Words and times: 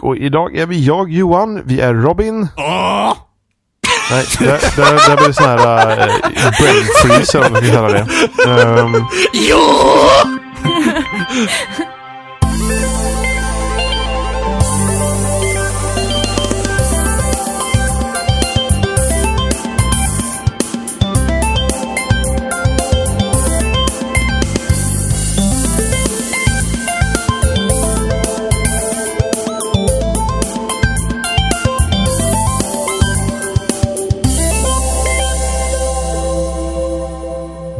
Och 0.00 0.16
idag 0.16 0.56
är 0.56 0.66
vi 0.66 0.84
jag, 0.84 1.10
Johan, 1.10 1.62
vi 1.64 1.80
är 1.80 1.94
Robin. 1.94 2.48
Åh! 2.56 3.12
Nej, 4.10 4.24
det, 4.38 4.60
det 5.08 5.16
blir 5.16 5.32
sån 5.32 5.44
här 5.44 5.58
uh, 5.58 5.96
brain 6.60 6.84
freeze 7.02 7.38
eller 7.38 7.50
vad 7.50 7.62
vi 7.62 7.70
kallar 7.70 7.92
det. 7.92 8.06
Um, 8.46 9.06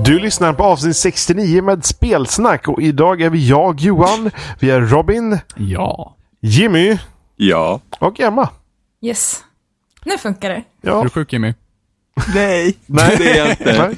du 0.05 0.19
lyssnar 0.19 0.53
på 0.53 0.65
avsnitt 0.65 0.97
69 0.97 1.63
med 1.63 1.85
spelsnack 1.85 2.69
och 2.69 2.83
idag 2.83 3.21
är 3.23 3.31
vi 3.31 3.49
jag, 3.49 3.81
Johan, 3.81 4.31
vi 4.61 4.71
är 4.71 4.81
Robin, 4.81 5.39
Ja. 5.57 6.17
Jimmy 6.41 6.99
Ja. 7.37 7.81
och 7.99 8.21
Emma. 8.21 8.49
Yes. 9.03 9.45
Nu 10.05 10.19
funkar 10.19 10.49
det. 10.51 10.55
Är 10.57 10.65
Ja, 10.81 11.03
du 11.03 11.09
sjuk 11.11 11.33
Jimmy? 11.33 11.55
Nej, 12.35 12.77
nej. 12.87 13.17
det 13.19 13.31
är 13.31 13.37
jag 13.39 13.51
inte. 13.51 13.65
Nej, 13.65 13.97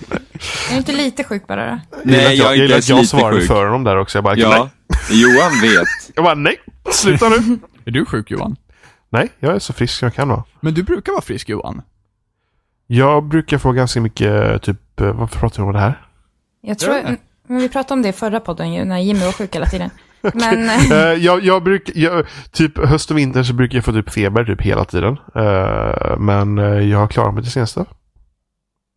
Jag 0.68 0.74
är 0.74 0.76
inte 0.78 0.92
lite 0.92 1.24
sjuk 1.24 1.46
bara 1.46 1.70
då. 1.70 1.80
Nej, 2.04 2.16
jag 2.16 2.32
är 2.32 2.34
jag 2.36 2.46
inte 2.52 2.54
gillar 2.62 2.70
ens 2.74 2.88
jag 2.88 2.96
lite 2.96 3.08
svarade 3.08 3.38
sjuk. 3.40 3.46
för 3.48 3.64
honom 3.64 3.84
där 3.84 3.96
också. 3.96 4.18
Jag 4.18 4.24
bara, 4.24 4.36
Ja, 4.36 4.48
nej. 5.10 5.20
Johan 5.22 5.60
vet. 5.62 5.86
Jag 6.14 6.24
bara, 6.24 6.34
nej, 6.34 6.56
sluta 6.92 7.28
nu. 7.28 7.36
Är 7.84 7.90
du 7.90 8.04
sjuk 8.06 8.30
Johan? 8.30 8.56
nej, 9.10 9.28
jag 9.40 9.54
är 9.54 9.58
så 9.58 9.72
frisk 9.72 9.94
som 9.98 10.06
jag 10.06 10.14
kan 10.14 10.28
vara. 10.28 10.44
Men 10.60 10.74
du 10.74 10.82
brukar 10.82 11.12
vara 11.12 11.22
frisk 11.22 11.48
Johan. 11.48 11.82
Jag 12.86 13.24
brukar 13.24 13.58
få 13.58 13.72
ganska 13.72 14.00
mycket, 14.00 14.62
typ, 14.62 15.00
eh, 15.00 15.12
varför 15.12 15.38
pratar 15.38 15.62
vi 15.62 15.66
om 15.66 15.72
det 15.72 15.78
här? 15.80 16.06
Jag 16.60 16.78
tror, 16.78 16.94
det? 16.94 17.16
men 17.46 17.58
vi 17.58 17.68
pratade 17.68 17.94
om 17.94 18.02
det 18.02 18.08
i 18.08 18.12
förra 18.12 18.40
podden 18.40 18.72
ju, 18.72 18.84
när 18.84 18.98
Jimmy 18.98 19.20
var 19.24 19.32
sjuk 19.32 19.54
hela 19.54 19.66
tiden. 19.66 19.90
Men 20.34 20.68
Eh, 20.92 20.98
jag, 20.98 21.44
jag 21.44 21.62
brukar, 21.62 21.92
jag, 21.98 22.26
typ 22.50 22.78
höst 22.78 23.10
och 23.10 23.18
vinter 23.18 23.42
så 23.42 23.52
brukar 23.54 23.76
jag 23.78 23.84
få 23.84 23.92
typ 23.92 24.10
feber 24.10 24.44
typ 24.44 24.60
hela 24.62 24.84
tiden. 24.84 25.16
Eh, 25.34 26.16
men 26.18 26.56
jag 26.88 26.98
har 26.98 27.08
klarat 27.08 27.34
mig 27.34 27.42
det 27.42 27.50
senaste. 27.50 27.84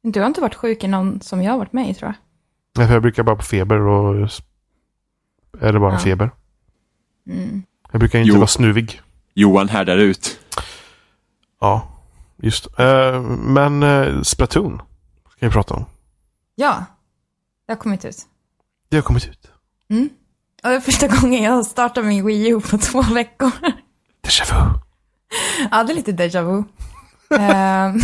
du 0.04 0.20
har 0.20 0.28
inte 0.28 0.42
varit 0.42 0.56
sjuk 0.56 0.84
i 0.84 0.88
någon 0.88 1.22
som 1.22 1.42
jag 1.44 1.52
har 1.52 1.58
varit 1.60 1.74
med 1.74 1.90
i 1.90 1.94
tror 1.94 2.08
jag. 2.08 2.16
Nej, 2.78 2.88
för 2.88 2.94
Jag 2.94 3.02
brukar 3.02 3.24
bara 3.24 3.36
på 3.36 3.42
feber 3.44 3.80
och... 3.80 4.26
s- 4.26 4.42
Eller 5.62 5.80
bara 5.80 5.94
Ja. 5.94 6.00
feber. 6.00 6.30
Mm. 7.30 7.64
Jag 7.92 8.00
brukar 8.00 8.20
inte 8.20 8.30
Jo. 8.30 8.36
vara 8.36 8.48
snuvig. 8.48 9.02
Johan 9.34 9.70
härdar 9.70 9.98
ut. 9.98 10.40
Ja, 11.62 11.88
just. 12.44 12.80
Eh, 12.80 13.22
men 13.22 13.84
uh, 13.84 14.22
Splatoon 14.24 14.82
ska 15.38 15.46
vi 15.46 15.52
prata 15.52 15.74
om. 15.74 15.86
Ja, 16.56 16.86
det 17.68 17.74
har 17.74 17.78
kommit 17.78 18.06
ut. 18.06 18.18
Det 18.90 18.98
har 18.98 19.02
kommit 19.04 19.28
ut. 19.28 19.52
Mm. 19.90 20.10
Och 20.64 20.70
det 20.70 20.76
är 20.76 20.80
första 20.80 21.08
gången 21.08 21.44
jag 21.44 21.52
har 21.52 21.64
startat 21.64 22.06
min 22.06 22.26
Wii 22.26 22.50
U 22.50 22.60
på 22.60 22.78
två 22.82 23.02
veckor. 23.02 23.52
Déjà 24.28 24.44
vu. 24.46 24.80
ja, 25.72 25.84
det 25.84 25.94
är 25.94 25.96
lite 25.96 26.12
déjà 26.12 26.42
vu. 26.42 26.64
Ehm, 27.40 28.00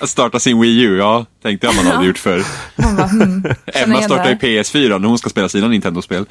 Att 0.00 0.10
starta 0.10 0.38
sin 0.40 0.60
Wii 0.60 0.80
U, 0.82 0.98
ja, 0.98 1.26
tänkte 1.42 1.66
jag 1.66 1.76
man 1.76 1.86
hade 1.86 2.06
gjort 2.06 2.18
förr. 2.18 2.44
bara, 2.96 3.06
hmm, 3.06 3.44
Emma 3.66 4.02
startar 4.02 4.28
ju 4.28 4.34
det 4.34 4.46
här. 4.46 4.62
PS4 4.62 4.98
när 4.98 5.08
hon 5.08 5.18
ska 5.18 5.30
spela 5.30 5.48
sina 5.48 5.68
Nintendo-spel. 5.68 6.26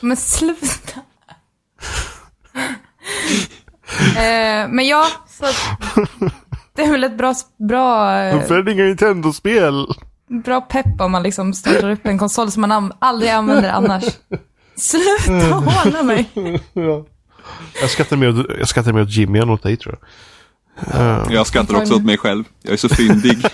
Men 0.00 0.16
sluta. 0.16 1.00
Eh, 4.16 4.68
men 4.68 4.86
ja, 4.86 5.06
så 5.28 5.44
det 6.78 6.84
är 6.84 6.90
väl 6.90 7.04
ett 7.04 7.18
bra, 7.18 7.34
bra, 7.68 8.14
eh, 8.20 8.62
det 8.62 8.72
inga 8.72 8.84
Nintendo-spel? 8.84 9.86
bra 10.44 10.60
pepp 10.60 11.00
om 11.00 11.12
man 11.12 11.22
liksom 11.22 11.54
startar 11.54 11.90
upp 11.90 12.06
en 12.06 12.18
konsol 12.18 12.50
som 12.50 12.60
man 12.60 12.92
aldrig 12.98 13.30
använder 13.30 13.68
annars. 13.70 14.04
Sluta 14.76 15.54
håna 15.54 16.02
mig. 16.02 16.30
Jag 17.80 17.90
skrattar 17.90 18.16
mer 18.16 18.40
åt, 18.40 18.46
jag 18.58 18.68
skrattar 18.68 18.92
mer 18.92 19.02
åt 19.02 19.10
Jimmy 19.10 19.38
än 19.38 19.50
åt 19.50 19.62
dig 19.62 19.76
tror 19.76 19.98
jag. 20.00 21.00
Eh, 21.00 21.26
Jag 21.30 21.46
skrattar 21.46 21.76
också 21.76 21.94
åt 21.94 22.04
mig 22.04 22.18
själv. 22.18 22.44
Jag 22.62 22.72
är 22.72 22.76
så 22.76 22.88
fyndig. 22.88 23.38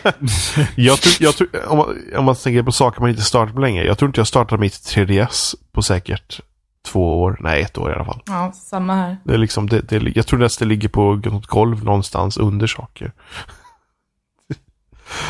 Jag 0.77 1.01
tror, 1.01 1.15
jag 1.21 1.37
tror, 1.37 1.49
om, 1.67 1.79
man, 1.79 1.97
om 2.17 2.25
man 2.25 2.35
tänker 2.37 2.63
på 2.63 2.73
saker 2.73 3.01
man 3.01 3.11
inte 3.11 3.23
startat 3.23 3.55
på 3.55 3.61
länge. 3.61 3.85
Jag 3.85 3.99
tror 3.99 4.09
inte 4.09 4.21
jag 4.21 4.27
startat 4.27 4.61
mitt 4.61 4.73
3DS 4.75 5.55
på 5.73 5.83
säkert 5.83 6.41
två 6.85 7.23
år. 7.23 7.37
Nej, 7.41 7.63
ett 7.63 7.79
år 7.79 7.91
i 7.91 7.95
alla 7.95 8.05
fall. 8.05 8.23
Ja, 8.27 8.53
samma 8.53 8.95
här. 8.95 9.17
Det 9.25 9.35
är 9.35 9.39
liksom, 9.39 9.69
det, 9.69 9.81
det, 9.81 10.17
jag 10.17 10.27
tror 10.27 10.39
nästan 10.39 10.69
det 10.69 10.75
ligger 10.75 10.89
på 10.89 11.15
något 11.15 11.47
golv 11.47 11.85
någonstans 11.85 12.37
under 12.37 12.67
saker. 12.67 13.13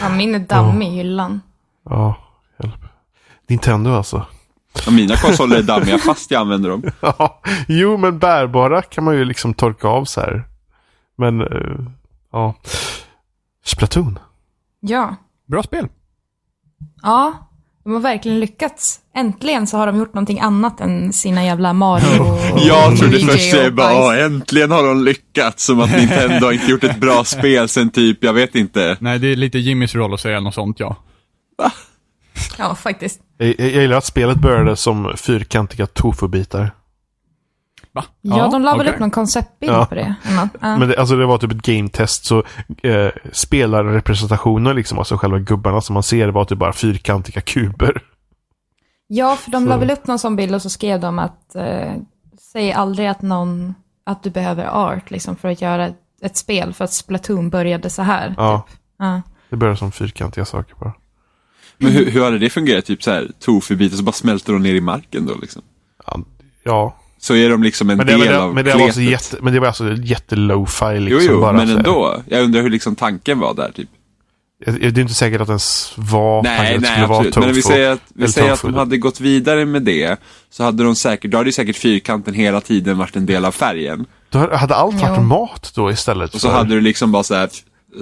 Ja, 0.03 0.09
min 0.09 0.35
är 0.35 0.39
dammig 0.39 0.89
i 0.89 0.91
hyllan. 0.91 1.41
Ja, 1.85 2.15
hjälp. 2.59 2.85
Nintendo 3.47 3.91
alltså. 3.91 4.27
Och 4.87 4.93
mina 4.93 5.17
konsoler 5.17 5.59
är 5.59 5.63
dammiga 5.63 5.99
fast 5.99 6.31
jag 6.31 6.41
använder 6.41 6.71
dem. 6.71 6.83
Ja, 7.01 7.41
jo 7.69 7.97
men 7.97 8.19
bärbara 8.19 8.83
kan 8.83 9.05
man 9.05 9.15
ju 9.15 9.25
liksom 9.25 9.55
torka 9.55 9.89
av 9.89 10.05
så 10.05 10.21
här. 10.21 10.45
Men, 11.17 11.41
eh, 11.41 11.79
ja. 12.33 12.55
Splatoon. 13.65 14.19
Ja. 14.81 15.17
Bra 15.47 15.63
spel. 15.63 15.89
Ja, 17.03 17.49
de 17.85 17.93
har 17.93 18.01
verkligen 18.01 18.41
lyckats. 18.41 19.01
Äntligen 19.17 19.67
så 19.67 19.77
har 19.77 19.87
de 19.87 19.97
gjort 19.99 20.15
någonting 20.15 20.41
annat 20.41 20.81
än 20.81 21.13
sina 21.13 21.45
jävla 21.45 21.73
Mario 21.73 22.23
och 22.53 22.61
Jag 22.61 22.99
trodde 22.99 23.19
först 23.19 23.55
jag 23.55 23.75
bara, 23.75 23.87
bajs. 23.87 23.99
"Åh, 23.99 24.25
äntligen 24.25 24.71
har 24.71 24.83
de 24.87 25.05
lyckats. 25.05 25.65
Som 25.65 25.81
att 25.81 25.91
Nintendo 25.97 26.47
har 26.47 26.53
inte 26.53 26.71
gjort 26.71 26.85
ett 26.85 27.01
bra 27.01 27.25
spel 27.25 27.69
sen 27.69 27.91
typ, 27.91 28.25
jag 28.25 28.33
vet 28.33 28.55
inte. 28.55 28.97
Nej, 29.01 29.19
det 29.19 29.27
är 29.33 29.37
lite 29.37 29.59
Jimmys 29.59 29.95
roll 29.95 30.15
att 30.15 30.21
säga 30.21 30.41
något 30.41 30.55
sånt 30.55 30.81
ja. 30.81 30.97
Ja, 32.59 32.75
faktiskt. 32.75 33.21
Jag, 33.39 33.55
jag 33.59 33.71
gillar 33.83 33.97
att 33.97 34.05
spelet 34.05 34.37
började 34.39 34.77
som 34.77 35.13
fyrkantiga 35.17 35.87
tofubitar. 35.87 36.71
Va? 37.93 38.05
Ja, 38.21 38.49
de 38.53 38.63
la 38.63 38.75
okej. 38.75 38.89
upp 38.89 38.99
någon 38.99 39.11
konceptbild 39.11 39.73
Ja. 39.73 39.87
på 39.87 39.95
det. 39.95 40.15
Ja. 40.25 40.49
Men 40.61 40.89
det, 40.89 40.97
alltså 40.99 41.17
det 41.17 41.27
var 41.27 41.39
typ 41.39 41.51
ett 41.53 41.63
game 41.63 41.89
test 41.89 42.25
så 42.25 42.43
eh, 42.83 43.09
spelarrepresentationen 43.33 44.77
liksom, 44.77 44.99
alltså 44.99 45.17
själva 45.17 45.39
gubbarna 45.39 45.81
som 45.81 45.95
man 45.95 46.03
ser 46.03 46.29
var 46.29 46.45
typ 46.45 46.59
bara 46.59 46.73
fyrkantiga 46.73 47.41
kuber. 47.41 48.03
Ja, 49.17 49.37
för 49.37 49.51
de 49.51 49.63
Så- 49.65 49.69
la 49.69 49.77
väl 49.77 49.91
upp 49.91 50.07
någon 50.07 50.19
sån 50.19 50.37
bild 50.37 50.55
och 50.55 50.63
så 50.63 50.71
skrev 50.71 51.01
de 51.01 51.19
att 51.19 51.55
eh, 51.55 51.93
säg 52.53 52.73
aldrig 52.73 53.09
att 53.09 53.23
någon, 53.23 53.75
att 54.05 54.23
du 54.23 54.31
behöver 54.31 54.65
art 54.67 55.11
liksom 55.11 55.37
för 55.37 55.49
att 55.49 55.61
göra 55.63 55.87
ett, 55.87 55.97
ett 56.23 56.37
spel 56.37 56.73
för 56.75 56.85
att 56.85 56.93
Splatoon 56.93 57.51
började 57.51 57.91
så 57.91 58.03
här. 58.03 58.35
Ja, 58.37 58.67
Typ. 58.71 58.79
Ja. 58.99 59.23
det 59.51 59.57
började 59.57 59.79
som 59.79 59.93
fyrkantiga 59.93 60.45
saker 60.45 60.75
bara. 60.81 60.93
Men 61.79 61.93
hur, 61.93 62.11
hur 62.11 62.25
hade 62.25 62.39
det 62.39 62.51
fungerat? 62.51 62.85
Typ 62.85 63.03
så 63.03 63.11
här, 63.11 63.31
tofu-bitar 63.41 63.97
så 63.97 64.03
bara 64.03 64.13
smälter 64.13 64.53
de 64.53 64.63
ner 64.63 64.75
i 64.75 64.81
marken 64.81 65.27
då 65.27 65.35
liksom? 65.35 65.63
Ja, 66.07 66.21
ja. 66.65 66.97
Så 67.19 67.35
är 67.35 67.51
de 67.51 67.63
liksom 67.63 67.91
en 67.91 67.97
Men, 67.97 68.07
det, 68.07 68.13
del 68.13 68.21
men, 68.21 68.29
det, 68.29 68.41
av 68.43 68.55
men, 68.55 68.65
det 68.65 68.75
var 68.75 68.81
alltså 68.83 69.01
kletet. 69.01 69.11
jätte, 69.33 69.45
men 69.45 69.53
det 69.55 69.61
var 69.61 69.67
alltså 69.67 69.93
jätte-low-fi 69.93 70.85
Jo, 70.95 71.01
liksom. 71.01 71.35
jo, 71.35 71.41
bara 71.41 71.53
men 71.53 71.67
så 71.67 71.73
här. 71.73 71.79
ändå. 71.79 72.23
Jag 72.29 72.43
undrar 72.45 72.63
hur 72.63 72.71
liksom 72.71 72.97
tanken 72.97 73.39
var 73.39 73.55
där 73.55 73.73
typ. 73.75 73.89
Jag- 74.67 74.95
Det 74.95 75.01
är 75.01 75.03
inte 75.03 75.15
säkert 75.15 75.41
att 75.41 75.47
den 75.47 75.57
s- 75.57 75.93
var 75.97 76.43
Nej, 76.43 76.79
nej, 76.79 76.91
skulle 76.91 77.07
vara 77.07 77.17
absolut. 77.19 77.35
tofu. 77.35 77.47
Men 77.47 77.55
vi 77.55 77.63
säger 77.63 77.91
att, 77.91 78.01
vi 78.15 78.29
säger 78.29 78.53
att 78.53 78.63
de 78.63 78.75
hade 78.75 78.97
gått 78.99 79.21
vidare 79.21 79.65
med 79.65 79.83
det, 79.83 80.21
så 80.51 80.65
hade 80.65 80.85
de 80.85 80.97
säkert, 80.97 81.31
då 81.31 81.37
hade 81.39 81.49
ju 81.49 81.53
säkert 81.53 81.77
fyrkanten 81.77 82.35
hela 82.35 82.61
tiden 82.61 82.99
varit 82.99 83.17
en 83.17 83.27
del 83.27 83.45
av 83.45 83.53
färgen. 83.53 84.07
Då 84.31 84.39
hade 84.57 84.75
allt 84.75 84.95
varit 85.01 85.15
Jo. 85.17 85.23
mat 85.23 85.73
då 85.75 85.91
istället 85.91 86.35
Och 86.35 86.41
så 86.41 86.49
för... 86.49 86.57
hade 86.57 86.75
du 86.75 86.81
liksom 86.81 87.13
bara 87.13 87.23
så 87.23 87.35
här, 87.35 87.49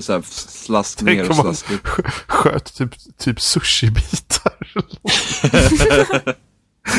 så 0.01 0.13
här 0.13 0.23
slask 0.27 1.03
ner 1.03 1.15
Tänk 1.17 1.31
och 1.31 1.37
slask 1.37 1.71
upp. 1.71 1.87
sk- 1.87 2.11
sköt 2.27 2.75
typ, 2.75 2.91
typ 3.19 3.41
sushi-bitar. 3.41 4.53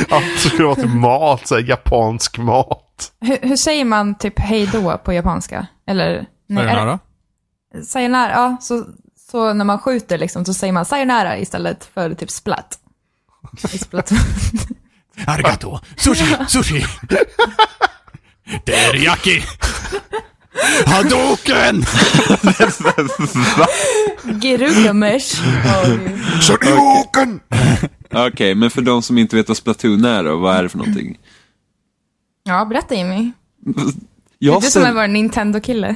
Allt 0.09 0.39
skulle 0.39 0.63
vara 0.63 0.75
typ 0.75 0.93
mat, 0.93 1.47
så 1.47 1.55
här, 1.55 1.61
japansk 1.69 2.37
mat. 2.37 3.11
Hur, 3.21 3.37
hur 3.41 3.55
säger 3.55 3.85
man 3.85 4.15
typ 4.17 4.39
hej 4.39 4.69
då 4.73 4.97
på 4.97 5.13
japanska? 5.13 5.67
Eller? 5.87 6.25
Nej, 6.49 6.65
Sayonara. 6.65 6.99
Sayonara, 7.87 8.31
ja. 8.31 8.57
Så, 8.61 8.85
så 9.33 9.53
när 9.53 9.65
man 9.65 9.79
skjuter 9.79 10.17
liksom 10.17 10.45
så 10.45 10.53
säger 10.53 10.73
man 10.73 10.85
sayonara 10.85 11.37
istället 11.37 11.89
för 11.93 12.13
typ 12.13 12.31
splat. 12.31 12.79
I 13.73 13.77
Splatoon. 13.77 14.17
Arigato. 15.27 15.79
Sushi, 15.97 16.35
sushi. 16.47 16.85
Teriyaki. 18.65 19.43
Hadouken! 20.85 21.83
Girugamesh. 24.41 25.41
Shoryuken! 26.41 27.39
Okej, 28.11 28.55
men 28.55 28.71
för 28.71 28.81
de 28.81 29.01
som 29.01 29.17
inte 29.17 29.35
vet 29.35 29.47
vad 29.47 29.57
Splatoon 29.57 30.05
är 30.05 30.23
då, 30.23 30.37
vad 30.37 30.55
är 30.55 30.63
det 30.63 30.69
för 30.69 30.77
någonting? 30.77 31.19
ja, 32.43 32.65
berätta 32.65 32.95
Jimmy. 32.95 33.31
Jag 34.39 34.61
du 34.61 34.69
som 34.69 34.83
är 34.83 34.93
vår 34.93 35.07
Nintendo-kille. 35.07 35.95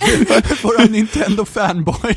Våra 0.62 0.84
Nintendo 0.84 1.44
fanboy. 1.44 1.94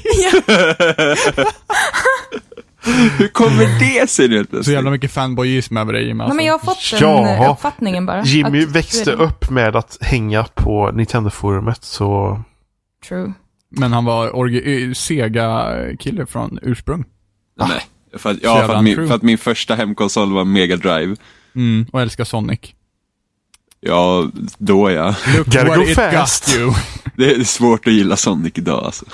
Hur 3.17 3.27
kommer 3.27 3.79
det 3.79 4.09
sig 4.09 4.27
nu 4.27 4.45
Så 4.63 4.71
jävla 4.71 4.91
mycket 4.91 5.11
fanboyism 5.11 5.77
över 5.77 5.93
dig 5.93 6.07
Jimmy. 6.07 6.17
Nej, 6.17 6.23
Alltså. 6.25 6.35
men 6.35 6.45
jag 6.45 6.53
har 6.53 6.59
fått 6.59 6.91
den 6.91 6.99
Jaha. 7.09 7.51
uppfattningen 7.51 8.05
bara. 8.05 8.23
Jimmy 8.23 8.63
Att- 8.63 8.69
växte 8.69 9.11
upp 9.11 9.49
med 9.49 9.75
att 9.75 9.97
hänga 10.01 10.43
på 10.43 10.91
Nintendo-forumet 10.91 11.83
så... 11.83 12.41
True. 13.07 13.33
Men 13.69 13.93
han 13.93 14.05
var 14.05 14.47
eh, 14.67 14.93
Sega-kille 14.93 16.25
från 16.25 16.59
ursprung. 16.61 17.05
Nej, 17.59 17.81
för 18.17 18.29
att, 18.31 18.37
ja, 18.43 18.67
för 18.67 18.73
att, 18.75 18.83
min, 18.83 19.07
för 19.07 19.15
att 19.15 19.21
min 19.21 19.37
första 19.37 19.75
hemkonsol 19.75 20.33
var 20.33 20.45
Mega 20.45 20.75
Drive. 20.75 21.15
Mm, 21.55 21.85
och 21.91 22.01
älskar 22.01 22.23
Sonic. 22.23 22.59
Ja, 23.81 24.27
då 24.57 24.91
ja. 24.91 25.15
Look 25.37 25.45
Gotta 25.45 25.65
what 25.65 25.77
go 25.77 25.83
it 25.83 25.95
fast. 25.95 26.45
got 26.47 26.55
you. 26.57 26.73
Det 27.17 27.31
är 27.31 27.43
svårt 27.43 27.87
att 27.87 27.93
gilla 27.93 28.17
Sonic 28.17 28.53
idag 28.55 28.85
alltså. 28.85 29.05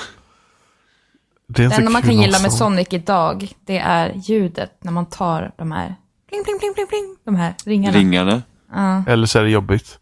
Det, 1.47 1.67
Det 1.67 1.75
enda 1.75 1.89
man 1.89 2.01
kan 2.01 2.21
gilla 2.21 2.39
med. 2.39 2.53
Sonic 2.53 2.87
idag, 2.91 3.51
det 3.65 3.77
är 3.77 4.13
ljudet 4.15 4.71
när 4.81 4.91
man 4.91 5.05
tar 5.05 5.51
de 5.57 5.71
här 5.71 5.95
pling, 6.29 6.43
pling, 6.43 6.59
pling, 6.59 6.73
pling, 6.73 6.87
pling, 6.87 7.15
de 7.25 7.35
här 7.35 7.55
ringarna. 7.65 7.97
Ringarna. 7.97 8.41
Ja, 8.71 9.03
Eller 9.07 9.27
så 9.27 9.39
är 9.39 9.43
det 9.43 9.49
jobbigt. 9.49 9.99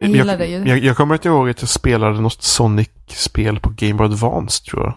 jag 0.00 0.50
ju. 0.50 0.68
Jag, 0.68 0.78
jag 0.78 0.96
kommer 0.96 1.14
inte 1.14 1.28
ihåg 1.28 1.50
att 1.50 1.62
jag 1.62 1.68
spelade 1.68 2.20
något 2.20 2.42
Sonic-spel 2.42 3.60
på 3.60 3.70
Game 3.76 3.94
Boy 3.94 4.06
Advance 4.06 4.64
tror 4.64 4.82
jag. 4.82 4.94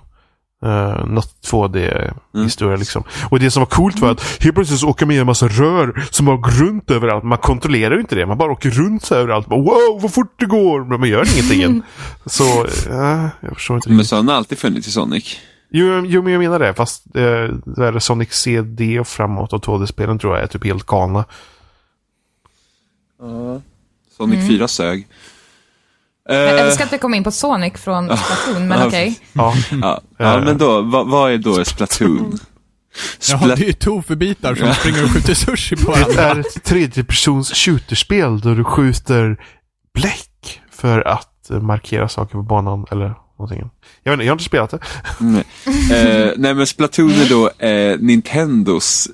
Uh, 0.65 1.05
något 1.05 1.35
2D-historia 1.51 2.77
liksom. 2.77 3.03
Och 3.29 3.39
det 3.39 3.51
som 3.51 3.61
var 3.61 3.67
coolt 3.67 3.99
var 3.99 4.11
att 4.11 4.43
helt 4.43 4.55
plötsligt 4.55 4.79
så 4.79 4.89
åker 4.89 5.05
man 5.05 5.15
med 5.15 5.21
en 5.21 5.25
massa 5.25 5.47
rör 5.47 6.07
som 6.11 6.25
bara 6.25 6.37
går 6.37 6.51
runt 6.51 6.91
överallt. 6.91 7.23
Man 7.23 7.37
kontrollerar 7.37 7.95
ju 7.95 8.01
inte 8.01 8.15
det. 8.15 8.25
Man 8.25 8.37
bara 8.37 8.51
åker 8.51 8.69
runt 8.69 9.11
överallt. 9.11 9.47
Bara, 9.47 9.59
wow, 9.59 9.99
vad 10.01 10.13
fort 10.13 10.39
det 10.39 10.45
går! 10.45 10.85
Men 10.85 10.99
man 10.99 11.09
gör 11.09 11.33
ingenting 11.33 11.61
än. 11.61 11.83
Så, 12.25 12.63
uh, 12.63 13.27
jag 13.41 13.53
förstår 13.53 13.75
inte 13.75 13.89
Men 13.89 14.05
så 14.05 14.15
har 14.15 14.23
den 14.23 14.29
alltid 14.29 14.57
funnits 14.57 14.87
i 14.87 14.91
Sonic. 14.91 15.37
Jo, 15.69 16.05
jo, 16.05 16.21
men 16.21 16.33
jag 16.33 16.39
menar 16.39 16.59
det. 16.59 16.73
Fast 16.73 17.07
uh, 17.07 17.21
det 17.65 17.87
är 17.87 17.99
Sonic 17.99 18.33
CD 18.33 18.99
och 18.99 19.07
framåt 19.07 19.53
och 19.53 19.65
2D-spelen 19.65 20.19
tror 20.19 20.35
jag 20.35 20.43
är 20.43 20.47
typ 20.47 20.65
helt 20.65 20.85
galna. 20.85 21.25
Sonic 24.17 24.35
Mm. 24.35 24.47
4 24.47 24.67
sög. 24.67 25.07
Eh, 26.29 26.35
Jag 26.35 26.59
älskar 26.59 26.85
att 26.85 26.93
vi 26.93 26.97
kom 26.97 27.13
in 27.13 27.23
på 27.23 27.31
Sonic 27.31 27.73
från 27.73 28.17
Splatoon, 28.17 28.67
men 28.67 28.79
Ja. 28.79 28.87
okej. 28.87 29.19
Ja, 29.33 29.53
ja, 29.81 30.01
ja, 30.17 30.41
men 30.41 30.57
då, 30.57 30.81
vad, 30.81 31.07
vad 31.07 31.31
är 31.31 31.37
då 31.37 31.65
Splatoon? 31.65 32.39
Jaha, 33.29 33.39
Splat- 33.39 33.55
det 33.57 33.63
är 33.63 33.67
ju 33.67 33.73
tofubitar 33.73 34.55
som 34.55 34.73
springer 34.73 35.03
och 35.03 35.09
skjuter 35.11 35.33
sushi 35.33 35.75
på 35.75 35.91
Det 35.95 35.99
varandra. 35.99 36.21
är 36.23 36.39
ett 36.39 36.63
tredjepersons 36.63 37.53
shooterspel 37.53 38.39
där 38.39 38.55
du 38.55 38.63
skjuter 38.63 39.37
bläck 39.93 40.61
för 40.71 41.07
att 41.07 41.49
eh, 41.49 41.59
markera 41.61 42.09
saker 42.09 42.31
på 42.31 42.41
banan 42.43 42.85
eller 42.91 43.13
någonting. 43.39 43.69
Jag 44.03 44.11
vet 44.11 44.13
inte, 44.13 44.25
jag 44.25 44.31
har 44.31 44.35
inte 44.35 44.43
spelat 44.43 44.69
det. 44.69 44.79
nej. 45.19 45.43
Eh, 46.25 46.31
nej 46.37 46.53
men 46.53 46.67
Splatoon 46.67 47.11
är 47.11 47.29
då 47.29 47.65
eh, 47.67 47.97
Nintendos 47.99 49.07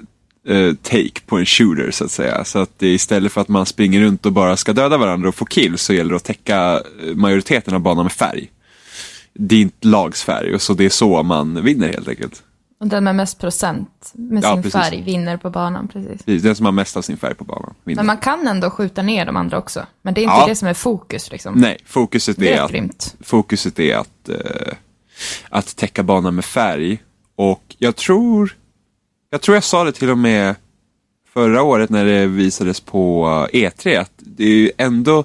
eh, 0.48 0.74
take 0.74 1.22
på 1.26 1.38
en 1.38 1.46
shooter 1.46 1.92
så 1.92 2.04
att 2.06 2.12
säga. 2.12 2.44
Så 2.46 2.60
att 2.60 2.82
istället 2.84 3.32
för 3.32 3.42
att 3.42 3.48
man 3.48 3.66
springer 3.66 4.02
runt 4.02 4.26
och 4.26 4.32
bara 4.34 4.58
ska 4.58 4.74
döda 4.74 4.98
varandra 4.98 5.30
och 5.30 5.36
få 5.36 5.46
kill 5.46 5.78
så 5.78 5.94
gäller 5.94 6.10
det 6.10 6.16
att 6.16 6.24
täcka 6.24 6.82
eh, 7.08 7.16
majoriteten 7.16 7.74
av 7.74 7.80
banan 7.82 8.06
med 8.06 8.12
färg. 8.12 8.52
Din 9.34 9.72
lagsfärg 9.82 10.54
och 10.56 10.62
så 10.62 10.74
det 10.74 10.86
är 10.86 10.90
så 10.90 11.24
man 11.24 11.64
vinner 11.64 11.88
helt 11.88 12.08
enkelt. 12.08 12.44
Och 12.80 12.88
den 12.88 13.04
med 13.04 13.16
mest 13.16 13.40
procent 13.40 14.12
med 14.14 14.44
Ja, 14.44 14.54
sin 14.54 14.64
precis. 14.64 14.82
färg 14.82 15.02
vinner 15.02 15.38
på 15.38 15.50
banan, 15.50 15.88
precis. 15.88 16.24
Precis, 16.24 16.44
Den 16.44 16.56
som 16.56 16.66
har 16.66 16.74
mest 16.74 16.98
av 16.98 17.02
sin 17.02 17.18
färg 17.18 17.36
på 17.36 17.44
banan 17.44 17.74
vinner. 17.84 17.96
Men 18.00 18.06
man 18.06 18.18
kan 18.18 18.48
ändå 18.48 18.70
skjuta 18.70 19.02
ner 19.02 19.26
de 19.26 19.38
andra 19.38 19.58
också. 19.58 19.86
Men 20.02 20.14
det 20.14 20.22
är 20.22 20.24
inte 20.24 20.36
Ja. 20.36 20.46
det 20.48 20.56
som 20.56 20.68
är 20.68 20.74
fokus 20.74 21.32
liksom. 21.32 21.54
Nej, 21.56 21.78
fokuset 21.86 22.38
Det 22.40 22.54
är, 22.54 22.58
är 22.58 22.62
att, 22.62 22.72
grymt. 22.72 23.16
fokuset 23.22 23.80
är 23.80 23.96
att, 23.98 24.30
eh, 24.30 24.74
att 25.50 25.76
täcka 25.76 26.04
banan 26.04 26.36
med 26.36 26.46
färg. 26.46 27.02
Och 27.36 27.76
jag 27.78 27.96
tror, 27.96 28.56
jag 29.32 29.42
tror 29.42 29.56
jag 29.56 29.64
sa 29.64 29.84
det 29.84 29.92
till 29.92 30.10
och 30.10 30.18
med 30.18 30.56
förra 31.34 31.64
året 31.64 31.90
när 31.90 32.06
det 32.06 32.28
visades 32.28 32.80
på 32.80 33.28
eh, 33.54 33.58
E3, 33.58 34.00
att 34.00 34.12
det 34.18 34.44
är 34.44 34.56
ju 34.56 34.72
ändå 34.78 35.24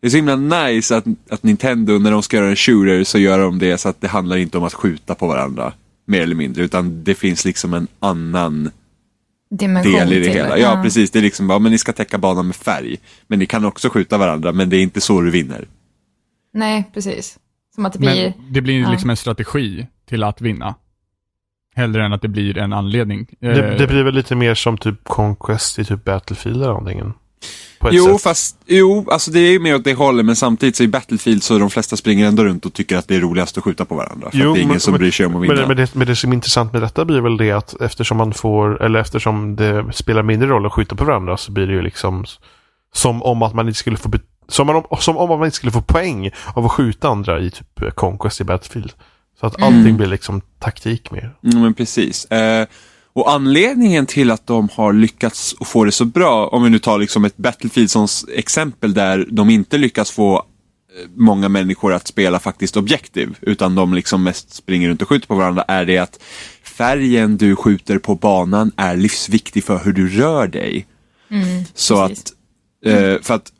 det 0.00 0.06
är 0.06 0.10
så 0.10 0.16
himla 0.16 0.36
nice 0.36 0.96
att, 0.96 1.04
att 1.30 1.42
Nintendo, 1.42 1.98
när 1.98 2.10
de 2.10 2.22
ska 2.22 2.36
göra 2.36 2.48
en 2.50 2.56
shooter, 2.56 3.04
så 3.04 3.18
gör 3.18 3.38
de 3.38 3.58
det 3.58 3.78
så 3.78 3.88
att 3.88 4.00
det 4.00 4.08
handlar 4.08 4.36
inte 4.36 4.58
om 4.58 4.64
att 4.64 4.74
skjuta 4.74 5.14
på 5.14 5.26
varandra, 5.26 5.72
mer 6.06 6.22
eller 6.22 6.34
mindre, 6.34 6.64
utan 6.64 7.04
det 7.04 7.14
finns 7.14 7.44
liksom 7.44 7.74
en 7.74 7.86
annan 8.00 8.70
Dimension 9.50 9.92
del 9.92 10.12
i 10.12 10.18
det 10.18 10.24
till 10.24 10.32
hela. 10.32 10.58
Ja, 10.58 10.80
precis. 10.82 11.10
Det 11.10 11.18
är 11.18 11.22
liksom 11.22 11.46
bara, 11.48 11.58
men 11.58 11.72
ni 11.72 11.78
ska 11.78 11.92
täcka 11.92 12.18
banan 12.18 12.46
med 12.46 12.56
färg. 12.56 12.96
Men 13.26 13.38
ni 13.38 13.46
kan 13.46 13.64
också 13.64 13.88
skjuta 13.90 14.18
varandra, 14.18 14.52
men 14.52 14.70
det 14.70 14.76
är 14.76 14.82
inte 14.82 15.00
så 15.00 15.20
du 15.20 15.30
vinner. 15.30 15.68
Nej, 16.54 16.90
precis. 16.94 17.38
Som 17.74 17.86
att 17.86 17.92
det 17.92 17.98
blir... 17.98 18.34
Men 18.38 18.52
det 18.52 18.60
blir 18.60 18.80
Ja. 18.80 18.90
liksom 18.90 19.10
en 19.10 19.16
strategi 19.16 19.86
till 20.08 20.22
att 20.22 20.40
vinna. 20.40 20.74
Hellre 21.74 22.04
än 22.04 22.12
att 22.12 22.22
det 22.22 22.28
blir 22.28 22.58
en 22.58 22.72
anledning. 22.72 23.26
det. 23.40 23.48
Eh, 23.48 23.78
Det 23.78 23.86
blir 23.86 24.02
väl 24.02 24.14
lite 24.14 24.34
mer 24.34 24.54
som 24.54 24.78
typ 24.78 25.04
Conquest 25.04 25.78
i 25.78 25.84
typ 25.84 26.04
Battlefield 26.04 26.56
eller 26.56 26.66
någonting. 26.66 27.12
Jo, 27.90 28.04
sätt. 28.12 28.22
fast 28.22 28.56
jo, 28.66 29.06
alltså 29.10 29.30
det 29.30 29.38
är 29.40 29.50
ju 29.52 29.58
mer 29.58 29.74
åt 29.74 29.84
det 29.84 29.94
hållet, 29.94 30.26
men 30.26 30.36
samtidigt 30.36 30.76
så 30.76 30.82
i 30.82 30.88
Battlefield 30.88 31.42
så 31.42 31.58
de 31.58 31.70
flesta 31.70 31.96
springer 31.96 32.26
ändå 32.26 32.44
runt 32.44 32.66
och 32.66 32.72
tycker 32.74 32.96
att 32.96 33.08
det 33.08 33.16
är 33.16 33.20
roligast 33.20 33.58
att 33.58 33.64
skjuta 33.64 33.84
på 33.84 33.94
varandra. 33.94 34.30
För 34.30 34.38
Jo, 34.38 34.48
att 34.48 34.54
det 34.54 34.58
är 34.58 34.62
ingen 34.62 34.70
men- 34.72 34.80
som 34.80 34.94
bryr 34.94 35.10
sig 35.10 35.26
om 35.26 35.36
att 35.36 35.42
vinna. 35.42 35.54
Men, 35.54 35.68
men, 35.68 35.76
det, 35.76 35.94
men 35.94 36.06
det 36.06 36.16
som 36.16 36.30
är 36.30 36.34
intressant 36.34 36.72
med 36.72 36.82
detta 36.82 37.04
blir 37.04 37.20
väl 37.20 37.36
det 37.36 37.52
att 37.52 37.80
eftersom 37.80 38.16
man 38.16 38.32
får, 38.32 38.82
eller 38.82 38.98
eftersom 39.00 39.56
det 39.56 39.92
spelar 39.92 40.22
mindre 40.22 40.48
roll 40.48 40.66
att 40.66 40.72
skjuta 40.72 40.94
på 40.96 41.04
varandra 41.04 41.36
så 41.36 41.52
blir 41.52 41.66
det 41.66 41.72
ju 41.72 41.82
liksom 41.82 42.24
som 42.94 43.22
om 43.22 43.42
att 43.42 43.54
man 43.54 43.66
inte 43.68 43.78
skulle 43.78 43.96
få 43.96 44.10
som 44.48 44.68
om, 44.70 44.84
som 45.00 45.16
om 45.16 45.28
man 45.28 45.44
inte 45.44 45.56
skulle 45.56 45.72
få 45.72 45.82
poäng 45.82 46.30
av 46.54 46.64
att 46.64 46.72
skjuta 46.72 47.08
andra 47.08 47.40
i 47.40 47.50
typ 47.50 47.94
Conquest 47.94 48.40
i 48.40 48.44
Battlefield. 48.44 48.92
Så 49.42 49.46
att 49.46 49.62
allting 49.62 49.96
blir 49.96 50.06
liksom 50.06 50.40
taktik 50.58 51.10
mer. 51.10 51.34
Mm, 51.44 51.62
men 51.62 51.74
precis. 51.74 52.24
Eh, 52.24 52.66
och 53.12 53.32
anledningen 53.32 54.06
till 54.06 54.30
att 54.30 54.46
de 54.46 54.68
har 54.72 54.92
lyckats 54.92 55.54
få 55.60 55.84
det 55.84 55.92
så 55.92 56.04
bra, 56.04 56.46
om 56.46 56.62
vi 56.62 56.70
nu 56.70 56.78
tar 56.78 56.98
liksom 56.98 57.24
ett 57.24 57.36
Battlefield 57.36 57.90
som 57.90 58.08
exempel 58.34 58.94
där 58.94 59.26
de 59.30 59.50
inte 59.50 59.78
lyckas 59.78 60.10
få 60.10 60.36
eh, 60.36 60.42
många 61.14 61.48
människor 61.48 61.92
att 61.92 62.06
spela 62.06 62.38
faktiskt 62.38 62.76
objektiv, 62.76 63.36
utan 63.40 63.74
de 63.74 63.94
liksom 63.94 64.22
mest 64.22 64.54
springer 64.54 64.88
runt 64.88 65.02
och 65.02 65.08
skjuter 65.08 65.26
på 65.26 65.34
varandra, 65.34 65.64
är 65.68 65.84
det 65.84 65.98
att 65.98 66.18
färgen 66.62 67.36
du 67.36 67.56
skjuter 67.56 67.98
på 67.98 68.14
banan 68.14 68.72
är 68.76 68.96
livsviktig 68.96 69.64
för 69.64 69.78
hur 69.84 69.92
du 69.92 70.08
rör 70.08 70.46
dig. 70.46 70.86
Så 71.74 72.08
precis. 72.08 72.24
att, 72.24 72.32
eh, 72.86 73.22
för 73.22 73.34
att 73.34 73.52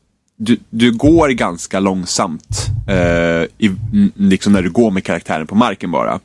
du, 0.45 0.59
du 0.71 0.93
går 0.93 1.29
ganska 1.29 1.81
långsamt, 1.81 2.71
eh, 2.89 3.67
i, 3.67 3.71
liksom 4.15 4.53
när 4.53 4.63
du 4.63 4.71
går 4.71 4.91
med 4.91 5.05
karaktären 5.05 5.47
på 5.47 5.55
marken 5.55 5.91
bara. 5.91 6.21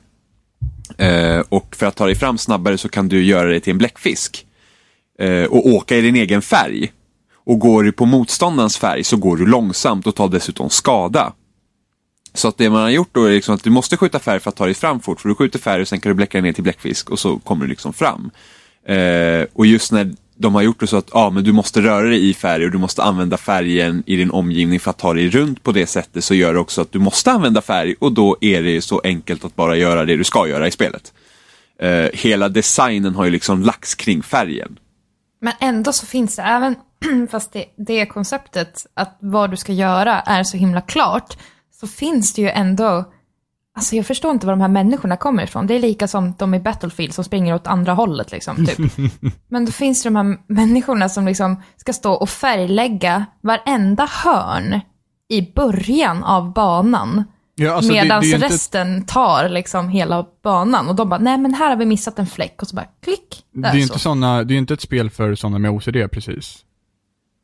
Eh, 0.97 1.39
och 1.49 1.75
för 1.75 1.85
att 1.85 1.95
ta 1.95 2.05
dig 2.05 2.15
fram 2.15 2.37
snabbare 2.37 2.77
så 2.77 2.89
kan 2.89 3.07
du 3.07 3.23
göra 3.23 3.49
dig 3.49 3.59
till 3.59 3.71
en 3.71 3.77
bläckfisk. 3.77 4.45
Eh, 5.19 5.43
och 5.43 5.67
åka 5.67 5.97
i 5.97 6.01
din 6.01 6.15
egen 6.15 6.41
färg. 6.41 6.91
Och 7.33 7.59
går 7.59 7.83
du 7.83 7.91
på 7.91 8.05
motståndarens 8.05 8.77
färg 8.77 9.03
så 9.03 9.17
går 9.17 9.37
du 9.37 9.45
långsamt 9.45 10.07
och 10.07 10.15
tar 10.15 10.29
dessutom 10.29 10.69
skada. 10.69 11.33
Så 12.33 12.47
att 12.47 12.57
det 12.57 12.69
man 12.69 12.81
har 12.81 12.89
gjort 12.89 13.09
då 13.11 13.23
är 13.23 13.31
liksom 13.31 13.55
att 13.55 13.63
du 13.63 13.69
måste 13.69 13.97
skjuta 13.97 14.19
färg 14.19 14.39
för 14.39 14.49
att 14.49 14.55
ta 14.55 14.65
dig 14.65 14.73
fram 14.73 14.99
fort. 14.99 15.21
För 15.21 15.29
du 15.29 15.35
skjuter 15.35 15.59
färg 15.59 15.81
och 15.81 15.87
sen 15.87 15.99
kan 15.99 16.09
du 16.09 16.13
bläcka 16.13 16.41
ner 16.41 16.53
till 16.53 16.63
bläckfisk 16.63 17.09
och 17.09 17.19
så 17.19 17.39
kommer 17.39 17.65
du 17.65 17.69
liksom 17.69 17.93
fram. 17.93 18.31
Eh, 18.85 19.45
och 19.53 19.65
just 19.65 19.91
när 19.91 20.15
de 20.37 20.55
har 20.55 20.61
gjort 20.61 20.79
det 20.79 20.87
så 20.87 20.97
att 20.97 21.09
ja, 21.13 21.29
men 21.29 21.43
du 21.43 21.51
måste 21.51 21.81
röra 21.81 22.05
dig 22.05 22.29
i 22.29 22.33
färg 22.33 22.65
och 22.65 22.71
du 22.71 22.77
måste 22.77 23.03
använda 23.03 23.37
färgen 23.37 24.03
i 24.05 24.15
din 24.15 24.31
omgivning 24.31 24.79
för 24.79 24.91
att 24.91 24.97
ta 24.97 25.13
dig 25.13 25.29
runt 25.29 25.63
på 25.63 25.71
det 25.71 25.87
sättet 25.87 26.23
så 26.23 26.35
gör 26.35 26.53
det 26.53 26.59
också 26.59 26.81
att 26.81 26.91
du 26.91 26.99
måste 26.99 27.31
använda 27.31 27.61
färg 27.61 27.95
och 27.99 28.11
då 28.11 28.37
är 28.41 28.63
det 28.63 28.81
så 28.81 29.01
enkelt 29.03 29.45
att 29.45 29.55
bara 29.55 29.75
göra 29.75 30.05
det 30.05 30.15
du 30.15 30.23
ska 30.23 30.47
göra 30.47 30.67
i 30.67 30.71
spelet. 30.71 31.13
Eh, 31.79 32.09
hela 32.13 32.49
designen 32.49 33.15
har 33.15 33.25
ju 33.25 33.31
liksom 33.31 33.61
lagts 33.61 33.95
kring 33.95 34.23
färgen. 34.23 34.79
Men 35.41 35.53
ändå 35.59 35.93
så 35.93 36.05
finns 36.05 36.35
det, 36.35 36.41
även 36.41 36.75
fast 37.31 37.53
det, 37.53 37.65
det 37.77 38.05
konceptet 38.05 38.85
att 38.93 39.17
vad 39.19 39.51
du 39.51 39.57
ska 39.57 39.73
göra 39.73 40.19
är 40.19 40.43
så 40.43 40.57
himla 40.57 40.81
klart, 40.81 41.37
så 41.79 41.87
finns 41.87 42.33
det 42.33 42.41
ju 42.41 42.49
ändå, 42.49 43.11
alltså 43.77 43.95
jag 43.95 44.05
förstår 44.05 44.31
inte 44.31 44.45
var 44.45 44.53
de 44.53 44.61
här 44.61 44.67
människorna 44.67 45.17
kommer 45.17 45.43
ifrån. 45.43 45.67
Det 45.67 45.73
är 45.73 45.79
lika 45.79 46.07
som 46.07 46.33
de 46.37 46.53
i 46.53 46.59
Battlefield 46.59 47.13
som 47.13 47.23
springer 47.23 47.55
åt 47.55 47.67
andra 47.67 47.93
hållet 47.93 48.31
liksom, 48.31 48.65
typ. 48.65 48.77
Men 49.47 49.65
då 49.65 49.71
finns 49.71 50.03
det 50.03 50.09
de 50.09 50.15
här 50.15 50.37
människorna 50.47 51.09
som 51.09 51.25
liksom 51.25 51.61
ska 51.77 51.93
stå 51.93 52.13
och 52.13 52.29
färglägga 52.29 53.25
varenda 53.41 54.09
hörn 54.23 54.79
i 55.29 55.41
början 55.55 56.23
av 56.23 56.53
banan. 56.53 57.23
Ja, 57.55 57.73
alltså 57.73 57.91
Medan 57.91 58.23
inte- 58.23 58.37
resten 58.37 59.05
tar 59.05 59.49
liksom 59.49 59.89
hela 59.89 60.25
banan. 60.43 60.87
Och 60.89 60.95
de 60.95 61.09
bara, 61.09 61.19
nej 61.19 61.37
men 61.37 61.53
här 61.53 61.69
har 61.69 61.75
vi 61.75 61.85
missat 61.85 62.19
en 62.19 62.27
fläck. 62.27 62.61
Och 62.61 62.67
så 62.67 62.75
bara, 62.75 62.85
klick. 63.03 63.43
Det 63.53 63.67
är 63.67 63.71
så. 63.71 63.77
inte 63.77 63.99
såna, 63.99 64.43
det 64.43 64.53
är 64.53 64.57
inte 64.57 64.73
ett 64.73 64.81
spel 64.81 65.09
för 65.09 65.35
sådana 65.35 65.59
med 65.59 65.71
OCD 65.71 66.11
precis. 66.11 66.63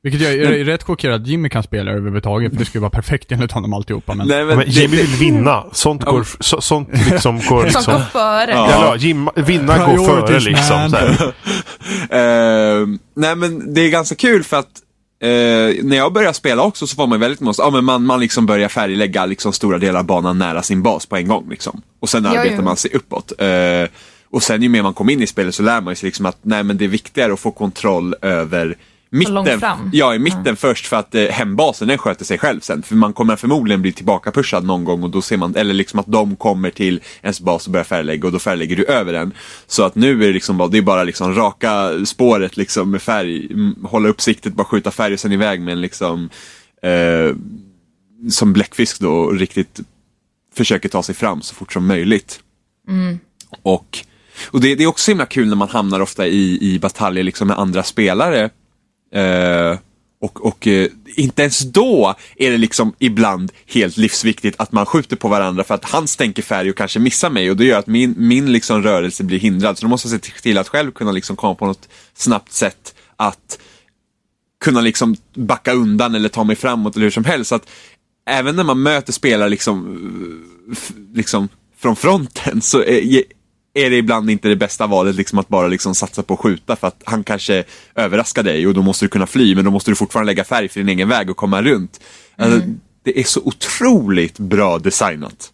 Vilket 0.04 0.22
jag 0.22 0.34
är, 0.34 0.52
är 0.52 0.64
rätt 0.64 0.84
chockerad 0.84 1.22
att 1.22 1.28
Jimmy 1.28 1.50
kan 1.50 1.64
spela 1.64 1.92
överhuvudtaget, 1.92 2.52
för 2.52 2.60
det 2.60 2.66
skulle 2.66 2.82
vara 2.82 2.90
perfekt 2.90 3.32
enligt 3.32 3.52
honom 3.52 3.74
alltihopa. 3.74 4.14
Men, 4.14 4.28
Nej, 4.28 4.46
Men 4.46 4.58
det- 4.58 4.66
Jimmy 4.66 4.98
vill 4.98 5.06
vinna. 5.16 5.64
Sånt, 5.72 6.04
går, 6.04 6.26
så, 6.40 6.62
sånt 6.62 6.90
liksom 7.12 7.36
går 7.36 7.42
Som 7.60 7.66
liksom... 7.66 7.94
går 7.94 8.00
före. 8.02 8.52
Ja. 8.52 8.68
Ja, 8.72 8.96
Jim, 8.96 9.30
vinna 9.36 9.78
går 9.78 10.06
före 10.06 10.22
Priorities, 10.22 10.46
liksom. 10.46 10.90
Så 10.90 10.96
här. 10.96 11.34
Eh, 12.10 12.88
nej 13.16 13.36
men 13.36 13.74
det 13.74 13.82
är 13.82 13.90
ganska 13.90 14.16
kul 14.16 14.44
för 14.44 14.58
att 14.58 14.68
eh, 15.24 15.84
när 15.84 15.96
jag 15.96 16.14
började 16.14 16.34
spela 16.34 16.64
också 16.64 16.88
så 16.88 16.96
var 16.98 17.08
man 17.08 17.20
väldigt 17.20 17.40
måste, 17.40 17.62
ja 17.64 17.70
men 17.70 17.84
man, 17.86 18.06
man 18.06 18.20
liksom 18.20 18.46
börjar 18.46 18.70
färglägga 18.70 19.26
liksom 19.26 19.54
stora 19.54 19.78
delar 19.78 20.00
av 20.00 20.06
banan 20.06 20.40
nära 20.40 20.62
sin 20.64 20.82
bas 20.84 21.06
på 21.06 21.16
en 21.18 21.28
gång 21.28 21.50
liksom. 21.50 21.82
Och 22.00 22.10
sen 22.10 22.26
arbetar 22.26 22.56
jo. 22.56 22.62
man 22.62 22.78
sig 22.78 22.92
uppåt. 22.94 23.32
Eh, 23.42 23.88
Och 24.30 24.44
sen 24.44 24.62
ju 24.62 24.70
mer 24.70 24.82
man 24.84 24.94
kommer 24.94 25.14
in 25.14 25.22
i 25.22 25.28
spelet 25.28 25.56
så 25.56 25.64
lär 25.64 25.82
man 25.82 25.96
sig 25.96 26.08
liksom 26.08 26.26
att 26.26 26.38
nej 26.42 26.64
men 26.64 26.78
det 26.78 26.86
är 26.86 26.90
viktigare 26.90 27.34
att 27.34 27.40
få 27.40 27.52
kontroll 27.52 28.16
över 28.22 28.78
mitten. 29.14 29.60
fram. 29.60 29.90
Ja, 29.94 30.16
i 30.16 30.20
mitten 30.20 30.56
först 30.56 30.88
för 30.88 30.98
att 30.98 31.16
eh, 31.16 31.24
hembasen 31.24 31.88
den 31.88 31.98
sköter 31.98 32.26
sig 32.26 32.38
själv 32.38 32.60
sen. 32.60 32.84
För 32.84 32.96
man 32.96 33.14
kommer 33.14 33.36
förmodligen 33.36 33.82
bli 33.82 33.92
tillbakapushad 33.92 34.64
någon 34.66 34.84
gång 34.84 35.04
och 35.04 35.10
då 35.10 35.22
ser 35.22 35.38
man, 35.38 35.56
eller 35.56 35.74
liksom 35.74 36.00
att 36.00 36.08
de 36.08 36.36
kommer 36.36 36.70
till 36.70 37.02
ens 37.22 37.42
bas 37.42 37.66
och 37.66 37.72
börjar 37.72 37.84
färglägga 37.84 38.26
och 38.26 38.32
då 38.32 38.40
färglägger 38.40 38.76
du 38.76 38.86
över 38.86 39.14
den. 39.14 39.32
Så 39.68 39.84
att 39.84 39.96
nu 39.96 40.24
är 40.24 40.28
det 40.28 40.34
liksom 40.34 40.58
bara, 40.58 40.68
det 40.68 40.78
är 40.78 40.82
bara 40.82 41.04
liksom 41.04 41.36
raka 41.36 42.06
spåret 42.06 42.58
liksom 42.58 42.92
med 42.92 43.02
färg, 43.02 43.46
mm, 43.46 43.76
hålla 43.84 44.10
upp 44.10 44.22
siktet, 44.22 44.54
bara 44.54 44.66
skjuta 44.66 44.92
färg 44.92 45.14
och 45.14 45.20
sen 45.20 45.32
iväg 45.32 45.62
med 45.62 45.72
en 45.72 45.82
liksom 45.82 46.30
eh, 46.82 47.36
som 48.30 48.54
bläckfisk 48.54 49.00
då 49.00 49.14
och 49.14 49.40
riktigt 49.40 49.80
försöker 50.56 50.90
ta 50.90 51.04
sig 51.04 51.16
fram 51.16 51.42
så 51.42 51.56
fort 51.56 51.74
som 51.74 51.88
möjligt. 51.88 52.40
Och, 53.62 54.00
och 54.52 54.62
det, 54.62 54.76
det 54.76 54.84
är 54.84 54.88
också 54.88 55.12
himla 55.12 55.26
kul 55.26 55.50
när 55.50 55.56
man 55.56 55.70
hamnar 55.70 56.00
ofta 56.00 56.28
i, 56.28 56.58
i 56.62 56.80
bataljer 56.80 57.24
liksom 57.24 57.48
med 57.48 57.60
andra 57.60 57.84
spelare. 57.84 58.50
Eh, 59.14 59.78
och 60.22 60.46
och 60.46 60.68
eh, 60.68 60.88
inte 61.16 61.42
ens 61.42 61.60
då 61.60 62.16
är 62.36 62.52
det 62.52 62.58
liksom 62.58 62.94
ibland 63.00 63.52
helt 63.68 63.98
livsviktigt 63.98 64.56
att 64.60 64.72
man 64.72 64.86
skjuter 64.86 65.16
på 65.16 65.28
varandra 65.28 65.64
för 65.64 65.76
att 65.76 65.86
han 65.86 66.08
stänker 66.08 66.44
färg 66.44 66.70
och 66.70 66.78
kanske 66.78 67.00
missar 67.00 67.30
mig 67.30 67.50
och 67.50 67.58
det 67.58 67.66
gör 67.66 67.80
att 67.80 67.88
min, 67.88 68.16
min 68.18 68.52
liksom 68.52 68.84
rörelse 68.84 69.24
blir 69.24 69.40
hindrad. 69.40 69.78
Så 69.78 69.86
då 69.86 69.90
måste 69.90 70.08
jag 70.08 70.26
se 70.26 70.42
till 70.42 70.58
att 70.58 70.68
själv 70.68 70.92
kunna 70.92 71.12
liksom 71.12 71.36
komma 71.36 71.56
på 71.56 71.66
något 71.66 71.90
snabbt 72.14 72.52
sätt 72.52 72.96
att 73.16 73.60
kunna 74.64 74.82
liksom 74.82 75.16
backa 75.36 75.74
undan 75.74 76.16
eller 76.16 76.30
ta 76.30 76.44
mig 76.44 76.56
framåt 76.56 76.96
eller 76.96 77.04
hur 77.04 77.12
som 77.12 77.26
helst. 77.26 77.50
Så 77.50 77.56
att 77.56 77.70
även 78.30 78.56
när 78.56 78.64
man 78.64 78.82
möter 78.82 79.14
spelare 79.14 79.50
liksom, 79.50 79.98
liksom 81.14 81.50
från 81.78 81.96
fronten 81.96 82.62
så 82.62 82.84
är, 82.84 83.24
är 83.74 83.90
det 83.90 83.96
ibland 83.96 84.30
inte 84.30 84.48
det 84.48 84.56
bästa 84.56 84.88
valet 84.88 85.16
liksom 85.16 85.40
att 85.40 85.48
bara 85.48 85.68
liksom 85.68 85.96
satsa 85.96 86.24
på 86.24 86.34
att 86.34 86.40
skjuta 86.40 86.76
för 86.76 86.88
att 86.88 87.02
han 87.06 87.24
kanske 87.24 87.64
överraskar 87.96 88.44
dig 88.44 88.68
och 88.68 88.74
då 88.74 88.82
måste 88.82 89.06
du 89.06 89.10
kunna 89.10 89.28
fly 89.28 89.56
men 89.56 89.66
då 89.66 89.72
måste 89.72 89.92
du 89.92 89.96
fortfarande 89.96 90.32
lägga 90.32 90.44
färg 90.44 90.70
för 90.70 90.80
din 90.80 90.90
egen 90.90 91.10
väg 91.10 91.30
och 91.30 91.38
komma 91.38 91.62
runt. 91.62 92.00
Alltså, 92.36 92.62
det 93.04 93.20
är 93.20 93.24
så 93.24 93.42
otroligt 93.46 94.40
bra 94.40 94.78
designat. 94.78 95.50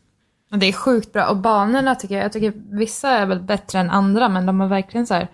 Och 0.52 0.60
det 0.60 0.66
är 0.66 0.74
sjukt 0.74 1.14
bra. 1.14 1.30
Och 1.30 1.38
banorna 1.38 1.96
tycker 1.96 2.16
jag, 2.16 2.24
jag 2.24 2.34
tycker 2.34 2.54
vissa 2.78 3.10
är 3.10 3.26
väl 3.26 3.40
bättre 3.40 3.80
än 3.80 3.90
andra, 3.90 4.30
men 4.30 4.46
de 4.46 4.60
har 4.60 4.68
verkligen 4.68 5.08
så 5.08 5.28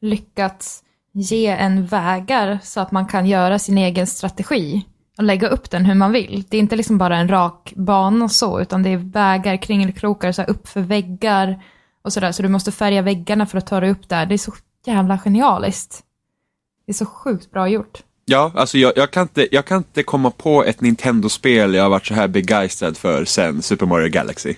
lyckats 0.00 0.82
ge 1.12 1.46
en 1.46 1.86
vägar 1.86 2.58
så 2.62 2.80
att 2.80 2.92
man 2.92 3.06
kan 3.06 3.26
göra 3.26 3.58
sin 3.58 3.78
egen 3.78 4.06
strategi 4.06 4.86
och 5.18 5.24
lägga 5.24 5.48
upp 5.48 5.70
den 5.70 5.84
hur 5.84 5.94
man 5.94 6.12
vill. 6.12 6.44
Det 6.48 6.56
är 6.56 6.60
inte 6.60 6.76
liksom 6.76 6.98
bara 6.98 7.16
en 7.16 7.28
rak 7.28 7.72
bana 7.76 8.28
så, 8.28 8.60
utan 8.60 8.82
det 8.82 8.90
är 8.90 8.96
vägar, 8.96 9.56
kringelkrokar, 9.56 10.32
så 10.32 10.42
här 10.42 10.50
upp 10.50 10.68
för 10.68 10.80
väggar 10.80 11.62
och 12.06 12.12
sådär. 12.12 12.32
Så 12.32 12.42
du 12.42 12.48
måste 12.48 12.72
färga 12.72 13.02
väggarna 13.02 13.46
för 13.46 13.58
att 13.58 13.66
ta 13.66 13.80
dig 13.80 13.90
upp 13.90 14.08
där. 14.08 14.26
Det 14.26 14.34
är 14.34 14.38
så 14.38 14.54
jävla 14.86 15.18
genialiskt. 15.18 16.02
Det 16.86 16.92
är 16.92 16.94
så 16.94 17.06
sjukt 17.06 17.50
bra 17.50 17.68
gjort. 17.68 18.02
Ja, 18.24 18.52
alltså 18.54 18.78
jag, 18.78 18.92
jag, 18.96 19.10
kan 19.10 19.22
inte, 19.22 19.48
jag 19.50 19.64
kan 19.64 19.78
inte 19.78 20.02
komma 20.02 20.30
på 20.30 20.64
ett 20.64 20.80
Nintendo-spel 20.80 21.74
jag 21.74 21.82
har 21.82 21.90
varit 21.90 22.06
så 22.06 22.14
här 22.14 22.28
begeistrad 22.28 22.96
för 22.96 23.24
sen 23.24 23.62
Super 23.62 23.86
Mario 23.86 24.08
Galaxy. 24.08 24.54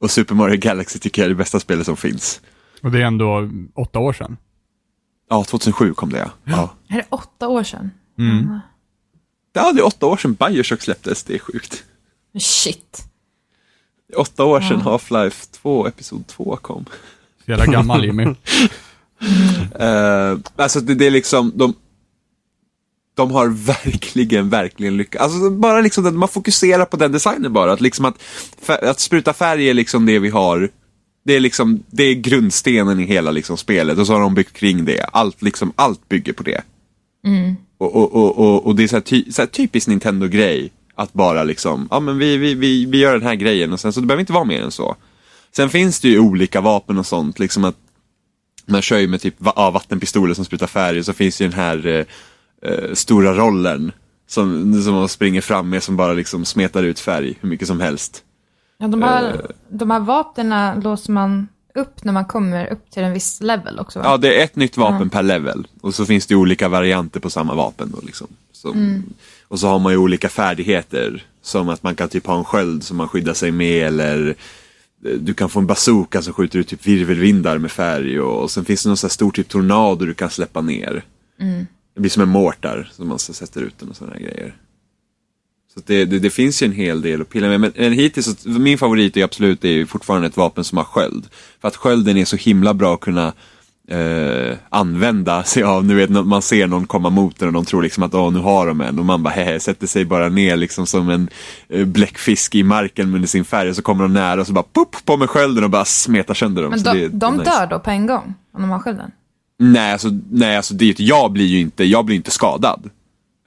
Och 0.00 0.10
Super 0.10 0.34
Mario 0.34 0.56
Galaxy 0.60 0.98
tycker 0.98 1.22
jag 1.22 1.26
är 1.26 1.28
det 1.28 1.34
bästa 1.34 1.60
spelet 1.60 1.86
som 1.86 1.96
finns. 1.96 2.40
Och 2.82 2.90
det 2.90 2.98
är 2.98 3.06
ändå 3.06 3.50
åtta 3.74 3.98
år 3.98 4.12
sedan. 4.12 4.36
Ja, 5.30 5.44
2007 5.44 5.94
kom 5.94 6.12
det 6.12 6.18
ja. 6.18 6.30
ja. 6.44 6.70
Är 6.88 6.96
det 6.96 7.06
åtta 7.08 7.48
år 7.48 7.62
sedan? 7.62 7.90
Ja, 9.52 9.72
det 9.72 9.80
är 9.80 9.86
åtta 9.86 10.06
år 10.06 10.16
sedan 10.16 10.34
Bioshock 10.34 10.82
släpptes, 10.82 11.22
det 11.22 11.34
är 11.34 11.38
sjukt. 11.38 11.84
Shit. 12.40 13.07
Åtta 14.16 14.44
år 14.44 14.60
sedan 14.60 14.80
Half-Life 14.80 15.50
2, 15.62 15.86
Episod 15.86 16.26
2 16.26 16.56
kom. 16.56 16.84
Så 17.44 17.50
jävla 17.50 17.66
gammal 17.66 18.04
Jimmy. 18.04 18.24
Uh, 18.24 18.34
alltså 20.56 20.80
det, 20.80 20.94
det 20.94 21.06
är 21.06 21.10
liksom, 21.10 21.52
de, 21.54 21.74
de 23.14 23.30
har 23.30 23.48
verkligen, 23.48 24.48
verkligen 24.48 24.96
lyckats. 24.96 25.24
Alltså 25.24 25.50
bara 25.50 25.80
liksom 25.80 26.06
att 26.06 26.14
man 26.14 26.28
fokuserar 26.28 26.84
på 26.84 26.96
den 26.96 27.12
designen 27.12 27.52
bara. 27.52 27.72
Att, 27.72 27.80
liksom 27.80 28.04
att, 28.04 28.18
att 28.66 29.00
spruta 29.00 29.32
färg 29.32 29.70
är 29.70 29.74
liksom 29.74 30.06
det 30.06 30.18
vi 30.18 30.28
har. 30.28 30.70
Det 31.24 31.32
är 31.32 31.40
liksom, 31.40 31.82
det 31.90 32.02
är 32.02 32.14
grundstenen 32.14 33.00
i 33.00 33.04
hela 33.04 33.30
liksom 33.30 33.56
spelet 33.56 33.98
och 33.98 34.06
så 34.06 34.12
har 34.12 34.20
de 34.20 34.34
byggt 34.34 34.52
kring 34.52 34.84
det. 34.84 35.04
Allt, 35.12 35.42
liksom, 35.42 35.72
allt 35.76 36.08
bygger 36.08 36.32
på 36.32 36.42
det. 36.42 36.62
Och, 37.78 37.96
och, 37.96 38.14
och, 38.14 38.38
och, 38.38 38.66
och 38.66 38.76
det 38.76 38.82
är 38.82 38.88
så 38.88 38.96
här, 38.96 39.00
ty, 39.00 39.32
så 39.32 39.42
här 39.42 39.46
typisk 39.46 39.88
Nintendo-grej. 39.88 40.72
Att 40.98 41.12
bara 41.12 41.44
liksom, 41.44 41.88
ja 41.90 42.00
men 42.00 42.18
vi, 42.18 42.36
vi, 42.36 42.54
vi, 42.54 42.86
vi 42.86 42.98
gör 42.98 43.12
den 43.12 43.22
här 43.22 43.34
grejen 43.34 43.72
och 43.72 43.80
sen 43.80 43.92
så 43.92 44.00
det 44.00 44.06
behöver 44.06 44.20
inte 44.20 44.32
vara 44.32 44.44
mer 44.44 44.62
än 44.62 44.70
så. 44.70 44.96
Sen 45.56 45.70
finns 45.70 46.00
det 46.00 46.08
ju 46.08 46.18
olika 46.18 46.60
vapen 46.60 46.98
och 46.98 47.06
sånt, 47.06 47.38
liksom 47.38 47.64
att 47.64 47.76
man 48.66 48.82
kör 48.82 48.98
ju 48.98 49.08
med 49.08 49.20
typ 49.20 49.34
ja, 49.56 49.70
vattenpistoler 49.70 50.34
som 50.34 50.44
sprutar 50.44 50.66
färg 50.66 50.98
och 50.98 51.04
så 51.04 51.12
finns 51.12 51.40
ju 51.40 51.48
den 51.48 51.58
här 51.58 51.86
eh, 51.86 52.04
eh, 52.70 52.94
stora 52.94 53.34
rollen 53.34 53.92
som, 54.26 54.82
som 54.82 54.94
man 54.94 55.08
springer 55.08 55.40
fram 55.40 55.70
med 55.70 55.82
som 55.82 55.96
bara 55.96 56.12
liksom 56.12 56.44
smetar 56.44 56.82
ut 56.82 57.00
färg 57.00 57.38
hur 57.40 57.48
mycket 57.48 57.68
som 57.68 57.80
helst. 57.80 58.22
Ja, 58.78 58.88
de, 58.88 59.02
här, 59.02 59.46
de 59.68 59.90
här 59.90 60.00
vapnen 60.00 60.80
låser 60.80 61.12
man 61.12 61.48
upp 61.74 62.04
när 62.04 62.12
man 62.12 62.24
kommer 62.24 62.72
upp 62.72 62.90
till 62.90 63.02
en 63.02 63.12
viss 63.12 63.40
level 63.40 63.78
också 63.78 63.98
va? 63.98 64.04
Ja, 64.04 64.16
det 64.16 64.40
är 64.40 64.44
ett 64.44 64.56
nytt 64.56 64.76
vapen 64.76 65.10
per 65.10 65.22
level 65.22 65.66
och 65.80 65.94
så 65.94 66.06
finns 66.06 66.26
det 66.26 66.34
olika 66.34 66.68
varianter 66.68 67.20
på 67.20 67.30
samma 67.30 67.54
vapen 67.54 67.90
då 67.90 67.98
liksom. 68.06 68.26
Så, 68.52 68.72
Och 69.48 69.60
så 69.60 69.68
har 69.68 69.78
man 69.78 69.92
ju 69.92 69.98
olika 69.98 70.28
färdigheter 70.28 71.24
som 71.42 71.68
att 71.68 71.82
man 71.82 71.94
kan 71.94 72.08
typ 72.08 72.26
ha 72.26 72.38
en 72.38 72.44
sköld 72.44 72.84
som 72.84 72.96
man 72.96 73.08
skyddar 73.08 73.34
sig 73.34 73.50
med 73.50 73.86
eller 73.86 74.28
eh, 75.04 75.12
du 75.20 75.34
kan 75.34 75.48
få 75.48 75.58
en 75.58 75.66
bazooka 75.66 76.22
som 76.22 76.32
skjuter 76.32 76.58
ut 76.58 76.68
typ 76.68 76.86
virvelvindar 76.86 77.58
med 77.58 77.72
färg 77.72 78.20
och, 78.20 78.42
och 78.42 78.50
sen 78.50 78.64
finns 78.64 78.82
det 78.82 78.88
någon 78.88 78.96
sån 78.96 79.10
stor 79.10 79.30
typ 79.30 79.48
tornado 79.48 80.04
du 80.04 80.14
kan 80.14 80.30
släppa 80.30 80.60
ner. 80.60 81.04
Det 81.94 82.00
blir 82.00 82.10
som 82.10 82.22
en 82.22 82.28
mortar 82.28 82.90
som 82.92 83.08
man 83.08 83.18
så 83.18 83.32
sätter 83.32 83.60
ut 83.60 83.78
den 83.78 83.88
och 83.88 83.96
sådana 83.96 84.18
grejer. 84.18 84.54
Så 85.74 85.80
det, 85.86 86.04
det, 86.04 86.18
det 86.18 86.30
finns 86.30 86.62
ju 86.62 86.64
en 86.64 86.72
hel 86.72 87.02
del 87.02 87.20
att 87.20 87.28
pilla 87.28 87.48
med. 87.48 87.60
Men, 87.60 87.72
men 87.76 87.92
hittills, 87.92 88.46
min 88.46 88.78
favorit 88.78 89.16
är 89.16 89.24
absolut 89.24 89.64
är 89.64 89.84
fortfarande 89.84 90.26
ett 90.26 90.36
vapen 90.36 90.64
som 90.64 90.78
har 90.78 90.84
sköld. 90.84 91.26
För 91.60 91.68
att 91.68 91.76
skölden 91.76 92.16
är 92.16 92.24
så 92.24 92.36
himla 92.36 92.74
bra 92.74 92.94
att 92.94 93.00
kunna 93.00 93.32
eh, 93.88 94.56
använda 94.68 95.44
sig 95.44 95.62
av. 95.62 95.84
Nu 95.84 95.94
vet 95.94 96.10
man 96.10 96.42
ser 96.42 96.66
någon 96.66 96.86
komma 96.86 97.10
mot 97.10 97.38
den 97.38 97.48
och 97.48 97.54
de 97.54 97.64
tror 97.64 97.82
liksom 97.82 98.02
att 98.02 98.14
åh, 98.14 98.32
nu 98.32 98.38
har 98.38 98.66
de 98.66 98.80
en. 98.80 98.98
Och 98.98 99.04
man 99.04 99.22
bara 99.22 99.34
hehe, 99.34 99.60
sätter 99.60 99.86
sig 99.86 100.04
bara 100.04 100.28
ner 100.28 100.56
liksom 100.56 100.86
som 100.86 101.10
en 101.10 101.28
eh, 101.68 101.84
bläckfisk 101.84 102.54
i 102.54 102.62
marken 102.62 103.10
med 103.10 103.28
sin 103.28 103.44
färg. 103.44 103.68
Och 103.68 103.76
så 103.76 103.82
kommer 103.82 104.02
de 104.02 104.12
nära 104.12 104.40
och 104.40 104.46
så 104.46 104.52
bara 104.52 104.64
pop 104.72 104.96
på 105.04 105.16
med 105.16 105.30
skölden 105.30 105.64
och 105.64 105.70
bara 105.70 105.84
smetar 105.84 106.34
sönder 106.34 106.62
dem. 106.62 106.70
Men 106.70 106.82
de, 106.82 106.92
det, 106.98 107.08
de 107.08 107.36
nice. 107.36 107.50
dör 107.50 107.66
då 107.66 107.78
på 107.78 107.90
en 107.90 108.06
gång, 108.06 108.34
om 108.54 108.62
de 108.62 108.70
har 108.70 108.78
skölden? 108.78 109.10
Nej, 109.58 109.92
alltså, 109.92 110.08
nej, 110.30 110.56
alltså 110.56 110.74
det 110.74 111.00
jag 111.00 111.32
blir 111.32 111.46
ju 111.46 111.60
inte, 111.60 111.84
jag 111.84 112.04
blir 112.04 112.16
inte 112.16 112.30
skadad. 112.30 112.90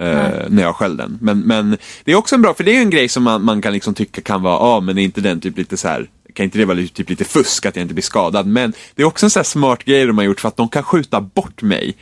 eh, 0.02 0.50
när 0.50 0.62
jag 0.62 0.70
har 0.70 0.74
skölden. 0.74 1.18
Men, 1.22 1.40
men 1.40 1.78
det 2.04 2.12
är 2.12 2.16
också 2.16 2.36
en 2.36 2.42
bra, 2.42 2.54
för 2.54 2.64
det 2.64 2.78
är 2.78 2.82
en 2.82 2.90
grej 2.90 3.10
som 3.10 3.24
man, 3.24 3.46
man 3.46 3.62
kan 3.62 3.74
liksom 3.74 3.94
tycka 3.94 4.22
kan 4.22 4.42
vara, 4.42 4.54
ja 4.54 4.80
men 4.80 4.98
är 4.98 5.04
inte 5.04 5.22
den 5.22 5.40
typ 5.40 5.58
lite 5.58 5.78
så 5.78 5.88
här 5.88 6.10
kan 6.34 6.44
inte 6.44 6.58
det 6.58 6.66
vara 6.66 6.88
typ 6.94 7.10
lite 7.10 7.24
fusk 7.24 7.66
att 7.66 7.76
jag 7.76 7.84
inte 7.84 7.94
blir 7.94 8.04
skadad? 8.04 8.48
Men 8.48 8.74
det 8.96 9.02
är 9.02 9.06
också 9.06 9.26
en 9.26 9.30
sån 9.30 9.40
här 9.40 9.44
smart 9.44 9.84
grej 9.84 10.06
de 10.06 10.18
har 10.18 10.26
gjort 10.26 10.40
för 10.40 10.48
att 10.48 10.58
de 10.58 10.70
kan 10.70 10.84
skjuta 10.84 11.22
bort 11.22 11.62
mig. 11.62 11.98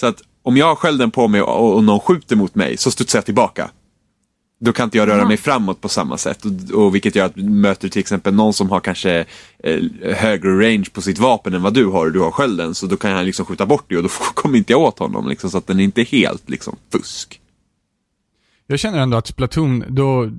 Så 0.00 0.06
att 0.06 0.22
om 0.42 0.56
jag 0.56 0.66
har 0.66 0.74
skölden 0.74 1.10
på 1.10 1.28
mig 1.28 1.42
och, 1.42 1.74
och 1.74 1.84
någon 1.84 2.00
skjuter 2.00 2.36
mot 2.36 2.54
mig 2.54 2.76
så 2.76 2.90
studsar 2.90 3.18
jag 3.18 3.24
tillbaka. 3.24 3.70
Då 4.60 4.72
kan 4.72 4.84
inte 4.84 4.98
jag 4.98 5.08
röra 5.08 5.28
mig 5.28 5.36
framåt 5.36 5.80
på 5.80 5.88
samma 5.88 6.18
sätt. 6.18 6.44
Och, 6.44 6.84
och 6.84 6.94
vilket 6.94 7.14
gör 7.14 7.26
att 7.26 7.36
möter 7.36 7.88
till 7.88 8.00
exempel 8.00 8.34
någon 8.34 8.52
som 8.52 8.70
har 8.70 8.80
kanske 8.80 9.24
eh, 9.58 9.82
högre 10.14 10.50
range 10.50 10.86
på 10.92 11.02
sitt 11.02 11.18
vapen 11.18 11.54
än 11.54 11.62
vad 11.62 11.74
du 11.74 11.86
har 11.86 12.06
och 12.06 12.12
du 12.12 12.20
har 12.20 12.30
skölden. 12.30 12.74
Så 12.74 12.86
då 12.86 12.96
kan 12.96 13.12
han 13.12 13.24
liksom 13.24 13.46
skjuta 13.46 13.66
bort 13.66 13.84
det 13.88 13.96
och 13.96 14.02
då 14.02 14.08
kommer 14.34 14.58
inte 14.58 14.72
jag 14.72 14.80
åt 14.80 14.98
honom. 14.98 15.28
Liksom, 15.28 15.50
så 15.50 15.58
att 15.58 15.66
den 15.66 15.80
är 15.80 15.84
inte 15.84 16.02
helt 16.02 16.50
liksom 16.50 16.76
fusk. 16.92 17.40
Jag 18.66 18.78
känner 18.78 18.98
ändå 18.98 19.16
att 19.16 19.26
Splatoon, 19.26 19.84
då, 19.88 20.30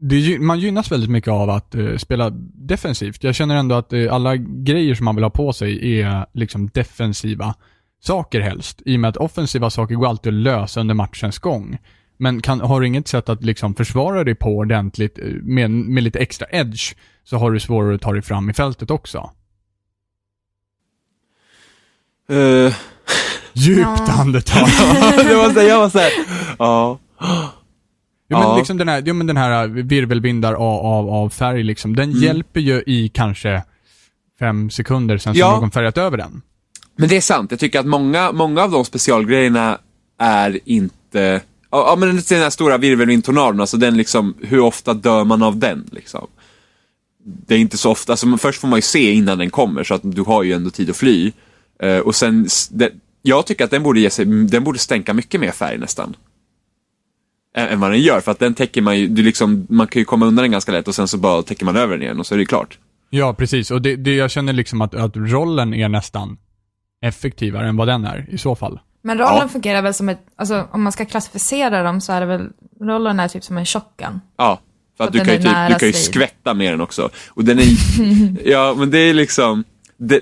det, 0.00 0.38
man 0.38 0.58
gynnas 0.60 0.92
väldigt 0.92 1.10
mycket 1.10 1.30
av 1.30 1.50
att 1.50 1.74
eh, 1.74 1.96
spela 1.96 2.30
defensivt. 2.54 3.24
Jag 3.24 3.34
känner 3.34 3.56
ändå 3.56 3.74
att 3.74 3.92
eh, 3.92 4.14
alla 4.14 4.36
grejer 4.36 4.94
som 4.94 5.04
man 5.04 5.14
vill 5.14 5.24
ha 5.24 5.30
på 5.30 5.52
sig 5.52 6.00
är 6.00 6.26
liksom 6.32 6.68
defensiva 6.68 7.54
saker 8.02 8.40
helst. 8.40 8.82
I 8.84 8.96
och 8.96 9.00
med 9.00 9.08
att 9.08 9.16
offensiva 9.16 9.70
saker 9.70 9.94
går 9.94 10.06
alltid 10.06 10.32
att 10.34 10.40
lösa 10.40 10.80
under 10.80 10.94
matchens 10.94 11.38
gång. 11.38 11.78
Men 12.16 12.42
kan, 12.42 12.60
har 12.60 12.80
du 12.80 12.86
inget 12.86 13.08
sätt 13.08 13.28
att 13.28 13.44
liksom 13.44 13.74
försvara 13.74 14.24
dig 14.24 14.34
på 14.34 14.56
ordentligt 14.56 15.18
eh, 15.18 15.24
med, 15.42 15.70
med 15.70 16.02
lite 16.02 16.18
extra 16.18 16.46
edge, 16.50 16.94
så 17.24 17.36
har 17.36 17.50
du 17.50 17.60
svårare 17.60 17.94
att 17.94 18.00
ta 18.02 18.12
dig 18.12 18.22
fram 18.22 18.50
i 18.50 18.52
fältet 18.52 18.90
också. 18.90 19.30
Uh, 22.30 22.72
Djupt 23.52 23.80
Ja. 23.80 24.12
andetag. 24.20 24.66
det 25.28 25.34
var 25.34 25.50
så, 25.54 25.60
jag 25.60 25.78
var 25.78 25.88
såhär, 25.88 26.10
ja. 26.58 26.98
Jo, 28.30 28.38
men 28.38 28.48
Ja. 28.48 28.56
liksom 28.58 28.78
den 28.78 28.88
här, 28.88 29.02
jo, 29.06 29.14
men 29.14 29.26
den 29.26 29.36
här 29.36 29.66
virvelvindar 29.68 30.54
av, 30.54 30.86
av, 30.86 31.08
av 31.10 31.28
färg 31.30 31.62
liksom, 31.62 31.96
den 31.96 32.10
Mm. 32.10 32.22
hjälper 32.22 32.60
ju 32.60 32.82
i 32.86 33.08
kanske 33.14 33.62
fem 34.38 34.70
sekunder 34.70 35.18
sen 35.18 35.34
Ja. 35.34 35.60
någon 35.60 35.70
färgat 35.70 35.98
över 35.98 36.16
den. 36.16 36.42
Men 36.96 37.08
det 37.08 37.16
är 37.16 37.20
sant, 37.20 37.50
jag 37.50 37.60
tycker 37.60 37.80
att 37.80 37.86
många, 37.86 38.32
många 38.32 38.62
av 38.62 38.70
de 38.70 38.84
specialgrejerna 38.84 39.78
är 40.18 40.58
inte, 40.64 41.40
ja 41.70 41.96
men 41.98 42.08
den 42.28 42.42
här 42.42 42.50
stora 42.50 42.78
virvelvindtornadon, 42.78 43.60
alltså 43.60 43.76
den 43.76 43.96
liksom, 43.96 44.34
hur 44.42 44.60
ofta 44.60 44.94
dör 44.94 45.24
man 45.24 45.42
av 45.42 45.56
den 45.58 45.88
liksom? 45.92 46.26
det 47.24 47.54
är 47.54 47.58
inte 47.58 47.78
så 47.78 47.90
ofta, 47.90 48.12
alltså, 48.12 48.36
först 48.36 48.60
får 48.60 48.68
man 48.68 48.78
ju 48.78 48.82
se 48.82 49.12
innan 49.12 49.38
den 49.38 49.50
kommer 49.50 49.84
så 49.84 49.94
att 49.94 50.00
du 50.04 50.22
har 50.22 50.42
ju 50.42 50.52
ändå 50.52 50.70
tid 50.70 50.90
att 50.90 50.96
fly. 50.96 51.32
Eh, 51.82 51.98
och 51.98 52.14
sen, 52.14 52.48
det, 52.70 52.90
jag 53.22 53.46
tycker 53.46 53.64
att 53.64 53.70
den 53.70 53.82
borde, 53.82 54.00
ge 54.00 54.10
sig, 54.10 54.24
den 54.24 54.64
borde 54.64 54.78
stänka 54.78 55.14
mycket 55.14 55.40
mer 55.40 55.50
färg 55.50 55.78
nästan. 55.78 56.16
Än, 57.54 57.80
vad 57.80 57.90
den 57.90 58.00
gör, 58.00 58.20
för 58.20 58.30
att 58.30 58.38
den 58.38 58.54
täcker 58.54 58.82
man 58.82 58.98
ju, 58.98 59.06
du 59.08 59.22
liksom, 59.22 59.66
man 59.70 59.86
kan 59.86 60.00
ju 60.00 60.04
komma 60.04 60.26
undan 60.26 60.42
den 60.42 60.52
ganska 60.52 60.72
lätt 60.72 60.88
och 60.88 60.94
sen 60.94 61.08
så 61.08 61.18
bara 61.18 61.42
täcker 61.42 61.64
man 61.64 61.76
över 61.76 61.92
den 61.94 62.02
igen 62.02 62.20
och 62.20 62.26
så 62.26 62.34
är 62.34 62.38
det 62.38 62.44
klart. 62.46 62.78
Ja, 63.10 63.34
precis. 63.34 63.70
Och 63.70 63.82
det, 63.82 63.96
det, 63.96 64.14
jag 64.14 64.30
känner 64.30 64.52
liksom 64.52 64.80
att, 64.80 64.94
att 64.94 65.16
rollen 65.16 65.74
är 65.74 65.88
nästan 65.88 66.38
effektivare 67.02 67.68
än 67.68 67.76
vad 67.76 67.88
den 67.88 68.04
är 68.04 68.26
i 68.30 68.38
så 68.38 68.54
fall. 68.54 68.80
Men 69.02 69.18
rollen 69.18 69.38
Ja. 69.40 69.48
fungerar 69.48 69.82
väl 69.82 69.94
som 69.94 70.08
ett, 70.08 70.20
alltså 70.36 70.68
om 70.70 70.82
man 70.82 70.92
ska 70.92 71.04
klassificera 71.04 71.82
dem 71.82 72.00
så 72.00 72.12
är 72.12 72.20
det 72.20 72.26
väl, 72.26 72.48
rollen 72.80 73.20
är 73.20 73.28
typ 73.28 73.44
som 73.44 73.58
en 73.58 73.66
shotgun. 73.66 74.20
Ja, 74.36 74.60
för 74.96 75.04
att 75.04 75.08
Att 75.08 75.12
du 75.12 75.18
kan, 75.20 75.28
ju 75.34 75.42
typ, 75.42 75.52
du 75.68 75.74
kan 75.74 75.88
ju 75.88 75.92
skvätta 75.92 76.54
med 76.54 76.72
den 76.72 76.80
också. 76.80 77.10
Och 77.28 77.44
den 77.44 77.58
är, 77.58 77.64
ja 78.50 78.74
men 78.78 78.90
det 78.90 78.98
är 78.98 79.14
liksom, 79.14 79.64
det, 79.96 80.20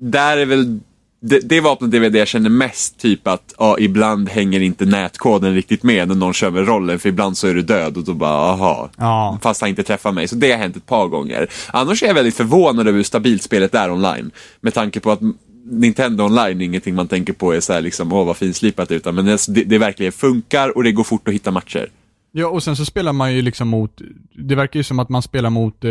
där 0.00 0.36
är 0.36 0.46
väl, 0.46 0.80
det, 1.20 1.40
det 1.48 1.60
vapnet 1.60 1.94
är 1.94 2.00
väl 2.00 2.12
det 2.12 2.18
jag 2.18 2.28
känner 2.28 2.50
mest 2.50 2.98
typ 2.98 3.26
att, 3.28 3.54
ja 3.58 3.78
ibland 3.78 4.28
hänger 4.28 4.60
inte 4.60 4.84
nätkoden 4.86 5.54
riktigt 5.54 5.82
med 5.82 6.08
när 6.08 6.14
någon 6.14 6.32
kör 6.34 6.50
med 6.50 6.68
rollen, 6.68 6.98
för 6.98 7.08
ibland 7.08 7.36
så 7.36 7.46
är 7.46 7.54
du 7.54 7.62
död 7.62 7.96
och 7.96 8.04
då 8.04 8.14
bara, 8.14 8.30
aha. 8.30 8.90
Ja. 8.96 9.38
Fast 9.42 9.60
han 9.60 9.70
inte 9.70 9.82
träffar 9.82 10.12
mig, 10.12 10.28
så 10.28 10.36
det 10.36 10.50
har 10.50 10.58
hänt 10.58 10.76
ett 10.76 10.86
par 10.86 11.06
gånger. 11.06 11.48
Annars 11.66 12.02
är 12.02 12.06
jag 12.06 12.14
väldigt 12.14 12.36
förvånad 12.36 12.88
över 12.88 12.96
hur 12.96 13.02
stabilt 13.04 13.42
spelet 13.42 13.74
är 13.74 13.90
online. 13.90 14.30
Med 14.60 14.74
tanke 14.74 15.00
på 15.00 15.10
att 15.10 15.20
Nintendo 15.70 16.24
online 16.24 16.60
är 16.60 16.64
ingenting 16.64 16.94
man 16.94 17.08
tänker 17.08 17.32
på 17.32 17.52
är 17.52 17.60
så 17.60 17.72
här 17.72 17.80
liksom, 17.80 18.12
åh 18.12 18.26
vad 18.26 18.36
finslipat 18.36 18.90
utan 18.90 19.14
men 19.14 19.24
det, 19.24 19.38
det, 19.48 19.64
det 19.64 19.78
verkligen 19.78 20.12
funkar 20.12 20.76
och 20.76 20.84
det 20.84 20.92
går 20.92 21.04
fort 21.04 21.28
att 21.28 21.34
hitta 21.34 21.50
matcher. 21.50 21.88
Ja, 22.32 22.46
och 22.46 22.62
sen 22.62 22.76
så 22.76 22.84
spelar 22.84 23.12
man 23.12 23.34
ju 23.34 23.42
liksom 23.42 23.68
mot, 23.68 24.00
det 24.34 24.54
verkar 24.54 24.80
ju 24.80 24.84
som 24.84 24.98
att 24.98 25.08
man 25.08 25.22
spelar 25.22 25.50
mot 25.50 25.84
eh, 25.84 25.90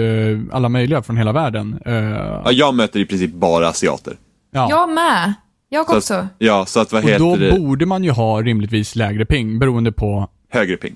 alla 0.52 0.70
möjliga 0.70 1.04
från 1.04 1.18
hela 1.18 1.32
världen. 1.32 1.80
Eh, 1.86 1.94
Ja, 1.94 2.52
jag 2.52 2.76
möter 2.76 3.00
i 3.00 3.06
princip 3.06 3.34
bara 3.34 3.68
asiater. 3.68 4.14
Ja. 4.58 4.68
Jag 4.70 4.90
med. 4.90 5.34
Jag 5.70 5.86
Så 5.90 5.98
också. 5.98 6.14
att, 6.14 6.26
ja, 6.38 6.66
så 6.66 6.80
att 6.80 6.92
vad 6.92 7.04
Och 7.04 7.10
heter 7.10 7.20
då 7.20 7.36
det? 7.36 7.52
borde 7.52 7.86
man 7.86 8.04
ju 8.04 8.12
ha 8.12 8.42
rimligtvis 8.42 8.96
lägre 8.96 9.26
ping, 9.26 9.60
beroende 9.60 9.92
på 9.92 10.30
Högre 10.50 10.78
ping. 10.78 10.96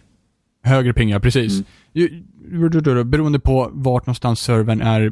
högre 0.63 0.93
ping, 0.93 1.09
ja 1.09 1.19
precis. 1.19 1.63
Mm. 1.95 3.09
Beroende 3.09 3.39
på 3.39 3.69
vart 3.73 4.05
någonstans 4.05 4.39
servern 4.39 4.81
är 4.81 5.11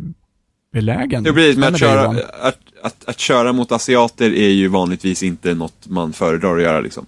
belägen. 0.74 1.24
Det 1.24 1.32
blir 1.34 1.58
med 1.58 1.74
att 1.74 1.80
köra, 1.80 2.02
att, 2.42 2.60
att, 2.82 3.06
att 3.10 3.20
köra 3.20 3.54
mot 3.54 3.72
asiater 3.72 4.34
är 4.34 4.50
ju 4.50 4.68
vanligtvis 4.68 5.24
inte 5.24 5.54
något 5.54 5.88
man 5.88 6.14
föredrar 6.14 6.58
att 6.58 6.64
göra 6.64 6.80
liksom. 6.80 7.06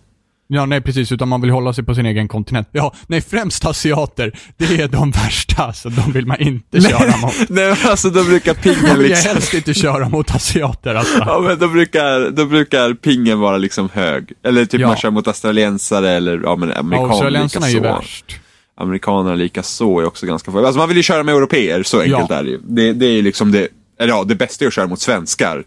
Ja, 0.53 0.65
nej 0.65 0.81
precis, 0.81 1.11
utan 1.11 1.27
man 1.27 1.41
vill 1.41 1.49
hålla 1.49 1.73
sig 1.73 1.83
på 1.83 1.95
sin 1.95 2.05
egen 2.05 2.27
kontinent. 2.27 2.67
Ja, 2.71 2.93
nej 3.07 3.21
främst 3.21 3.65
asiater, 3.65 4.31
det 4.57 4.81
är 4.81 4.87
de 4.87 5.11
värsta, 5.25 5.73
så 5.73 5.89
de 5.89 6.11
vill 6.11 6.25
man 6.25 6.39
inte 6.39 6.81
köra 6.81 7.17
mot. 7.17 7.33
Nej 7.49 7.67
men 7.67 7.91
alltså 7.91 8.09
då 8.09 8.23
brukar 8.23 8.53
pingen 8.53 8.99
liksom... 8.99 9.31
helst 9.31 9.53
inte 9.53 9.73
köra 9.73 10.09
mot 10.09 10.35
asiater 10.35 10.95
alltså. 10.95 11.17
Ja 11.19 11.39
men 11.39 11.59
då 11.59 11.67
brukar, 11.67 12.29
då 12.31 12.45
brukar 12.45 12.93
pingen 12.93 13.39
vara 13.39 13.57
liksom 13.57 13.89
hög. 13.93 14.31
Eller 14.43 14.65
typ 14.65 14.81
Ja. 14.81 14.87
man 14.87 14.97
kör 14.97 15.11
mot 15.11 15.27
australiensare 15.27 16.09
eller 16.11 16.39
ja 16.43 16.55
men 16.55 16.69
Ja, 16.69 16.75
amerikaner 16.75 17.11
australiensarna 17.11 17.67
är 17.67 17.71
ju 17.71 17.79
värst. 17.79 18.35
Amerikanerna 18.77 19.35
lika 19.35 19.63
så 19.63 19.99
är 19.99 20.05
också 20.05 20.25
ganska 20.25 20.51
Alltså 20.51 20.77
man 20.77 20.87
vill 20.87 20.97
ju 20.97 21.03
köra 21.03 21.23
med 21.23 21.35
europeer, 21.35 21.83
så 21.83 21.99
enkelt 22.01 22.29
Ja. 22.29 22.35
är 22.35 22.43
det 22.43 22.49
ju. 22.49 22.59
Det, 22.63 22.93
det 22.93 23.05
är 23.05 23.11
ju 23.11 23.21
liksom 23.21 23.51
det, 23.51 23.67
eller 23.99 24.13
ja, 24.13 24.23
det 24.23 24.35
bästa 24.35 24.65
är 24.65 24.67
att 24.67 24.73
köra 24.73 24.87
mot 24.87 25.01
svenskar. 25.01 25.63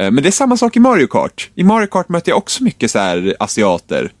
Eh, 0.00 0.10
Men 0.10 0.22
det 0.22 0.28
är 0.28 0.30
samma 0.30 0.56
sak 0.56 0.76
i 0.76 0.80
Mario 0.80 1.06
Kart. 1.06 1.50
I 1.54 1.64
Mario 1.64 1.86
Kart 1.86 2.08
möter 2.08 2.30
jag 2.32 2.38
också 2.38 2.64
mycket 2.64 2.90
så 2.90 2.98
här 2.98 3.36
asiater. 3.40 4.12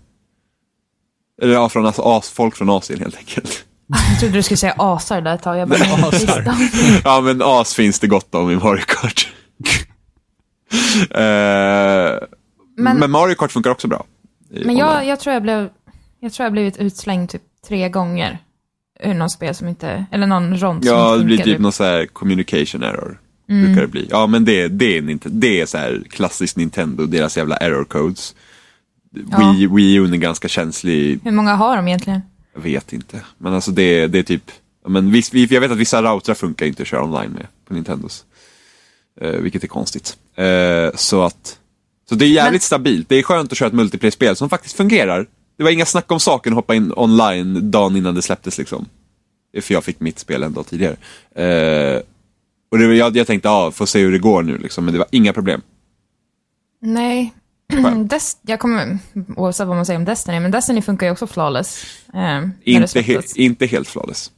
Eller 1.42 1.54
ja, 1.54 1.68
från, 1.68 1.86
as, 1.98 2.30
folk 2.30 2.56
från 2.56 2.70
Asien 2.70 3.00
helt 3.00 3.16
enkelt. 3.16 3.64
Jag 4.10 4.20
trodde 4.20 4.34
du 4.34 4.42
skulle 4.42 4.56
säga 4.58 4.74
asar 4.78 5.20
där 5.20 5.34
ett 5.34 5.42
tag. 5.42 5.58
Jag 5.58 5.68
bara, 5.68 5.78
asar. 6.08 6.44
Ja 7.04 7.20
men 7.20 7.42
as 7.42 7.74
finns 7.74 7.98
det 8.00 8.06
gott 8.06 8.34
om 8.34 8.50
i 8.50 8.56
Mario 8.56 8.82
Kart. 8.86 9.32
Eh, 11.10 12.26
men, 12.76 12.96
Men- 12.98 13.10
Mario 13.10 13.34
Kart 13.34 13.52
funkar 13.52 13.70
också 13.70 13.88
bra. 13.88 14.04
Men 14.50 14.76
jag, 14.76 15.06
jag 15.06 15.20
tror 15.20 15.32
jag 15.34 15.42
blev, 15.42 15.68
jag 16.20 16.32
tror 16.32 16.44
jag 16.44 16.52
blivit 16.52 16.76
utslängd 16.76 17.30
typ 17.30 17.42
tre 17.68 17.88
gånger. 17.88 18.38
Ur 19.00 19.14
någon 19.14 19.30
spel 19.30 19.54
som 19.54 19.68
inte, 19.68 20.06
eller 20.12 20.26
någon 20.26 20.58
rond 20.58 20.84
som 20.84 20.94
Ja, 20.96 21.08
det 21.10 21.14
inte 21.14 21.24
blir 21.26 21.36
funkade. 21.36 21.52
typ 21.54 21.60
någon 21.62 21.72
så 21.72 21.84
här 21.84 22.06
communication 22.06 22.82
error. 22.82 23.20
Mm. 23.48 23.64
Brukar 23.66 23.80
det 23.80 23.88
bli. 23.88 24.06
Ja, 24.10 24.26
men 24.26 24.44
det, 24.44 24.68
det, 24.68 24.98
är, 24.98 25.18
det 25.24 25.60
är 25.60 25.66
så 25.66 25.78
här 25.78 26.02
klassiskt 26.10 26.56
Nintendo, 26.56 27.06
deras 27.06 27.36
jävla 27.36 27.56
error 27.56 27.84
codes. 27.84 28.34
Ja. 29.30 29.52
Wii, 29.52 29.66
Wii 29.66 29.94
U 29.94 30.04
är 30.04 30.16
ganska 30.16 30.48
känslig, 30.48 31.20
Hur 31.24 31.32
många 31.32 31.54
har 31.54 31.76
de 31.76 31.88
egentligen? 31.88 32.20
jag 32.54 32.60
vet 32.60 32.92
inte. 32.92 33.20
Men 33.38 33.54
alltså 33.54 33.70
det, 33.70 34.06
det 34.06 34.18
är 34.18 34.22
typ, 34.22 34.50
men 34.86 35.10
viss, 35.12 35.34
vi- 35.34 35.46
jag 35.50 35.60
vet 35.60 35.70
att 35.70 35.76
vissa 35.78 36.02
routrar 36.02 36.34
funkar 36.34 36.66
inte 36.66 36.82
att 36.82 36.88
köra 36.88 37.04
online 37.04 37.30
med 37.30 37.46
på 37.68 37.74
Nintendos. 37.74 38.24
Eh, 39.20 39.30
vilket 39.30 39.64
är 39.64 39.68
konstigt. 39.68 40.16
Eh, 40.34 40.90
så 40.94 41.22
att, 41.22 41.58
så 42.08 42.14
det 42.14 42.24
är 42.24 42.28
jävligt 42.28 42.52
Men- 42.52 42.60
stabilt. 42.60 43.08
Det 43.08 43.16
är 43.16 43.22
skönt 43.22 43.52
att 43.52 43.58
köra 43.58 43.66
ett 43.68 43.74
multiplayer-spel 43.74 44.36
som 44.36 44.48
faktiskt 44.50 44.76
fungerar. 44.76 45.26
Det 45.56 45.62
var 45.64 45.70
inga 45.70 45.86
snack 45.86 46.12
om 46.12 46.20
saken 46.20 46.52
att 46.52 46.56
hoppa 46.56 46.74
in 46.74 46.92
online 46.96 47.70
dagen 47.70 47.96
innan 47.96 48.14
det 48.14 48.22
släpptes 48.22 48.58
liksom. 48.58 48.86
För 49.60 49.74
jag 49.74 49.84
fick 49.84 50.00
mitt 50.00 50.18
spel 50.18 50.42
en 50.42 50.52
dag 50.52 50.66
tidigare. 50.66 50.96
Eh, 51.34 52.00
och 52.70 52.78
det, 52.78 52.94
jag, 52.94 53.16
jag 53.16 53.26
tänkte, 53.26 53.48
ja, 53.48 53.70
får 53.70 53.86
se 53.86 54.00
hur 54.00 54.12
det 54.12 54.18
går 54.18 54.42
nu 54.42 54.58
liksom. 54.58 54.84
Men 54.84 54.94
det 54.94 54.98
var 54.98 55.08
inga 55.10 55.32
problem. 55.32 55.62
Nej. 56.80 57.34
Skönt. 57.72 58.10
Des, 58.10 58.36
jag 58.42 58.60
kommer, 58.60 58.98
oavsett 59.36 59.66
vad 59.66 59.76
man 59.76 59.86
säger 59.86 59.98
om 59.98 60.04
Destiny, 60.04 60.40
men 60.40 60.50
Destiny 60.50 60.82
funkar 60.82 61.06
ju 61.06 61.12
också 61.12 61.26
flawless. 61.26 61.84
Eh, 62.14 62.48
Inte, 62.62 63.00
he, 63.00 63.20
inte 63.34 63.66
helt 63.66 63.88
flawless. 63.88 64.32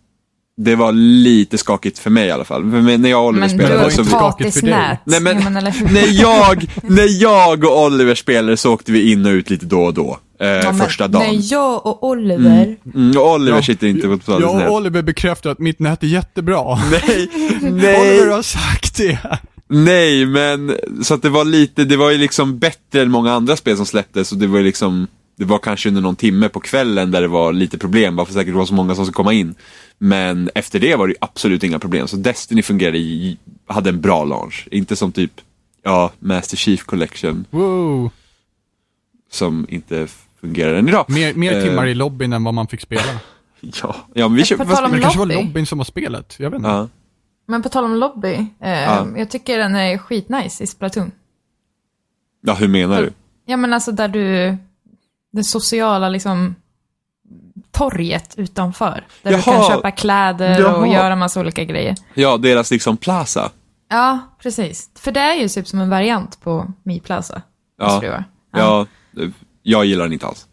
Det 0.61 0.75
var 0.77 0.93
lite 0.93 1.59
skakigt 1.59 1.99
för 1.99 2.11
mig 2.11 2.27
i 2.27 2.31
alla 2.31 2.45
fall. 2.45 2.65
Mig, 2.65 2.99
när 2.99 3.09
jag 3.11 3.21
och 3.23 3.27
Oliver 3.29 3.49
Men 3.49 3.57
du 3.59 3.65
spelade 3.65 3.83
var 3.83 3.91
så... 3.91 4.03
Vi, 4.03 4.09
skakigt 4.11 4.55
för 4.55 4.63
dig. 4.67 4.99
Nej, 5.05 5.21
men- 5.21 5.45
men 5.45 5.53
när, 5.93 6.21
jag, 6.21 6.67
när 6.83 7.23
jag 7.23 7.65
och 7.65 7.85
Oliver 7.85 8.15
spelade 8.15 8.57
så 8.57 8.73
åkte 8.75 8.93
vi 8.93 9.13
in 9.13 9.27
och 9.27 9.31
ut 9.31 9.51
lite 9.51 9.67
då 9.67 9.81
och 9.81 9.95
då. 9.95 10.19
Eh, 10.41 10.47
Ja, 10.49 10.63
men 10.73 10.79
första 10.81 11.09
dagen. 11.09 11.27
När 11.27 11.53
jag 11.53 11.87
och 11.87 12.05
Oliver, 12.09 12.77
Mm, 12.95 13.17
och 13.19 13.33
Oliver 13.35 13.59
Ja. 13.59 13.63
sitter 13.63 13.87
inte 13.87 14.01
på 14.07 14.09
Jag 14.13 14.21
potatisnät. 14.25 14.69
och 14.69 14.75
Oliver 14.75 15.03
bekräftar 15.03 15.51
att 15.51 15.59
mitt 15.59 15.79
nät 15.79 16.03
är 16.03 16.07
jättebra. 16.07 16.79
Nej, 16.91 17.29
Oliver 17.63 17.71
nej, 17.71 18.29
har 18.31 18.43
sagt 18.43 18.97
det. 18.97 19.19
nej, 19.69 20.27
men 20.27 20.75
så 21.03 21.15
att 21.15 21.23
det 21.23 21.29
var 21.31 21.45
lite, 21.45 21.85
det 21.85 21.97
var 21.97 22.11
ju 22.11 22.19
liksom 22.19 22.59
bättre 22.59 23.03
än 23.03 23.11
många 23.11 23.33
andra 23.33 23.57
spel 23.57 23.77
som 23.77 23.87
släpptes 23.87 24.33
och 24.33 24.39
det 24.39 24.47
var 24.47 24.59
ju 24.59 24.65
liksom, 24.65 25.07
det 25.39 25.45
var 25.45 25.59
kanske 25.59 25.89
under 25.89 26.03
någon 26.03 26.17
timme 26.17 26.49
på 26.49 26.61
kvällen 26.61 27.11
där 27.11 27.21
det 27.21 27.29
var 27.29 27.53
lite 27.53 27.79
problem, 27.79 28.17
bara 28.17 28.27
för 28.27 28.33
säkert 28.33 28.53
det 28.55 28.59
var 28.59 28.67
så 28.67 28.75
många 28.75 28.95
som 28.95 29.05
skulle 29.05 29.15
komma 29.15 29.33
in. 29.33 29.55
Men 29.99 30.51
efter 30.55 30.81
det 30.81 30.97
var 30.97 31.07
det 31.07 31.11
ju 31.13 31.17
absolut 31.21 31.63
inga 31.65 31.79
problem, 31.79 32.09
så 32.09 32.17
Destiny 32.17 32.63
fungerade, 32.63 32.99
i, 32.99 33.39
hade 33.67 33.91
en 33.91 34.01
bra 34.01 34.25
launch. 34.25 34.69
Inte 34.71 34.97
som 34.97 35.13
typ, 35.13 35.33
ja, 35.83 36.11
Master 36.19 36.57
Chief 36.57 36.83
Collection 36.85 37.45
Wow. 37.51 38.11
som 39.31 39.67
inte 39.69 40.09
fungerar 40.41 40.75
än 40.75 40.89
idag. 40.89 41.05
Mer, 41.09 41.35
mer 41.35 41.57
Eh, 41.57 41.65
timmar 41.65 41.87
i 41.87 41.95
lobbyn 41.95 42.33
än 42.33 42.45
vad 42.45 42.55
man 42.55 42.67
fick 42.67 42.81
spela. 42.81 43.03
Ja, 43.61 43.97
ja 44.15 44.29
men 44.29 44.37
vi 44.37 44.45
om 44.85 44.91
Men 44.91 44.93
det 44.93 45.03
kanske 45.03 45.19
var 45.19 45.27
lobby. 45.27 45.43
lobbyn 45.47 45.67
som 45.67 45.79
var 45.79 45.85
spelet. 45.85 46.37
Jag 46.39 46.51
vet 46.51 46.59
inte. 46.59 46.69
ja. 46.69 46.89
men 47.47 47.63
på 47.63 47.69
tal 47.69 47.85
om 47.85 47.95
lobby, 47.95 48.35
eh, 48.61 48.71
Ja. 48.83 49.07
jag 49.17 49.31
tycker 49.31 49.59
den 49.59 49.75
är 49.77 49.99
skitnice 49.99 50.65
i 50.65 50.67
Splatoon. 50.67 51.13
ja, 52.41 52.55
hur 52.55 52.69
menar 52.69 53.03
du? 53.03 53.13
Ja 53.47 53.57
men 53.57 53.73
alltså 53.73 53.93
där 53.93 54.09
du, 54.09 54.57
det 55.33 55.45
sociala 55.45 56.09
liksom 56.09 56.55
torget 57.79 58.35
utanför. 58.37 59.05
Där 59.23 59.37
du 59.37 59.43
kan 59.43 59.55
Jaha. 59.55 59.69
köpa 59.71 59.91
kläder 59.91 60.61
Jaha. 60.61 60.77
och 60.77 60.89
göra 60.89 61.17
massa 61.17 61.41
olika 61.41 61.65
grejer. 61.65 61.95
Ja, 62.15 62.37
deras 62.37 62.71
liksom 62.71 62.97
plaza. 62.97 63.51
Ja, 63.91 64.19
precis. 64.43 64.91
För 64.99 65.13
det 65.13 65.21
är 65.21 65.35
ju 65.35 65.49
typ 65.49 65.69
som 65.69 65.81
en 65.81 65.91
variant 65.91 66.41
på 66.41 66.73
Mi 66.83 67.01
Plaza. 67.01 67.43
Ja. 67.79 68.01
vara. 68.01 68.25
Ja, 68.53 68.87
jag 69.63 69.85
gillar 69.85 70.05
den 70.05 70.13
inte 70.13 70.27
alls. 70.27 70.47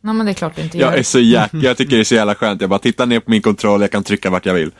Nej 0.00 0.14
men 0.14 0.26
det 0.26 0.32
är 0.32 0.34
klart 0.34 0.56
du 0.56 0.62
inte 0.62 0.78
Jag 0.78 0.92
gör. 0.92 0.98
är 0.98 1.02
så 1.02 1.18
jäk... 1.18 1.50
jag 1.52 1.76
tycker 1.76 1.96
det 1.96 2.02
är 2.02 2.04
så 2.04 2.14
jävla 2.14 2.34
skönt. 2.34 2.60
Jag 2.60 2.70
bara 2.70 2.78
tittar 2.78 3.06
ner 3.06 3.20
på 3.20 3.30
min 3.30 3.42
kontroll, 3.42 3.80
jag 3.80 3.90
kan 3.90 4.02
trycka 4.02 4.30
vart 4.30 4.46
jag 4.46 4.54
vill. 4.54 4.70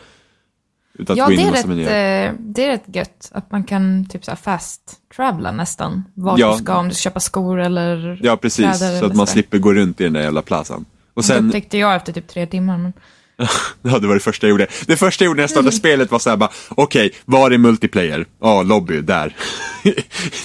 Utan 0.98 1.14
att 1.14 1.18
Ja, 1.18 1.26
gå 1.26 1.32
in 1.32 1.38
det 1.38 1.44
är, 1.48 1.52
rätt, 1.52 1.66
menyer. 1.66 2.26
eh, 2.28 2.32
det 2.38 2.64
är 2.64 2.68
rätt 2.68 2.84
gött 2.86 3.30
att 3.34 3.50
man 3.52 3.64
kan 3.64 4.06
typ 4.08 4.24
så 4.24 4.30
här 4.30 4.36
fast 4.36 4.92
travla 5.16 5.52
nästan. 5.52 6.04
Vart 6.14 6.38
Ja. 6.38 6.52
du 6.52 6.58
ska, 6.64 6.76
om 6.76 6.88
du 6.88 6.94
ska 6.94 7.02
köpa 7.02 7.20
skor 7.20 7.60
eller 7.60 8.20
Ja, 8.22 8.36
precis. 8.36 8.78
Så 8.78 8.84
att 8.84 9.02
man 9.02 9.10
sådär. 9.12 9.26
slipper 9.26 9.58
gå 9.58 9.72
runt 9.74 10.00
i 10.00 10.04
den 10.04 10.12
där 10.12 10.20
jävla 10.22 10.42
plazan. 10.42 10.84
Och 11.14 11.22
Det 11.22 11.26
sen, 11.26 11.46
upptäckte 11.46 11.78
jag 11.78 11.96
efter 11.96 12.12
typ 12.12 12.28
tre 12.28 12.46
timmar. 12.46 12.78
Men... 12.78 12.92
ja 13.82 13.98
det 13.98 14.06
var 14.06 14.14
det 14.14 14.20
första 14.20 14.46
jag 14.46 14.50
gjorde. 14.50 14.66
Det 14.86 14.96
första 14.96 15.24
jag 15.24 15.26
gjorde 15.26 15.36
när 15.38 15.42
jag 15.42 15.50
startade 15.50 15.72
spelet 15.72 16.10
var 16.10 16.18
såhär 16.18 16.36
bara, 16.36 16.50
okej, 16.68 17.12
var 17.24 17.50
är 17.50 17.58
multiplayer? 17.58 18.26
Ja, 18.40 18.62
lobby, 18.62 19.00
där. 19.00 19.36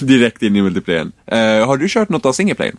Direkt 0.00 0.42
in 0.42 0.56
i 0.56 0.62
multiplayern. 0.62 1.12
Eh, 1.26 1.66
har 1.66 1.76
du 1.76 1.88
kört 1.88 2.08
något 2.08 2.26
av 2.26 2.32
singleplayern? 2.32 2.76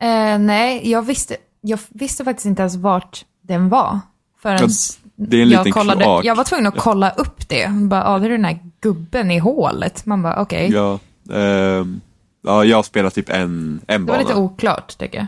Eh, 0.00 0.38
nej, 0.38 0.90
jag 0.90 1.02
visste, 1.02 1.36
jag 1.60 1.78
visste 1.88 2.24
faktiskt 2.24 2.46
inte 2.46 2.62
ens 2.62 2.76
vart 2.76 3.24
den 3.42 3.68
var. 3.68 4.00
Förrän 4.42 4.68
det 5.16 5.36
jag 5.36 5.72
kollade, 5.72 6.02
kloak. 6.04 6.24
Jag 6.24 6.34
var 6.34 6.44
tvungen 6.44 6.66
att 6.66 6.78
kolla 6.78 7.10
upp 7.10 7.48
det. 7.48 7.68
Bara, 7.68 8.04
ja, 8.04 8.18
det 8.18 8.26
är 8.26 8.30
den 8.30 8.44
här 8.44 8.58
gubben 8.80 9.30
i 9.30 9.38
hålet. 9.38 10.06
Man 10.06 10.22
bara, 10.22 10.40
okej. 10.42 10.70
Ja. 10.72 10.98
ehm, 11.32 12.00
ja, 12.42 12.64
jag 12.64 12.76
har 12.76 12.82
spelat 12.82 13.14
typ 13.14 13.28
en, 13.30 13.80
en 13.86 14.06
Det 14.06 14.12
var 14.12 14.18
bana. 14.18 14.28
lite 14.28 14.34
oklart, 14.34 14.98
tycker 14.98 15.18
jag. 15.18 15.26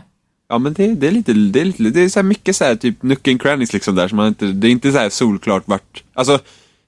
Ja 0.51 0.57
men 0.57 0.73
det, 0.73 0.95
det 0.95 1.07
är 1.07 1.11
lite, 1.11 1.33
det 1.33 1.61
är 1.61 1.65
lite, 1.65 1.83
det 1.83 2.01
är 2.01 2.09
så 2.09 2.23
mycket 2.23 2.55
så 2.55 2.63
här 2.63 2.75
typ 2.75 3.03
nucken 3.03 3.39
crannies 3.39 3.73
liksom 3.73 3.95
där 3.95 4.07
som 4.07 4.17
man 4.17 4.27
inte, 4.27 4.45
det 4.45 4.67
är 4.67 4.71
inte 4.71 4.91
så 4.91 4.97
här 4.97 5.09
solklart 5.09 5.63
vart, 5.65 6.03
alltså 6.13 6.39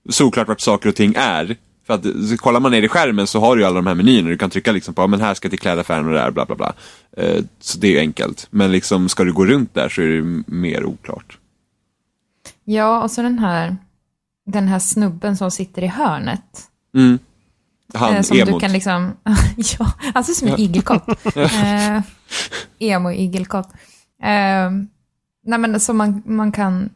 solklart 0.09 0.47
vart 0.47 0.61
saker 0.61 0.89
och 0.89 0.95
ting 0.95 1.13
är. 1.17 1.55
För 1.87 1.93
att 1.93 2.03
så 2.03 2.37
kollar 2.37 2.59
man 2.59 2.71
ner 2.71 2.81
i 2.81 2.87
skärmen 2.87 3.27
så 3.27 3.39
har 3.39 3.55
du 3.55 3.61
ju 3.61 3.67
alla 3.67 3.75
de 3.75 3.87
här 3.87 3.95
menyerna, 3.95 4.29
du 4.29 4.37
kan 4.37 4.49
trycka 4.49 4.71
liksom 4.71 4.93
på, 4.93 5.01
ja, 5.01 5.07
men 5.07 5.21
här 5.21 5.33
ska 5.33 5.49
till 5.49 5.59
klädaffären 5.59 6.07
och 6.07 6.13
där, 6.13 6.31
bla 6.31 6.45
bla 6.45 6.55
bla. 6.55 6.73
Eh, 7.17 7.43
så 7.59 7.77
det 7.77 7.97
är 7.97 7.99
enkelt. 7.99 8.47
Men 8.49 8.71
liksom 8.71 9.09
ska 9.09 9.23
du 9.23 9.33
gå 9.33 9.45
runt 9.45 9.73
där 9.73 9.89
så 9.89 10.01
är 10.01 10.05
det 10.05 10.13
ju 10.13 10.43
mer 10.47 10.85
oklart. 10.85 11.37
Ja, 12.63 13.03
och 13.03 13.11
så 13.11 13.21
den 13.21 13.39
här, 13.39 13.77
den 14.45 14.67
här 14.67 14.79
snubben 14.79 15.37
som 15.37 15.51
sitter 15.51 15.81
i 15.81 15.87
hörnet. 15.87 16.61
Mm. 16.95 17.19
Han, 17.93 18.15
Eh, 18.15 18.21
som 18.21 18.37
emot. 18.37 18.53
du 18.53 18.59
kan 18.59 18.71
liksom, 18.73 19.13
ja, 19.79 19.91
han 20.13 20.23
ser 20.23 20.31
ut 20.31 20.37
som 20.37 20.47
en 20.47 20.59
igelkott. 20.59 21.07
eh, 21.35 22.01
Emo-igelkott. 22.79 23.69
Eh, 24.23 24.71
nej 25.45 25.59
men 25.59 25.79
som 25.79 25.97
man, 25.97 26.21
man 26.25 26.51
kan 26.51 26.89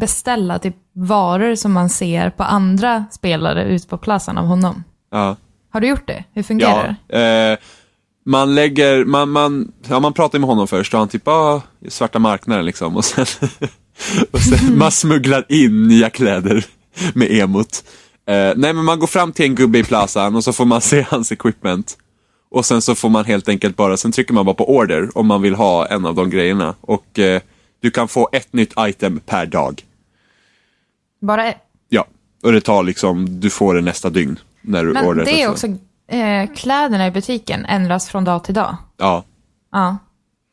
beställa 0.00 0.58
typ 0.58 0.76
varor 0.94 1.54
som 1.54 1.72
man 1.72 1.88
ser 1.90 2.30
på 2.30 2.42
andra 2.42 3.04
spelare 3.10 3.64
ute 3.64 3.88
på 3.88 3.98
platsen 3.98 4.38
av 4.38 4.46
honom. 4.46 4.84
Ja. 5.10 5.36
Har 5.72 5.80
du 5.80 5.88
gjort 5.88 6.06
det? 6.06 6.24
Hur 6.32 6.42
fungerar 6.42 6.96
Ja, 7.08 7.18
det? 7.18 7.50
eh, 7.52 7.58
man 8.26 8.54
lägger, 8.54 9.04
man, 9.04 9.30
man, 9.30 9.72
ja, 9.88 10.00
man 10.00 10.12
pratar 10.12 10.38
med 10.38 10.48
honom 10.48 10.68
först 10.68 10.94
och 10.94 11.00
han 11.00 11.08
typ, 11.08 11.28
ah, 11.28 11.62
svarta 11.88 12.18
marknaden 12.18 12.64
liksom. 12.64 12.96
Och 12.96 13.04
sen, 13.04 13.26
och 14.30 14.40
sen 14.40 14.78
man 14.78 14.90
smugglar 14.90 15.44
in 15.48 15.88
nya 15.88 16.10
kläder 16.10 16.64
med 17.14 17.30
emot. 17.30 17.84
Eh, 18.26 18.52
nej 18.56 18.72
men 18.72 18.84
man 18.84 18.98
går 18.98 19.06
fram 19.06 19.32
till 19.32 19.44
en 19.44 19.54
gubbe 19.54 19.78
i 19.78 19.84
plazan 19.84 20.36
och 20.36 20.44
så 20.44 20.52
får 20.52 20.64
man 20.64 20.80
se 20.90 21.06
hans 21.08 21.32
equipment. 21.32 21.98
Och 22.50 22.66
sen 22.66 22.82
så 22.82 22.94
får 22.94 23.08
man 23.08 23.24
helt 23.24 23.48
enkelt 23.48 23.76
bara, 23.76 23.96
sen 23.96 24.12
trycker 24.12 24.34
man 24.34 24.46
bara 24.46 24.54
på 24.54 24.76
order 24.76 25.18
om 25.18 25.26
man 25.26 25.42
vill 25.42 25.54
ha 25.54 25.86
en 25.86 26.06
av 26.06 26.14
de 26.14 26.30
grejerna. 26.30 26.74
Och 26.80 27.18
eh, 27.18 27.42
du 27.80 27.90
kan 27.90 28.08
få 28.08 28.28
ett 28.32 28.52
nytt 28.52 28.72
item 28.78 29.20
per 29.26 29.46
dag. 29.46 29.82
Bara, 31.20 31.52
Ja, 31.88 32.06
och 32.42 32.52
det 32.52 32.60
tar 32.60 32.82
liksom, 32.82 33.40
du 33.40 33.50
får 33.50 33.74
det 33.74 33.80
nästa 33.80 34.10
dygn. 34.10 34.38
När 34.62 34.84
du 34.84 34.92
men 34.92 35.16
det 35.16 35.42
är 35.42 35.44
ett 35.44 35.50
också, 35.50 35.66
eh, 36.08 36.54
kläderna 36.56 37.06
i 37.06 37.10
butiken 37.10 37.64
ändras 37.64 38.08
från 38.08 38.24
dag 38.24 38.44
till 38.44 38.54
dag. 38.54 38.76
Ja, 38.96 39.24
Ja, 39.72 39.96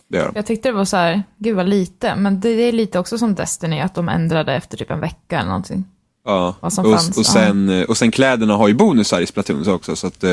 det 0.07 0.17
gör 0.17 0.25
de. 0.25 0.31
jag 0.35 0.45
tyckte 0.45 0.69
det 0.69 0.73
var 0.73 0.85
så 0.85 0.97
här, 0.97 1.23
gud 1.37 1.55
vad 1.55 1.69
lite, 1.69 2.15
men 2.15 2.39
det, 2.39 2.55
det 2.55 2.61
är 2.61 2.71
lite 2.71 2.99
också 2.99 3.17
som 3.17 3.35
Destiny, 3.35 3.79
att 3.79 3.95
de 3.95 4.09
ändrade 4.09 4.55
efter 4.55 4.77
typ 4.77 4.91
en 4.91 4.99
vecka 4.99 5.37
eller 5.39 5.47
någonting. 5.47 5.85
Ja, 6.27 6.55
vad 6.59 6.73
som 6.73 6.85
och, 6.85 6.91
fanns, 6.91 7.17
och, 7.17 7.25
sen, 7.25 7.69
eh, 7.69 7.83
och 7.83 7.97
sen 7.97 8.11
kläderna 8.11 8.55
har 8.55 8.67
ju 8.67 8.73
bonusar 8.73 9.19
i 9.21 9.25
Splatoon 9.25 9.69
också. 9.69 9.95
Så 9.95 10.07
att 10.07 10.23
eh, 10.23 10.29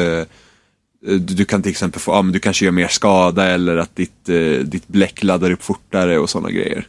du, 1.07 1.18
du 1.18 1.44
kan 1.44 1.62
till 1.62 1.70
exempel 1.70 2.00
få, 2.00 2.12
ja 2.12 2.22
men 2.22 2.33
du 2.33 2.38
kanske 2.38 2.64
gör 2.64 2.72
mer 2.72 2.88
skada 2.88 3.46
eller 3.46 3.76
att 3.76 3.96
ditt, 3.96 4.28
eh, 4.28 4.37
ditt 4.64 4.88
bläck 4.88 5.22
laddar 5.22 5.50
upp 5.50 5.62
fortare 5.62 6.18
och 6.18 6.30
sådana 6.30 6.50
grejer. 6.50 6.87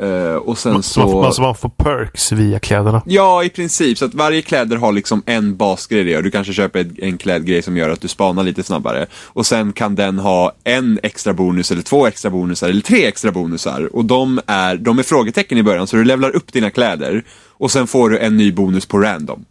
Eh, 0.00 0.34
och 0.34 0.58
sen 0.58 0.82
Så 0.82 1.00
man, 1.00 1.08
får- 1.10 1.20
så... 1.20 1.26
alltså 1.26 1.42
man 1.42 1.54
får 1.54 1.68
perks 1.68 2.32
via 2.32 2.58
kläderna. 2.58 3.02
Ja, 3.06 3.44
i 3.44 3.48
princip. 3.48 3.98
Så 3.98 4.04
att 4.04 4.14
varje 4.14 4.42
kläder 4.42 4.76
har 4.76 4.92
liksom 4.92 5.22
en 5.26 5.56
basgrej 5.56 6.04
det 6.04 6.10
gör. 6.10 6.22
Du 6.22 6.30
kanske 6.30 6.52
köper 6.52 6.80
en- 6.80 6.96
en 6.98 7.18
klädgrej 7.18 7.62
som 7.62 7.76
gör 7.76 7.90
att 7.90 8.00
du 8.00 8.08
spanar 8.08 8.42
lite 8.42 8.62
snabbare. 8.62 9.06
Och 9.26 9.46
sen 9.46 9.72
kan 9.72 9.94
den 9.94 10.18
ha 10.18 10.52
en 10.64 11.00
extra 11.02 11.32
bonus 11.32 11.70
eller 11.70 11.82
två 11.82 12.06
extra 12.06 12.30
bonusar 12.30 12.68
eller 12.68 12.80
tre 12.80 13.06
extra 13.06 13.32
bonusar. 13.32 13.96
Och 13.96 14.04
de 14.04 14.40
är, 14.46 14.76
de 14.76 14.98
är 14.98 15.02
frågetecken 15.02 15.58
i 15.58 15.62
början 15.62 15.86
så 15.86 15.96
du 15.96 16.04
levlar 16.04 16.36
upp 16.36 16.52
dina 16.52 16.70
kläder. 16.70 17.24
Och 17.58 17.70
sen 17.70 17.86
får 17.86 18.10
du 18.10 18.18
en 18.18 18.36
ny 18.36 18.52
bonus 18.52 18.86
på 18.86 18.98
random. 18.98 19.44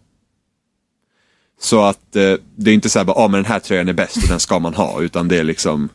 Så 1.60 1.84
att 1.84 2.16
eh, 2.16 2.34
det 2.56 2.72
är 2.72 2.74
inte 2.74 2.90
så 2.90 3.00
här 3.00 3.06
bara, 3.06 3.18
ah, 3.18 3.28
men 3.28 3.44
den 3.44 3.52
här 3.52 3.60
tröjan 3.60 3.90
är 3.90 3.94
bäst 3.94 4.18
och 4.18 4.30
den 4.30 4.40
ska 4.40 4.60
man 4.60 4.74
ha. 4.74 5.02
Utan 5.02 5.28
det 5.28 5.38
är 5.40 5.44
liksom, 5.44 5.90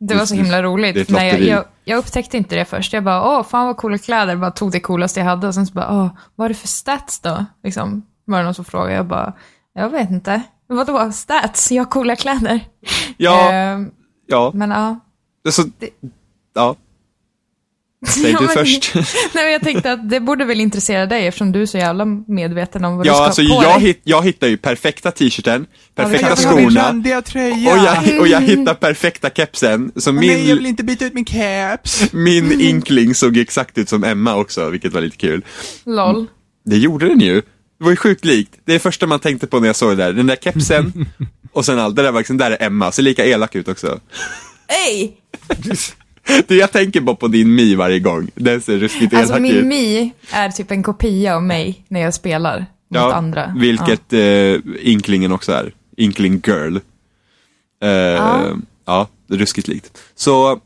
Det 0.00 0.14
var 0.14 0.26
så 0.26 0.34
himla 0.34 0.56
det 0.56 0.62
roligt. 0.62 1.08
Nej, 1.10 1.28
jag, 1.30 1.40
jag, 1.40 1.64
jag 1.84 1.98
upptäckte 1.98 2.36
inte 2.36 2.56
det 2.56 2.64
först. 2.64 2.92
Jag 2.92 3.04
bara, 3.04 3.38
åh, 3.38 3.44
fan 3.44 3.66
vad 3.66 3.76
coola 3.76 3.98
kläder. 3.98 4.36
Bara 4.36 4.50
tog 4.50 4.72
det 4.72 4.80
coolaste 4.80 5.20
jag 5.20 5.24
hade 5.26 5.46
och 5.46 5.54
sen 5.54 5.66
så 5.66 5.72
bara, 5.74 5.90
åh, 5.90 6.08
vad 6.34 6.44
är 6.44 6.48
det 6.48 6.54
för 6.54 6.68
stats 6.68 7.20
då? 7.20 7.44
Liksom, 7.64 8.06
var 8.24 8.38
det 8.38 8.44
någon 8.44 8.54
som 8.54 8.64
frågade. 8.64 8.94
Jag 8.94 9.06
bara, 9.06 9.32
jag 9.74 9.90
vet 9.90 10.10
inte. 10.10 10.42
Vadå 10.66 11.12
stats? 11.12 11.72
Jag 11.72 11.84
har 11.84 11.90
coola 11.90 12.16
kläder. 12.16 12.60
ja, 13.16 13.52
Ehm, 13.52 13.90
ja. 14.26 14.50
men 14.54 14.70
ja. 14.70 15.00
Så, 15.50 15.62
ja. 16.54 16.76
Säg 18.06 18.30
Ja, 18.30 18.38
du 18.38 18.44
men- 18.46 18.54
först. 18.54 18.94
Nej, 18.94 19.04
men 19.44 19.52
jag 19.52 19.62
tänkte 19.62 19.92
att 19.92 20.10
det 20.10 20.20
borde 20.20 20.44
väl 20.44 20.60
intressera 20.60 21.06
dig 21.06 21.26
eftersom 21.26 21.52
du 21.52 21.62
är 21.62 21.66
så 21.66 21.78
jävla 21.78 22.04
medveten 22.28 22.84
om 22.84 22.96
vad 22.96 23.06
du 23.06 23.08
Ja, 23.08 23.14
ska 23.14 23.24
alltså 23.24 23.42
på 23.42 23.62
jag, 23.62 23.74
dig. 23.80 23.86
hit, 23.86 24.00
jag 24.04 24.24
hittar 24.24 24.46
ju 24.46 24.56
perfekta 24.56 25.10
t-shirten, 25.10 25.66
perfekta 25.94 26.26
min 26.28 26.36
skorna 26.36 26.88
och 27.72 27.78
jag, 27.78 28.20
och 28.20 28.28
jag 28.28 28.40
hittar 28.40 28.74
perfekta 28.74 29.30
kepsen. 29.30 29.92
Så 29.96 30.12
Nej, 30.12 30.28
jag 30.28 30.36
vill 30.36 30.56
min, 30.56 30.66
inte 30.66 30.84
byta 30.84 31.04
ut 31.04 31.14
min 31.14 31.24
caps! 31.24 32.04
min 32.12 32.60
inkling 32.60 33.14
såg 33.14 33.36
exakt 33.36 33.78
ut 33.78 33.88
som 33.88 34.04
Emma 34.04 34.36
också, 34.36 34.70
vilket 34.70 34.92
var 34.92 35.00
lite 35.00 35.16
kul. 35.16 35.44
LOL. 35.86 36.26
Det 36.64 36.76
gjorde 36.76 37.08
den 37.08 37.20
ju. 37.20 37.34
Det 37.78 37.84
var 37.84 37.90
ju 37.90 37.96
sjukt 37.96 38.24
likt. 38.24 38.54
Det 38.64 38.72
är 38.72 38.74
det 38.74 38.80
första 38.80 39.06
man 39.06 39.20
tänkte 39.20 39.46
på 39.46 39.60
när 39.60 39.66
jag 39.66 39.76
såg 39.76 39.90
det 39.90 39.96
där. 40.04 40.12
Den 40.12 40.26
där 40.26 40.36
kepsen 40.36 41.06
och 41.52 41.64
sen 41.64 41.78
allt. 41.78 41.96
Det 41.96 42.02
där 42.02 42.12
var 42.12 42.20
liksom, 42.20 42.36
där 42.36 42.50
är 42.50 42.62
Emma. 42.66 42.92
Ser 42.92 43.02
lika 43.02 43.24
elak 43.26 43.54
ut 43.54 43.68
också. 43.68 44.00
Hej! 44.68 45.16
Det 46.46 46.54
jag 46.54 46.72
tänker 46.72 47.00
bara 47.00 47.16
på 47.16 47.28
din 47.28 47.54
Mi 47.54 47.74
varje 47.74 47.98
gång. 47.98 48.30
Den 48.34 48.60
ser 48.60 48.78
ruskigt 48.78 49.14
Alltså 49.14 49.32
elak 49.32 49.42
min 49.42 49.56
ut. 49.56 49.66
Mi 49.66 50.12
är 50.30 50.48
typ 50.48 50.70
en 50.70 50.82
kopia 50.82 51.36
av 51.36 51.42
mig 51.42 51.84
när 51.88 52.00
jag 52.00 52.14
spelar 52.14 52.66
mot 52.88 53.12
andra. 53.12 53.54
Vilket 53.56 54.12
eh, 54.12 54.88
Inklingen 54.88 55.32
också 55.32 55.52
är. 55.52 55.72
Inkling 55.96 56.42
Girl. 56.46 56.76
Eh, 57.82 58.56
ja. 58.84 59.08
ruskigt 59.28 59.68
likt. 59.68 59.98
Så, 60.14 60.60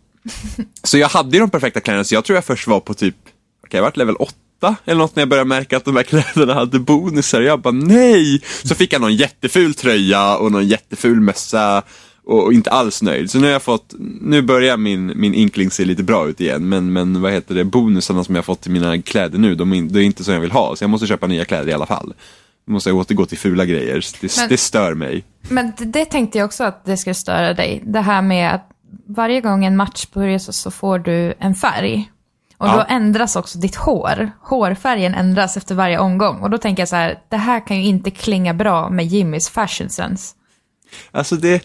så 0.82 0.98
jag 0.98 1.08
hade 1.08 1.36
ju 1.36 1.40
de 1.40 1.50
perfekta 1.50 1.80
kläderna, 1.80 2.04
så 2.04 2.14
jag 2.14 2.24
tror 2.24 2.34
jag 2.34 2.44
först 2.44 2.66
var 2.66 2.80
på 2.80 2.94
typ, 2.94 3.16
okej 3.64 3.78
jag 3.78 3.82
varit 3.82 3.96
level 3.96 4.16
8 4.16 4.76
eller 4.84 4.98
något 4.98 5.16
när 5.16 5.20
jag 5.20 5.28
började 5.28 5.48
märka 5.48 5.76
att 5.76 5.84
de 5.84 5.96
här 5.96 6.02
kläderna 6.34 6.54
hade 6.54 6.78
bonusar. 6.78 7.40
Jag 7.40 7.60
bara 7.60 7.74
nej! 7.74 8.42
Så 8.64 8.74
fick 8.74 8.92
jag 8.92 9.00
någon 9.00 9.16
jätteful 9.16 9.74
tröja 9.74 10.36
och 10.36 10.52
någon 10.52 10.68
jätteful 10.68 11.20
mössa 11.20 11.82
och, 12.28 12.44
och 12.44 12.52
inte 12.52 12.70
alls 12.70 13.02
nöjd. 13.02 13.30
Så 13.30 13.38
nu 13.38 13.44
har 13.46 13.52
jag 13.52 13.62
fått, 13.62 13.94
nu 14.20 14.42
börjar 14.42 14.76
min, 14.76 15.12
min 15.20 15.34
inkling 15.34 15.70
se 15.70 15.84
lite 15.84 16.02
bra 16.02 16.28
ut 16.28 16.40
igen. 16.40 16.68
Men, 16.68 16.92
men 16.92 17.22
vad 17.22 17.32
heter 17.32 17.54
det, 17.54 17.64
bonusarna 17.64 18.24
som 18.24 18.34
jag 18.34 18.44
fått 18.44 18.60
till 18.60 18.70
mina 18.72 19.02
kläder 19.02 19.38
nu, 19.38 19.54
de 19.54 19.72
är, 19.72 19.82
det 19.82 20.00
är 20.00 20.04
inte 20.04 20.24
så 20.24 20.32
jag 20.32 20.40
vill 20.40 20.52
ha. 20.52 20.76
Så 20.76 20.84
jag 20.84 20.90
måste 20.90 21.06
köpa 21.06 21.26
nya 21.26 21.44
kläder 21.44 21.68
i 21.68 21.72
alla 21.72 21.86
fall. 21.86 22.14
Nu 22.66 22.72
måste 22.72 22.90
jag 22.90 22.96
återgå 22.96 23.26
till 23.26 23.38
fula 23.38 23.64
grejer. 23.64 24.04
Det, 24.20 24.36
Men- 24.38 24.48
det 24.48 24.56
stör 24.56 24.94
mig. 24.94 25.24
Men 25.48 25.72
det, 25.78 25.84
det 25.84 26.04
tänkte 26.04 26.38
jag 26.38 26.44
också 26.46 26.64
att 26.64 26.84
det 26.84 26.96
skulle 26.96 27.14
störa 27.14 27.54
dig. 27.54 27.82
Det 27.86 28.00
här 28.00 28.22
med 28.22 28.54
att 28.54 28.68
varje 29.06 29.40
gång 29.40 29.64
en 29.64 29.76
match 29.76 30.06
börjar 30.14 30.38
så, 30.38 30.52
så 30.52 30.70
får 30.70 30.98
du 30.98 31.34
en 31.38 31.54
färg. 31.54 32.10
Och 32.58 32.66
Ja. 32.66 32.76
då 32.76 32.94
ändras 32.94 33.36
också 33.36 33.58
ditt 33.58 33.76
hår. 33.76 34.30
Hårfärgen 34.42 35.14
ändras 35.14 35.56
efter 35.56 35.74
varje 35.74 35.98
omgång. 35.98 36.36
Och 36.40 36.50
då 36.50 36.58
tänker 36.58 36.80
jag 36.82 36.88
så 36.88 36.96
här, 36.96 37.18
det 37.28 37.36
här 37.36 37.66
kan 37.66 37.76
ju 37.76 37.82
inte 37.84 38.10
klinga 38.10 38.54
bra 38.54 38.90
med 38.90 39.06
Jimmys 39.06 39.48
fashion 39.48 39.88
sense. 39.88 40.34
Alltså 41.10 41.36
det, 41.36 41.62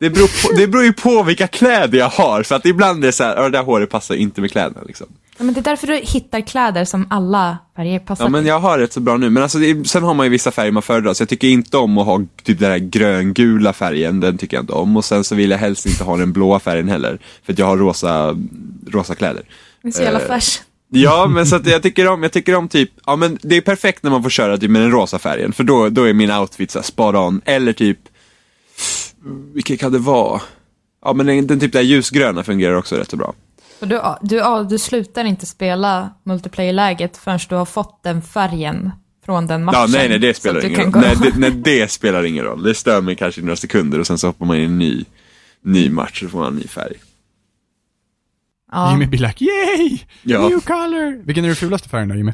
det, 0.00 0.10
beror 0.10 0.48
på, 0.48 0.56
det 0.56 0.66
beror 0.66 0.84
ju 0.84 0.92
på 0.92 1.22
vilka 1.22 1.46
kläder 1.46 1.98
jag 1.98 2.08
har. 2.08 2.42
För 2.42 2.54
att 2.54 2.66
ibland 2.66 3.04
är 3.04 3.06
det 3.06 3.12
så 3.12 3.24
här, 3.24 3.36
"Ja, 3.36 3.42
det 3.42 3.50
där 3.50 3.62
håret 3.62 3.90
passar 3.90 4.14
inte 4.14 4.40
med 4.40 4.50
kläderna. 4.52 4.80
Liksom. 4.86 5.06
Ja, 5.38 5.44
men 5.44 5.54
det 5.54 5.60
är 5.60 5.64
därför 5.64 5.86
du 5.86 5.94
hittar 5.96 6.40
kläder 6.40 6.84
som 6.84 7.06
alla 7.10 7.58
färger 7.76 7.98
passar 7.98 8.24
Ja 8.24 8.28
men 8.30 8.46
jag 8.46 8.60
har 8.60 8.78
rätt 8.78 8.92
så 8.92 9.00
bra 9.00 9.16
nu. 9.16 9.30
Men 9.30 9.42
alltså, 9.42 9.58
det, 9.58 9.88
sen 9.88 10.02
har 10.02 10.14
man 10.14 10.26
ju 10.26 10.30
vissa 10.30 10.50
färger 10.50 10.72
man 10.72 10.82
föredrar. 10.82 11.14
Så 11.14 11.22
jag 11.22 11.28
tycker 11.28 11.48
inte 11.48 11.76
om 11.76 11.98
att 11.98 12.06
ha 12.06 12.18
typ 12.42 12.58
den 12.58 12.70
där 12.70 12.78
gröngula 12.78 13.72
färgen. 13.72 14.20
Den 14.20 14.38
tycker 14.38 14.56
jag 14.56 14.62
inte 14.62 14.72
om. 14.72 14.96
Och 14.96 15.04
sen 15.04 15.24
så 15.24 15.34
vill 15.34 15.50
jag 15.50 15.58
helst 15.58 15.86
inte 15.86 16.04
ha 16.04 16.16
den 16.16 16.32
blåa 16.32 16.60
färgen 16.60 16.88
heller. 16.88 17.18
För 17.44 17.52
att 17.52 17.58
jag 17.58 17.66
har 17.66 17.76
rosa, 17.76 18.36
rosa 18.90 19.14
kläder. 19.14 19.42
Det 19.82 19.88
är 19.88 19.92
så 19.92 20.02
jävla 20.02 20.20
Eh, 20.20 20.26
fashion. 20.26 20.64
Ja, 20.92 21.26
men 21.30 21.46
så 21.46 21.56
att 21.56 21.66
jag 21.66 21.82
tycker 21.82 22.08
om, 22.08 22.22
jag 22.22 22.32
tycker 22.32 22.54
om 22.54 22.68
typ, 22.68 22.90
ja 23.06 23.16
men 23.16 23.38
det 23.42 23.56
är 23.56 23.60
perfekt 23.60 24.02
när 24.02 24.10
man 24.10 24.22
får 24.22 24.30
köra 24.30 24.58
typ 24.58 24.70
med 24.70 24.82
den 24.82 24.90
rosa 24.90 25.18
färgen. 25.18 25.52
För 25.52 25.64
då, 25.64 25.88
då 25.88 26.04
är 26.04 26.12
min 26.12 26.30
outfit 26.30 26.70
så 26.70 26.78
här 26.78 26.84
spot 26.84 27.14
on. 27.14 27.40
Eller 27.44 27.72
typ, 27.72 27.98
vilken 29.54 29.76
kan 29.76 29.92
det 29.92 29.98
vara? 29.98 30.40
Ja 31.04 31.12
men 31.12 31.26
den, 31.26 31.46
den 31.46 31.60
typ 31.60 31.72
där 31.72 31.80
ljusgröna 31.80 32.44
fungerar 32.44 32.74
också 32.74 32.96
rätt 32.96 33.10
så 33.10 33.16
bra. 33.16 33.34
Och 33.80 33.88
du, 33.88 34.00
du, 34.22 34.42
du 34.70 34.78
slutar 34.78 35.24
inte 35.24 35.46
spela 35.46 36.10
multiplayer-läget 36.24 37.16
förrän 37.16 37.38
du 37.48 37.54
har 37.54 37.64
fått 37.64 38.02
den 38.02 38.22
färgen 38.22 38.90
från 39.24 39.46
den 39.46 39.64
matchen. 39.64 39.80
Ja, 39.80 39.86
nej, 39.90 40.08
nej, 40.08 40.18
det 40.18 40.34
Så 40.34 40.40
spelar 40.40 40.64
ingen 40.66 40.92
roll. 40.92 41.02
Nej 41.02 41.16
det, 41.22 41.32
nej, 41.38 41.50
det 41.50 41.90
spelar 41.90 42.24
ingen 42.24 42.44
roll. 42.44 42.62
Det 42.62 42.74
stör 42.74 43.00
mig 43.00 43.16
kanske 43.16 43.40
i 43.40 43.44
några 43.44 43.56
sekunder 43.56 43.98
och 43.98 44.06
sen 44.06 44.18
så 44.18 44.26
hoppar 44.26 44.46
man 44.46 44.56
in 44.56 44.62
i 44.62 44.64
en 44.66 44.78
ny, 44.78 45.04
ny 45.62 45.90
match 45.90 46.22
och 46.22 46.30
får 46.30 46.38
man 46.38 46.52
en 46.52 46.58
ny 46.58 46.66
färg. 46.66 46.94
ja. 48.72 48.90
Jimmy 48.92 49.06
blir 49.06 49.20
like, 49.20 49.44
yay! 49.44 49.98
Ja. 50.22 50.48
New 50.48 50.60
color! 50.60 51.22
Vilken 51.24 51.44
är 51.44 51.48
den 51.48 51.56
fulaste 51.56 51.88
färgen 51.88 52.08
då, 52.08 52.14
Jimmy? 52.14 52.32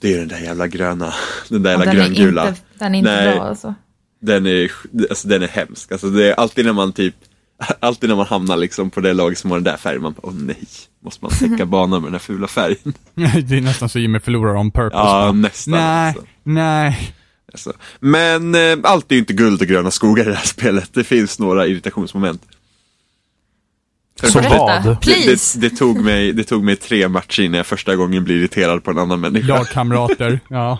Det 0.00 0.14
är 0.14 0.18
den 0.18 0.28
där 0.28 0.38
jävla 0.40 0.66
gröna, 0.68 1.14
den 1.48 1.62
där 1.62 1.70
Ja, 1.72 1.78
jävla 1.78 1.92
den, 1.92 2.02
är 2.12 2.14
gröngula. 2.14 2.48
inte, 2.48 2.60
den 2.78 2.94
är 2.94 2.98
inte 2.98 3.10
Nej. 3.10 3.34
bra 3.34 3.44
alltså. 3.44 3.74
Den 4.20 4.46
är, 4.46 4.72
alltså 5.10 5.28
den 5.28 5.42
är 5.42 5.48
hemsk. 5.48 5.92
Alltså 5.92 6.10
det 6.10 6.28
är 6.30 6.34
alltid 6.34 6.64
när 6.64 6.72
man 6.72 6.92
typ, 6.92 7.14
alltid 7.80 8.08
när 8.08 8.16
man 8.16 8.26
hamnar 8.26 8.56
liksom 8.56 8.90
på 8.90 9.00
det 9.00 9.12
laget 9.12 9.38
som 9.38 9.50
har 9.50 9.58
den 9.58 9.64
där 9.64 9.76
färgen, 9.76 10.02
man 10.02 10.12
bara, 10.12 10.26
åh 10.26 10.34
nej, 10.34 10.62
måste 11.04 11.24
man 11.24 11.32
täcka 11.32 11.66
banan 11.66 12.02
med 12.02 12.06
den 12.08 12.14
här 12.14 12.18
fula 12.18 12.46
färgen? 12.46 12.94
det 13.48 13.56
är 13.56 13.60
nästan 13.60 13.88
så 13.88 13.98
Jimmy 13.98 14.20
förlorar 14.20 14.56
on 14.56 14.70
purpose. 14.70 14.96
Ja, 14.96 15.04
bara, 15.04 15.32
nästan, 15.32 15.72
Nej, 15.72 16.08
alltså. 16.08 16.24
nej. 16.42 17.14
Alltså. 17.52 17.72
Men 18.00 18.54
eh, 18.54 18.78
allt 18.82 19.12
är 19.12 19.14
ju 19.14 19.20
inte 19.20 19.32
guld 19.32 19.60
och 19.60 19.68
gröna 19.68 19.90
skogar 19.90 20.24
i 20.24 20.28
det 20.28 20.34
här 20.34 20.46
spelet. 20.46 20.90
Det 20.92 21.04
finns 21.04 21.38
några 21.38 21.66
irritationsmoment. 21.66 22.42
För 24.20 24.26
första, 24.26 24.58
vad? 24.58 24.82
Det, 24.84 25.26
det, 25.26 25.60
det, 25.60 25.70
tog 25.70 26.04
mig, 26.04 26.32
det 26.32 26.44
tog 26.44 26.64
mig 26.64 26.76
tre 26.76 27.08
matcher 27.08 27.42
innan 27.42 27.56
jag 27.56 27.66
första 27.66 27.96
gången 27.96 28.24
blir 28.24 28.36
irriterad 28.36 28.84
på 28.84 28.90
en 28.90 28.98
annan 28.98 29.20
människa. 29.20 29.46
Lagkamrater, 29.46 30.40
ja. 30.48 30.78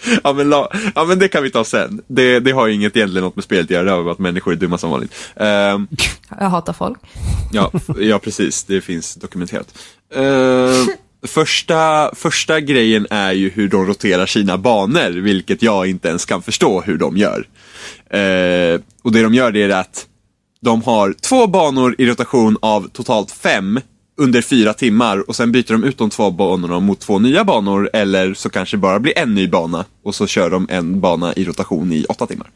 Ja 0.24 0.32
men, 0.32 0.48
la, 0.48 0.70
ja 0.94 1.04
men 1.04 1.18
det 1.18 1.28
kan 1.28 1.42
vi 1.42 1.50
ta 1.50 1.64
sen. 1.64 2.00
Det, 2.06 2.40
det 2.40 2.50
har 2.50 2.66
ju 2.66 2.74
inget 2.74 2.96
egentligen 2.96 3.24
något 3.24 3.36
med 3.36 3.44
spelet 3.44 3.64
att 3.64 3.70
göra, 3.70 3.84
det 3.84 3.90
har 3.90 4.02
med 4.02 4.12
att 4.12 4.18
människor 4.18 4.52
är 4.52 4.56
dumma 4.56 4.78
som 4.78 4.90
vanligt. 4.90 5.14
Ehm, 5.36 5.88
Jag 6.40 6.48
hatar 6.48 6.72
folk. 6.72 6.98
ja, 7.52 7.72
ja, 7.98 8.18
precis. 8.18 8.64
Det 8.64 8.80
finns 8.80 9.14
dokumenterat. 9.14 9.78
Ehm, 10.14 10.86
första, 11.26 12.10
första 12.14 12.60
grejen 12.60 13.06
är 13.10 13.32
ju 13.32 13.50
hur 13.50 13.68
de 13.68 13.86
roterar 13.86 14.26
sina 14.26 14.58
banor, 14.58 15.10
vilket 15.10 15.62
jag 15.62 15.86
inte 15.86 16.08
ens 16.08 16.24
kan 16.24 16.42
förstå 16.42 16.80
hur 16.80 16.98
de 16.98 17.16
gör. 17.16 17.48
Ehm, 18.10 18.82
och 19.02 19.12
det 19.12 19.22
de 19.22 19.34
gör 19.34 19.52
det 19.52 19.62
är 19.62 19.68
att 19.68 20.06
de 20.60 20.82
har 20.82 21.14
två 21.28 21.46
banor 21.46 21.94
i 21.98 22.06
rotation 22.06 22.58
av 22.62 22.88
totalt 22.88 23.30
fem 23.30 23.80
under 24.16 24.42
fyra 24.42 24.74
timmar 24.74 25.28
och 25.28 25.36
sen 25.36 25.52
byter 25.52 25.72
de 25.72 25.84
ut 25.84 25.98
de 25.98 26.10
två 26.10 26.30
banorna 26.30 26.80
mot 26.80 27.00
två 27.00 27.18
nya 27.18 27.44
banor 27.44 27.90
eller 27.92 28.34
så 28.34 28.50
kanske 28.50 28.76
bara 28.76 29.00
blir 29.00 29.18
en 29.18 29.34
ny 29.34 29.48
bana 29.48 29.84
och 30.02 30.14
så 30.14 30.26
kör 30.26 30.50
de 30.50 30.66
en 30.70 31.00
bana 31.00 31.32
i 31.34 31.44
rotation 31.44 31.92
i 31.92 32.04
åtta 32.04 32.26
timmar. 32.26 32.50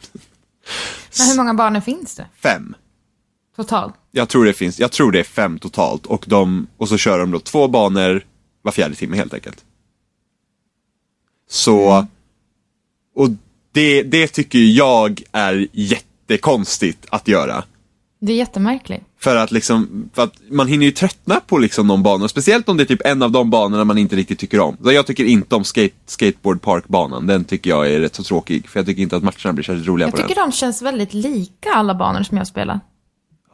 Men 1.18 1.26
hur 1.28 1.36
många 1.36 1.54
banor 1.54 1.80
finns 1.80 2.14
det 2.14 2.26
Fem. 2.42 2.74
totalt? 3.56 3.94
Jag 4.10 4.28
tror 4.28 4.44
det 4.44 4.52
finns, 4.52 4.78
jag 4.78 4.92
tror 4.92 5.12
det 5.12 5.18
är 5.20 5.24
fem 5.24 5.58
totalt 5.58 6.06
och, 6.06 6.24
de, 6.28 6.66
och 6.76 6.88
så 6.88 6.96
kör 6.96 7.18
de 7.18 7.30
då 7.30 7.38
två 7.38 7.68
banor 7.68 8.24
var 8.62 8.72
fjärde 8.72 8.94
timme 8.94 9.16
helt 9.16 9.34
enkelt. 9.34 9.64
Så, 11.50 12.06
och 13.14 13.28
det, 13.72 14.02
det 14.02 14.28
tycker 14.28 14.58
jag 14.58 15.22
är 15.32 15.66
jättekonstigt 15.72 17.06
att 17.10 17.28
göra. 17.28 17.64
Det 18.22 18.32
är 18.32 18.36
jättemärkligt. 18.36 19.04
För 19.20 19.36
att 19.36 19.50
liksom, 19.52 20.10
för 20.14 20.22
att 20.22 20.34
man 20.50 20.66
hinner 20.68 20.86
ju 20.86 20.92
tröttna 20.92 21.40
på 21.46 21.58
liksom 21.58 21.88
de 21.88 22.02
banorna, 22.02 22.28
speciellt 22.28 22.68
om 22.68 22.76
det 22.76 22.82
är 22.82 22.84
typ 22.84 23.06
en 23.06 23.22
av 23.22 23.30
de 23.30 23.50
banorna 23.50 23.84
man 23.84 23.98
inte 23.98 24.16
riktigt 24.16 24.38
tycker 24.38 24.60
om. 24.60 24.76
Så 24.82 24.92
jag 24.92 25.06
tycker 25.06 25.24
inte 25.24 25.54
om 25.54 25.64
skate, 25.64 25.94
skateboard 26.06 26.62
park-banan, 26.62 27.26
den 27.26 27.44
tycker 27.44 27.70
jag 27.70 27.90
är 27.92 28.00
rätt 28.00 28.14
så 28.14 28.22
tråkig, 28.22 28.68
för 28.68 28.78
jag 28.80 28.86
tycker 28.86 29.02
inte 29.02 29.16
att 29.16 29.22
matcherna 29.22 29.52
blir 29.52 29.64
särskilt 29.64 29.86
roliga 29.88 30.06
Jag 30.06 30.10
på 30.12 30.16
den. 30.16 30.28
tycker 30.28 30.40
de 30.40 30.52
känns 30.52 30.82
väldigt 30.82 31.14
lika 31.14 31.70
alla 31.74 31.94
banor 31.94 32.22
som 32.22 32.36
jag 32.38 32.46
spelar. 32.46 32.80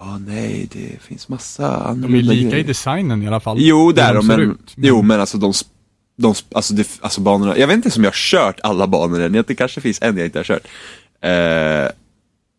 Ja, 0.00 0.18
nej, 0.18 0.68
det 0.72 1.02
finns 1.02 1.29
massa 1.29 1.94
De 1.94 2.14
är 2.14 2.22
lika 2.22 2.46
i 2.46 2.50
grejer. 2.50 2.66
designen 2.66 3.22
i 3.22 3.26
alla 3.29 3.40
fall. 3.40 3.57
Jo, 3.61 3.87
Hur 3.87 3.92
det 3.92 4.02
är 4.02 4.14
de, 4.14 4.26
men, 4.26 4.40
ut. 4.40 4.72
jo, 4.76 5.02
men 5.02 5.20
alltså 5.20 5.38
de, 5.38 5.52
de 6.18 6.35
alltså, 6.55 6.74
det, 6.74 6.88
alltså 7.00 7.20
banorna, 7.20 7.59
jag 7.59 7.66
vet 7.66 7.76
inte 7.76 7.98
om 7.98 8.05
jag 8.05 8.11
har 8.11 8.14
kört 8.16 8.61
alla 8.62 8.87
banor 8.87 9.20
än, 9.20 9.44
det 9.46 9.55
kanske 9.55 9.81
finns 9.81 10.02
en 10.02 10.16
jag 10.16 10.26
inte 10.26 10.38
har 10.38 10.44
kört. 10.44 10.66
Eh, 11.20 11.90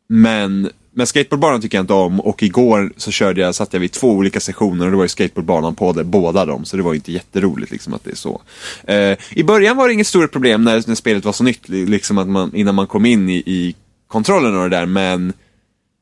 men, 0.07 0.69
men 0.91 1.07
skateboardbanan 1.07 1.61
tycker 1.61 1.77
jag 1.77 1.83
inte 1.83 1.93
om 1.93 2.19
och 2.19 2.43
igår 2.43 2.93
så 2.97 3.11
körde 3.11 3.41
jag, 3.41 3.55
satt 3.55 3.73
jag 3.73 3.79
vid 3.79 3.91
två 3.91 4.11
olika 4.11 4.39
sessioner 4.39 4.85
och 4.85 4.91
det 4.91 4.97
var 4.97 5.03
ju 5.03 5.09
skateboardbanan 5.09 5.75
på 5.75 5.93
det, 5.93 6.03
båda 6.03 6.45
dem, 6.45 6.65
så 6.65 6.77
det 6.77 6.83
var 6.83 6.93
ju 6.93 6.97
inte 6.97 7.11
jätteroligt 7.11 7.71
liksom 7.71 7.93
att 7.93 8.03
det 8.03 8.11
är 8.11 8.15
så. 8.15 8.41
Eh, 8.83 9.17
I 9.29 9.43
början 9.43 9.77
var 9.77 9.87
det 9.87 9.93
inget 9.93 10.07
stort 10.07 10.31
problem 10.31 10.63
när, 10.63 10.83
när 10.87 10.95
spelet 10.95 11.25
var 11.25 11.33
så 11.33 11.43
nytt, 11.43 11.69
liksom 11.69 12.17
att 12.17 12.27
man, 12.27 12.55
innan 12.55 12.75
man 12.75 12.87
kom 12.87 13.05
in 13.05 13.29
i, 13.29 13.43
i 13.45 13.75
kontrollen 14.07 14.57
och 14.57 14.69
det 14.69 14.77
där, 14.77 14.85
men 14.85 15.33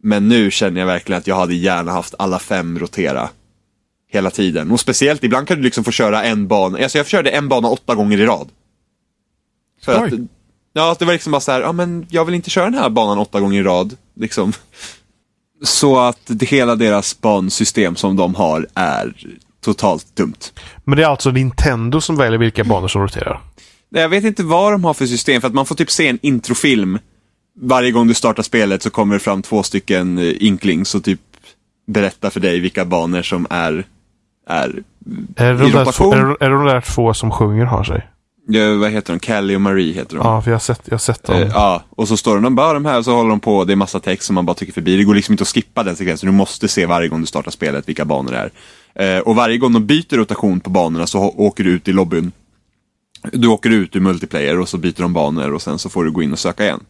men 0.06 0.28
nu 0.28 0.52
känner 0.52 0.80
jag 0.80 0.88
verkligen 0.88 1.20
att 1.20 1.28
jag 1.28 1.36
hade 1.36 1.56
gärna 1.56 1.92
haft 1.92 2.16
alla 2.20 2.40
fem 2.40 2.80
rotera 2.80 3.30
hela 4.08 4.30
tiden. 4.30 4.72
Och 4.72 4.80
speciellt, 4.80 5.24
ibland 5.24 5.48
kan 5.48 5.58
du 5.58 5.64
liksom 5.64 5.84
få 5.84 5.92
köra 5.92 6.24
en 6.24 6.48
bana. 6.48 6.78
Alltså 6.78 6.98
jag 6.98 7.08
körde 7.08 7.30
en 7.30 7.48
bana 7.50 7.68
åtta 7.68 7.96
gånger 7.96 8.18
i 8.18 8.26
rad. 8.26 8.50
För 9.82 10.04
Oj. 10.04 10.08
att, 10.08 10.20
ja, 10.76 10.92
att 10.92 11.00
det 11.00 11.06
var 11.06 11.14
liksom 11.14 11.32
bara 11.32 11.42
så 11.42 11.52
här, 11.52 11.62
ja 11.62 11.72
men 11.72 12.06
jag 12.10 12.26
vill 12.26 12.36
inte 12.36 12.50
köra 12.50 12.66
den 12.66 12.80
här 12.80 12.90
banan 12.90 13.18
åtta 13.18 13.40
gånger 13.40 13.60
i 13.60 13.64
rad. 13.64 13.96
Liksom. 14.16 14.54
Så 15.64 16.00
att 16.00 16.20
det, 16.26 16.46
hela 16.46 16.76
deras 16.76 17.22
bansystem 17.22 17.96
som 17.96 18.16
de 18.16 18.36
har 18.36 18.68
är 18.74 19.14
totalt 19.62 20.16
dumt. 20.16 20.52
Men 20.84 20.98
det 20.98 21.04
är 21.04 21.08
alltså 21.08 21.32
Nintendo 21.32 22.02
som 22.02 22.16
väljer 22.16 22.40
vilka 22.40 22.64
banor 22.64 22.88
som 22.88 23.02
roterar? 23.02 23.42
Nej, 23.90 24.02
Jag 24.02 24.10
vet 24.10 24.24
inte 24.24 24.44
vad 24.44 24.72
de 24.72 24.84
har 24.84 24.94
för 24.94 25.06
system, 25.06 25.42
för 25.42 25.48
att 25.48 25.54
man 25.54 25.66
får 25.66 25.76
typ 25.76 25.92
se 25.92 26.08
en 26.08 26.20
introfilm. 26.22 27.00
Varje 27.62 27.92
gång 27.92 28.08
du 28.08 28.14
startar 28.14 28.44
spelet 28.44 28.82
så 28.82 28.90
kommer 28.90 29.14
det 29.16 29.20
fram 29.20 29.42
två 29.42 29.64
stycken 29.64 30.18
eh, 30.18 30.34
inklings 30.40 30.96
och 30.96 31.04
typ 31.04 31.20
berättar 31.88 32.30
för 32.30 32.40
dig 32.40 32.60
vilka 32.60 32.86
banor 32.86 33.22
som 33.22 33.48
är, 33.50 33.86
är 34.50 34.84
Är 35.36 35.54
det, 35.54 35.68
I 35.68 35.72
rotation? 35.72 35.94
två, 35.94 36.14
är, 36.14 36.26
det, 36.26 36.46
är 36.46 36.50
det 36.50 36.56
de 36.56 36.66
där 36.66 36.82
två 36.82 37.14
som 37.14 37.32
sjunger 37.32 37.66
har 37.66 37.84
sig? 37.84 38.08
Ja, 38.48 38.76
vad 38.76 38.92
heter 38.92 39.14
de? 39.14 39.20
Callie 39.20 39.56
och 39.56 39.62
Marie 39.62 39.94
heter 39.94 40.16
de. 40.18 40.26
Ja, 40.28 40.42
för 40.42 40.52
jag 40.52 40.56
har 40.56 40.60
sett, 40.60 40.82
jag 40.86 40.94
har 40.94 40.98
sett 40.98 41.24
dem. 41.24 41.36
Eh, 41.42 41.48
ja, 41.48 41.84
och 41.90 42.08
så 42.08 42.18
står 42.18 42.40
de, 42.40 42.56
bara 42.56 42.74
de 42.74 42.86
här, 42.86 43.02
så 43.02 43.16
håller 43.16 43.30
de 43.30 43.40
på, 43.40 43.64
det 43.64 43.74
är 43.74 43.76
massa 43.76 44.00
text 44.00 44.26
som 44.28 44.36
man 44.36 44.46
bara 44.46 44.54
trycker 44.54 44.74
förbi. 44.74 44.98
Det 44.98 45.04
går 45.04 45.16
liksom 45.16 45.34
inte 45.34 45.42
att 45.42 45.48
skippa 45.48 45.84
den 45.84 45.96
sekvensen, 45.96 46.28
du 46.28 46.34
måste 46.34 46.68
se 46.68 46.86
varje 46.86 47.08
gång 47.08 47.22
du 47.22 47.28
startar 47.28 47.52
spelet 47.52 47.90
vilka 47.90 48.06
banor 48.06 48.32
det 48.32 48.38
är. 48.38 49.18
Eh, 49.18 49.22
och 49.22 49.36
varje 49.36 49.58
gång 49.58 49.74
de 49.74 49.86
byter 49.86 50.16
rotation 50.18 50.60
på 50.60 50.70
banorna 50.70 51.08
så 51.08 51.20
åker 51.20 51.64
du 51.64 51.70
ut 51.70 51.88
i 51.88 51.94
lobbyn. 51.94 52.32
Du 53.32 53.48
åker 53.48 53.70
ut 53.70 53.96
ur 53.96 54.00
multiplayer 54.00 54.60
och 54.60 54.70
så 54.70 54.78
byter 54.78 55.02
de 55.02 55.14
banor 55.14 55.54
och 55.54 55.62
sen 55.62 55.80
så 55.80 55.90
får 55.90 56.04
du 56.06 56.12
gå 56.12 56.24
in 56.24 56.32
och 56.32 56.40
söka 56.40 56.64
igen. 56.64 56.84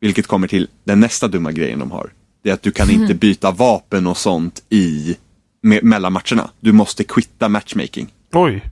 Vilket 0.00 0.26
kommer 0.26 0.48
till 0.48 0.68
den 0.84 1.00
nästa 1.00 1.28
dumma 1.28 1.52
grejen 1.52 1.78
de 1.78 1.90
har. 1.90 2.12
Det 2.42 2.50
är 2.50 2.54
att 2.54 2.62
du 2.62 2.70
kan 2.70 2.90
inte 2.90 3.14
byta 3.14 3.50
vapen 3.50 4.06
och 4.06 4.16
sånt 4.16 4.62
i, 4.68 5.16
me- 5.66 5.82
mellan 5.82 6.12
matcherna. 6.12 6.50
Du 6.60 6.72
måste 6.72 7.04
quitta 7.04 7.48
matchmaking. 7.48 8.08
Oj! 8.32 8.62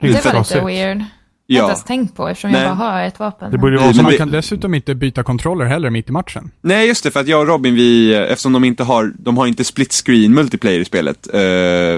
Det 0.00 0.24
var 0.24 0.38
lite. 0.38 0.58
Ja. 0.58 0.66
weird. 0.66 1.04
Jag 1.52 1.62
har 1.62 1.68
inte 1.68 1.72
ens 1.72 1.84
tänkt 1.84 2.16
på 2.16 2.28
eftersom 2.28 2.50
Nej. 2.50 2.62
jag 2.62 2.76
bara 2.76 2.90
har 2.90 3.02
ett 3.02 3.18
vapen. 3.18 3.50
Det 3.50 3.58
borde 3.58 3.72
ju 3.72 3.78
vara 3.78 3.94
som... 3.94 4.04
Man 4.04 4.16
kan 4.16 4.30
dessutom 4.30 4.74
inte 4.74 4.94
byta 4.94 5.22
kontroller 5.22 5.64
heller 5.64 5.90
mitt 5.90 6.08
i 6.08 6.12
matchen. 6.12 6.50
Nej, 6.60 6.88
just 6.88 7.04
det, 7.04 7.10
för 7.10 7.20
att 7.20 7.28
jag 7.28 7.40
och 7.40 7.46
Robin, 7.46 7.74
vi, 7.74 8.14
eftersom 8.14 8.52
de 8.52 8.64
inte 8.64 8.84
har, 8.84 9.12
de 9.18 9.36
har 9.36 9.46
inte 9.46 9.64
split 9.64 9.92
screen 9.92 10.34
multiplayer 10.34 10.80
i 10.80 10.84
spelet, 10.84 11.26
eh, 11.26 11.40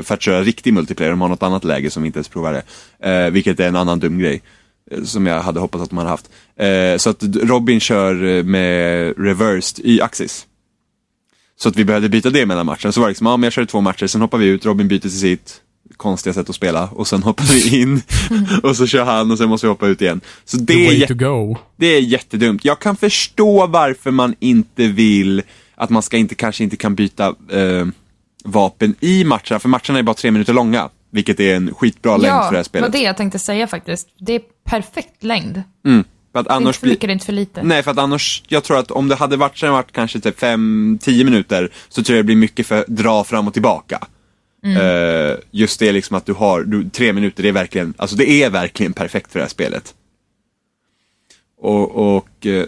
för 0.02 0.12
att 0.12 0.22
köra 0.22 0.42
riktig 0.42 0.74
multiplayer, 0.74 1.10
de 1.10 1.20
har 1.20 1.28
något 1.28 1.42
annat 1.42 1.64
läge 1.64 1.90
som 1.90 2.02
vi 2.02 2.06
inte 2.06 2.18
ens 2.18 2.28
provade, 2.28 2.62
eh, 3.02 3.30
vilket 3.30 3.60
är 3.60 3.68
en 3.68 3.76
annan 3.76 3.98
dum 3.98 4.18
grej, 4.18 4.42
eh, 4.90 5.02
som 5.02 5.26
jag 5.26 5.42
hade 5.42 5.60
hoppats 5.60 5.84
att 5.84 5.90
de 5.90 5.98
hade 5.98 6.10
haft. 6.10 6.30
Så 6.96 7.10
att 7.10 7.22
Robin 7.42 7.80
kör 7.80 8.42
med 8.42 9.14
reversed 9.18 9.86
y-axis. 9.86 10.46
Så 11.56 11.68
att 11.68 11.76
vi 11.76 11.84
behövde 11.84 12.08
byta 12.08 12.30
det 12.30 12.46
mellan 12.46 12.66
matcherna, 12.66 12.92
så 12.92 13.00
var 13.00 13.06
det 13.06 13.10
liksom, 13.10 13.26
ja 13.26 13.36
men 13.36 13.44
jag 13.44 13.52
körde 13.52 13.66
två 13.66 13.80
matcher, 13.80 14.06
sen 14.06 14.20
hoppar 14.20 14.38
vi 14.38 14.46
ut, 14.46 14.66
Robin 14.66 14.88
byter 14.88 15.00
till 15.00 15.20
sitt 15.20 15.61
konstiga 15.96 16.34
sätt 16.34 16.48
att 16.50 16.56
spela, 16.56 16.88
och 16.88 17.06
sen 17.06 17.22
hoppar 17.22 17.44
vi 17.44 17.80
in, 17.80 18.02
och 18.62 18.76
så 18.76 18.86
kör 18.86 19.04
han, 19.04 19.30
och 19.30 19.38
sen 19.38 19.48
måste 19.48 19.66
vi 19.66 19.68
hoppa 19.68 19.86
ut 19.86 20.02
igen. 20.02 20.20
Så 20.44 20.56
det 20.56 21.02
är 21.02 21.06
to 21.06 21.14
go. 21.14 21.56
det 21.76 21.86
är 21.86 22.00
jättedumt. 22.00 22.64
Jag 22.64 22.78
kan 22.78 22.96
förstå 22.96 23.66
varför 23.66 24.10
man 24.10 24.34
inte 24.40 24.86
vill 24.86 25.42
att 25.74 25.90
man 25.90 26.02
ska 26.02 26.16
inte, 26.16 26.34
kanske 26.34 26.64
inte 26.64 26.76
kan 26.76 26.94
byta 26.94 27.26
eh, 27.50 27.86
vapen 28.44 28.94
i 29.00 29.24
matcherna, 29.24 29.58
för 29.58 29.68
matcherna 29.68 29.98
är 29.98 30.02
bara 30.02 30.14
tre 30.14 30.30
minuter 30.30 30.52
långa. 30.52 30.88
Vilket 31.10 31.40
är 31.40 31.56
en 31.56 31.74
skitbra 31.74 32.16
längd 32.16 32.34
ja, 32.34 32.42
för 32.42 32.42
det 32.42 32.44
här 32.44 32.50
det 32.52 32.56
var 32.56 32.64
spelet. 32.64 32.92
det 32.92 32.98
jag 32.98 33.16
tänkte 33.16 33.38
säga 33.38 33.66
faktiskt. 33.66 34.08
Det 34.18 34.34
är 34.34 34.42
perfekt 34.64 35.24
längd. 35.24 35.62
Mm. 35.86 36.04
För 36.32 36.40
att 36.40 36.46
är 36.46 36.50
inte 36.50 36.52
annars 36.52 36.78
för 36.78 36.86
blir... 36.86 36.92
mycket, 36.92 37.08
är 37.08 37.12
inte 37.12 37.26
för 37.26 37.32
lite. 37.32 37.62
Nej, 37.62 37.82
för 37.82 37.90
att 37.90 37.98
annars, 37.98 38.42
jag 38.48 38.64
tror 38.64 38.78
att 38.78 38.90
om 38.90 39.08
det 39.08 39.14
hade 39.14 39.36
varit, 39.36 39.58
sen 39.58 39.72
varit 39.72 39.92
kanske 39.92 40.20
typ 40.20 40.40
5-10 40.40 41.24
minuter, 41.24 41.72
så 41.88 42.02
tror 42.02 42.16
jag 42.16 42.24
det 42.24 42.26
blir 42.26 42.36
mycket 42.36 42.66
för 42.66 42.84
dra 42.88 43.24
fram 43.24 43.46
och 43.46 43.52
tillbaka. 43.52 44.06
Eh, 44.66 45.36
just 45.50 45.80
det 45.80 45.92
liksom 45.92 46.16
att 46.16 46.26
du 46.26 46.32
har, 46.32 46.62
du, 46.62 46.90
tre 46.90 47.12
minuter, 47.12 47.42
det 47.42 47.48
är 47.48 47.52
verkligen, 47.52 47.94
alltså 47.96 48.16
det 48.16 48.30
är 48.30 48.50
verkligen 48.50 48.92
perfekt 48.92 49.32
för 49.32 49.38
det 49.38 49.44
här 49.44 49.50
spelet. 49.50 49.94
Och, 51.60 52.16
och 52.16 52.46
eh, 52.46 52.64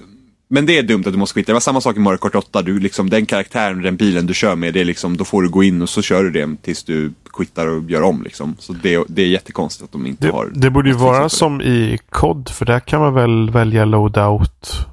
men 0.49 0.67
det 0.67 0.79
är 0.79 0.83
dumt 0.83 1.03
att 1.07 1.13
du 1.13 1.19
måste 1.19 1.35
quitta. 1.35 1.47
Det 1.47 1.53
var 1.53 1.61
samma 1.61 1.81
sak 1.81 1.97
i 1.97 2.01
Mario 2.01 2.17
Kart 2.19 2.35
8. 2.35 2.63
Du, 2.63 2.79
liksom, 2.79 3.11
den 3.11 3.27
karaktären, 3.27 3.83
den 3.83 3.97
bilen 3.97 4.27
du 4.27 4.35
kör 4.35 4.57
med, 4.57 4.75
det 4.75 4.81
är 4.81 4.85
liksom, 4.85 5.17
då 5.17 5.25
får 5.25 5.43
du 5.43 5.49
gå 5.49 5.63
in 5.63 5.83
och 5.83 5.89
så 5.89 6.03
kör 6.03 6.25
du 6.25 6.31
det 6.31 6.57
tills 6.63 6.85
du 6.85 7.13
quittar 7.33 7.67
och 7.67 7.91
gör 7.91 8.03
om. 8.03 8.23
Liksom. 8.23 8.57
Så 8.59 8.73
det, 8.73 9.05
det 9.09 9.23
är 9.23 9.27
jättekonstigt 9.27 9.85
att 9.85 9.93
de 9.93 10.07
inte 10.07 10.27
Det, 10.27 10.33
har... 10.33 10.51
det 10.55 10.71
borde 10.71 10.89
ju 10.89 10.95
vara 10.95 11.23
det. 11.23 11.31
som 11.31 11.61
i 11.61 11.99
COD, 12.11 12.49
för 12.49 12.65
där 12.67 12.81
kan 12.81 13.01
man 13.01 13.15
väl 13.15 13.51
välja 13.51 13.85
loadout. 13.85 14.87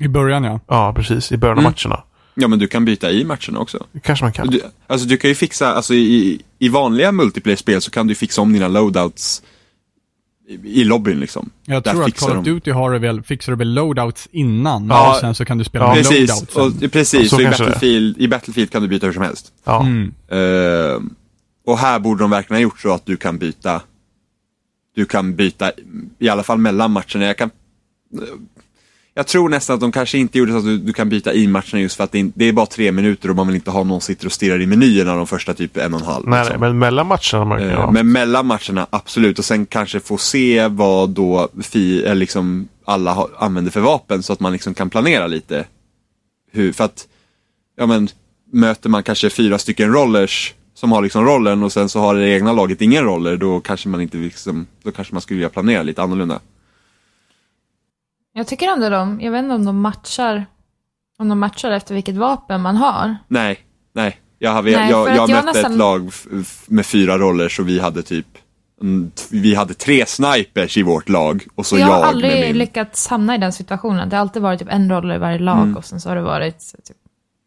I 0.00 0.08
början 0.08 0.44
ja. 0.44 0.60
Ja, 0.68 0.92
precis. 0.96 1.32
I 1.32 1.36
början 1.36 1.58
av 1.58 1.64
Mm. 1.64 1.72
matcherna. 1.84 2.02
Ja, 2.34 2.48
men 2.48 2.58
du 2.58 2.66
kan 2.68 2.84
byta 2.84 3.10
i 3.10 3.24
matcherna 3.24 3.58
också. 3.58 3.86
Kanske 4.02 4.24
man 4.24 4.32
kan. 4.32 4.46
Du, 4.46 4.62
alltså 4.86 5.08
du 5.08 5.16
kan 5.16 5.28
ju 5.30 5.34
fixa, 5.34 5.74
alltså 5.74 5.94
i, 5.94 6.40
i 6.58 6.68
vanliga 6.68 7.12
multiplayer-spel 7.12 7.80
så 7.82 7.90
kan 7.90 8.06
du 8.06 8.14
fixa 8.14 8.40
om 8.40 8.52
dina 8.52 8.68
loadouts 8.68 9.42
i, 10.48 10.80
i 10.80 10.84
lobbyn 10.84 11.20
liksom. 11.20 11.50
Jag 11.64 11.82
Där 11.82 11.92
tror 11.92 12.04
att 12.04 12.14
Call 12.18 12.36
of. 12.38 12.44
Duty 12.44 12.70
har 12.70 12.92
det 12.92 12.98
väl, 12.98 13.22
fixar 13.22 13.52
du 13.52 13.56
väl 13.58 13.74
loadouts 13.74 14.28
innan 14.32 14.86
Ja. 14.88 15.10
och 15.14 15.20
sen 15.20 15.34
så 15.34 15.44
kan 15.44 15.58
du 15.58 15.64
spela 15.64 15.84
Ja. 15.84 15.94
Precis, 15.94 16.30
loadoutsen. 16.54 16.86
och, 16.86 16.92
precis. 16.92 17.30
Så 17.30 17.36
Så 17.36 17.42
i. 17.42 17.44
Battlefield, 17.44 18.18
i 18.18 18.28
Battlefield 18.28 18.70
kan 18.70 18.82
du 18.82 18.88
byta 18.88 19.06
hur 19.06 19.12
som 19.12 19.22
helst. 19.22 19.52
Ja. 19.64 19.80
Mm. 19.86 20.14
Eh, 20.28 21.00
och 21.66 21.78
här 21.78 21.98
borde 21.98 22.24
de 22.24 22.30
verkligen 22.30 22.56
ha 22.58 22.62
gjort 22.62 22.80
så 22.80 22.92
att 22.92 23.06
du 23.06 23.16
kan 23.16 23.38
byta 23.38 23.80
Du 24.94 25.04
kan 25.04 25.34
byta 25.36 25.72
i 26.18 26.28
alla 26.28 26.42
fall 26.42 26.58
mellan 26.58 26.90
matcherna. 26.90 27.24
Jag 27.26 27.38
kan 27.38 27.50
Jag 29.14 29.26
tror 29.26 29.48
nästan 29.48 29.74
att 29.74 29.80
de 29.80 29.92
kanske 29.92 30.18
inte 30.18 30.38
gjorde 30.38 30.52
så 30.52 30.58
att 30.58 30.64
du, 30.64 30.78
du 30.78 30.92
kan 30.92 31.08
byta 31.08 31.32
i 31.32 31.46
matcherna 31.46 31.80
just 31.80 31.96
för 31.96 32.04
att 32.04 32.12
det, 32.12 32.20
är- 32.20 32.32
det 32.34 32.44
är 32.44 32.52
bara 32.52 32.66
tre 32.66 32.92
minuter 32.92 33.30
och 33.30 33.36
man 33.36 33.46
vill 33.46 33.56
inte 33.56 33.70
ha 33.70 33.84
någon 33.84 34.00
sitter 34.00 34.26
och 34.26 34.32
stirrar 34.32 34.60
i 34.60 34.66
menyerna 34.66 35.16
de 35.16 35.26
första 35.26 35.54
typ 35.54 35.76
en 35.76 35.94
och 35.94 36.00
en 36.00 36.06
halv. 36.06 36.28
Nej, 36.28 36.44
liksom. 36.44 36.60
men 36.60 36.78
mellan 36.78 37.06
matcherna 37.06 37.44
man 37.44 37.58
kan 37.58 37.68
Eh. 37.70 37.92
Men 37.92 38.12
mellan 38.12 38.46
matcherna, 38.46 38.86
absolut. 38.90 39.38
Och 39.38 39.44
sen 39.44 39.66
kanske 39.66 40.00
få 40.00 40.16
se 40.18 40.68
vad 40.68 41.10
då 41.10 41.48
fi, 41.62 42.02
eller 42.02 42.14
liksom 42.14 42.68
alla 42.84 43.12
har, 43.12 43.28
använder 43.38 43.70
för 43.72 43.80
vapen 43.80 44.22
så 44.22 44.32
att 44.32 44.40
man 44.40 44.52
liksom 44.52 44.74
kan 44.74 44.90
planera 44.90 45.26
lite. 45.26 45.64
Hur, 46.52 46.72
för 46.72 46.84
att, 46.84 47.06
ja 47.76 47.86
men, 47.86 48.08
möter 48.52 48.88
man 48.88 49.02
kanske 49.02 49.30
fyra 49.30 49.58
stycken 49.58 49.92
rollers 49.92 50.54
som 50.74 50.92
har 50.92 51.02
liksom 51.02 51.24
rollen 51.24 51.62
och 51.62 51.72
sen 51.72 51.88
så 51.88 52.00
har 52.00 52.14
det 52.14 52.28
egna 52.30 52.52
laget 52.52 52.80
ingen 52.82 53.04
roller, 53.04 53.36
då 53.36 53.60
kanske 53.60 53.88
man 53.88 54.00
inte 54.00 54.16
liksom, 54.16 54.66
då 54.82 54.90
kanske 54.90 55.14
man 55.14 55.20
skulle 55.22 55.36
vilja 55.38 55.48
planera 55.48 55.82
lite 55.82 56.02
annorlunda. 56.02 56.40
Jag 58.32 58.46
tycker 58.46 58.68
ändå 58.68 58.88
de, 58.88 59.20
jag 59.20 59.32
vet 59.32 59.42
inte 59.42 59.54
om 59.54 59.64
de 59.64 59.80
matchar, 59.80 60.46
om 61.18 61.28
de 61.28 61.38
matchar 61.38 61.70
efter 61.70 61.94
vilket 61.94 62.14
vapen 62.16 62.60
man 62.60 62.76
har. 62.76 63.16
Nej, 63.28 63.58
nej. 63.94 64.16
Jag, 64.38 64.50
har, 64.52 64.62
Nej, 64.62 64.72
jag, 64.72 64.90
jag 64.90 65.16
jag 65.16 65.30
mötte 65.30 65.42
nästan- 65.46 65.72
ett 65.72 65.78
lag 65.78 66.06
f- 66.08 66.26
f- 66.40 66.64
med 66.66 66.86
fyra 66.86 67.18
roller 67.18 67.48
så 67.48 67.62
vi 67.62 67.80
hade 67.80 68.02
typ 68.02 68.26
mm, 68.80 69.10
t- 69.10 69.22
vi 69.30 69.54
hade 69.54 69.74
tre 69.74 70.06
snipers 70.06 70.76
i 70.76 70.82
vårt 70.82 71.08
lag 71.08 71.46
och 71.54 71.66
så 71.66 71.78
jag 71.78 71.88
jag, 71.88 71.94
har 71.94 72.04
aldrig 72.04 72.32
med 72.32 72.40
min... 72.48 72.58
lyckats 72.58 73.08
hamna 73.08 73.34
i 73.34 73.38
den 73.38 73.52
situationen. 73.52 74.08
Det 74.08 74.16
har 74.16 74.20
alltid 74.20 74.42
varit 74.42 74.58
typ 74.58 74.68
en 74.70 74.90
roller 74.92 75.14
i 75.14 75.18
varje 75.18 75.38
lag 75.38 75.76
och 75.76 75.84
sen 75.84 76.00
så 76.00 76.08
har 76.08 76.16
det 76.16 76.22
varit 76.22 76.62
så 76.62 76.76
typ, 76.84 76.96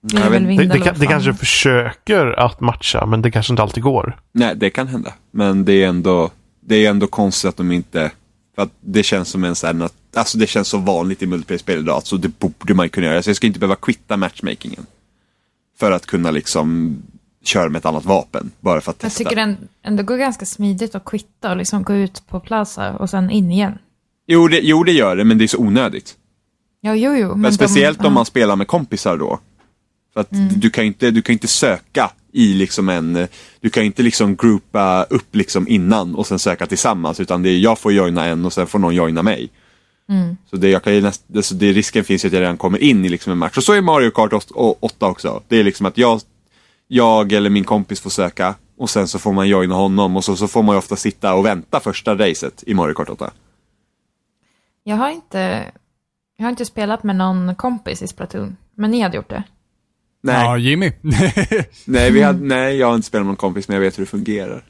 virvelvind 0.02 0.60
Det, 0.60 0.66
det, 0.68 0.80
det 0.80 0.96
fan. 0.96 1.08
kanske 1.08 1.34
försöker 1.34 2.40
att 2.40 2.60
matcha, 2.60 3.06
men 3.06 3.22
det 3.22 3.32
kanske 3.32 3.54
inte 3.54 3.64
alltid 3.64 3.84
går. 3.84 4.18
Nej, 4.32 4.56
det 4.56 4.70
kan 4.70 4.88
hända. 4.88 5.14
Men 5.32 5.66
det 5.66 5.74
är 5.84 5.88
ändå, 5.88 6.30
det 6.62 6.86
är 6.86 6.90
ändå 6.90 7.08
konstigt 7.08 7.50
att 7.50 7.58
de 7.58 7.72
inte... 7.72 8.12
För 8.56 8.62
att 8.62 8.72
det 8.82 9.04
känns 9.04 9.30
som 9.30 9.44
en 9.44 9.56
sån 9.56 9.68
här, 9.68 9.74
nat- 9.88 9.94
alltså 10.16 10.38
det 10.38 10.48
känns 10.48 10.68
så 10.68 10.78
vanligt 10.78 11.22
i 11.22 11.28
multiplayer-spel 11.28 11.80
idag, 11.80 12.02
så 12.04 12.18
det 12.18 12.28
borde 12.40 12.74
man 12.74 12.86
ju 12.86 12.90
kunna 12.90 13.08
göra. 13.08 13.24
Så 13.24 13.30
jag 13.30 13.38
ska 13.38 13.48
inte 13.48 13.60
behöva 13.60 13.76
quitta 13.76 14.18
matchmakingen. 14.18 14.86
För 15.80 15.92
att 15.92 16.06
kunna 16.06 16.32
liksom 16.32 16.98
köra 17.44 17.70
med 17.70 17.80
ett 17.80 17.86
annat 17.86 18.06
vapen, 18.06 18.52
bara 18.60 18.82
för 18.82 18.92
att 18.92 19.04
Jag 19.04 19.12
testa. 19.12 19.24
tycker 19.30 19.36
det 19.36 19.56
ändå 19.84 20.04
går 20.04 20.18
ganska 20.18 20.46
smidigt 20.46 20.96
att 20.96 21.06
quitta 21.06 21.52
och 21.52 21.58
liksom 21.58 21.84
gå 21.84 21.94
ut 21.94 22.28
på 22.28 22.40
Plaza 22.40 22.94
och 22.94 23.10
sen 23.10 23.30
in 23.30 23.52
igen. 23.52 23.78
Jo, 24.28 24.48
det, 24.48 24.60
jo, 24.64 24.84
det 24.84 24.92
gör 24.92 25.16
det, 25.16 25.24
men 25.24 25.38
det 25.38 25.44
är 25.46 25.48
så 25.48 25.58
onödigt. 25.58 26.16
Ja, 26.82 26.96
jo, 26.96 27.16
jo. 27.16 27.36
Men 27.36 27.42
de- 27.52 27.52
speciellt 27.52 28.00
ja. 28.02 28.08
om 28.08 28.14
man 28.14 28.26
spelar 28.26 28.56
med 28.56 28.68
kompisar 28.68 29.18
då. 29.18 29.40
För 30.14 30.22
att 30.22 30.28
du 30.56 30.70
kan 30.70 30.86
inte, 30.86 31.12
du 31.12 31.22
kan 31.22 31.34
inte 31.34 31.48
söka 31.48 32.12
i 32.32 32.54
liksom 32.54 32.90
en, 32.90 33.28
du 33.60 33.70
kan 33.70 33.84
inte 33.84 34.04
liksom 34.04 34.36
groupa 34.36 35.04
upp 35.04 35.36
liksom 35.36 35.68
innan 35.68 36.16
och 36.16 36.28
sen 36.28 36.40
söka 36.40 36.66
tillsammans 36.66 37.20
utan 37.20 37.44
det 37.44 37.50
är 37.50 37.58
jag 37.58 37.80
får 37.80 37.94
joina 37.94 38.26
en 38.26 38.46
och 38.46 38.54
sen 38.54 38.68
får 38.68 38.80
någon 38.80 38.96
joina 38.96 39.24
mig. 39.24 39.50
Så 40.50 40.56
det, 40.56 40.70
jag 40.70 40.84
kan 40.84 40.94
ju 40.94 41.02
näst, 41.02 41.24
alltså 41.36 41.56
det, 41.56 41.72
risken 41.72 42.04
finns 42.04 42.26
ju 42.26 42.28
att 42.28 42.34
jag 42.34 42.42
redan 42.42 42.58
kommer 42.58 42.84
in 42.84 43.06
i 43.06 43.10
liksom 43.10 43.32
en 43.32 43.38
match. 43.38 43.58
Och 43.58 43.64
så 43.64 43.74
är 43.74 43.82
Mario 43.82 44.12
Kart 44.12 44.34
8 44.56 45.08
också. 45.08 45.42
Det 45.48 45.58
är 45.58 45.64
liksom 45.64 45.86
att 45.86 45.98
jag, 45.98 46.22
jag 46.88 47.32
eller 47.32 47.50
min 47.50 47.64
kompis 47.64 48.00
får 48.00 48.10
söka 48.10 48.56
och 48.78 48.90
sen 48.90 49.08
så 49.08 49.20
får 49.20 49.34
man 49.34 49.48
joina 49.48 49.76
honom 49.76 50.16
och 50.16 50.24
så, 50.24 50.36
så 50.36 50.48
får 50.48 50.64
man 50.64 50.76
ju 50.76 50.78
ofta 50.78 50.96
sitta 50.96 51.34
och 51.34 51.46
vänta 51.46 51.80
första 51.80 52.16
racet 52.16 52.64
i 52.68 52.74
Mario 52.74 52.94
Kart 52.94 53.10
8. 53.10 53.32
Jag 54.84 54.96
har 54.96 55.10
inte, 55.10 55.72
jag 56.38 56.46
har 56.46 56.50
inte 56.50 56.66
spelat 56.66 57.04
med 57.04 57.16
någon 57.16 57.56
kompis 57.56 58.02
i 58.02 58.08
Splatoon. 58.08 58.58
Men 58.76 58.92
ni 58.92 59.02
hade 59.02 59.18
gjort 59.18 59.30
det. 59.30 59.44
Nej, 60.24 60.36
Ja, 60.36 60.58
Jimmy. 60.58 60.92
nej, 61.86 62.12
vi 62.12 62.22
hade, 62.22 62.46
nej, 62.46 62.76
jag 62.78 62.88
har 62.88 62.96
inte 62.96 63.08
spelat 63.08 63.26
med 63.26 63.28
någon 63.28 63.36
kompis 63.36 63.68
men 63.68 63.76
jag 63.76 63.82
vet 63.82 63.98
hur 63.98 64.04
det 64.04 64.10
fungerar. 64.10 64.64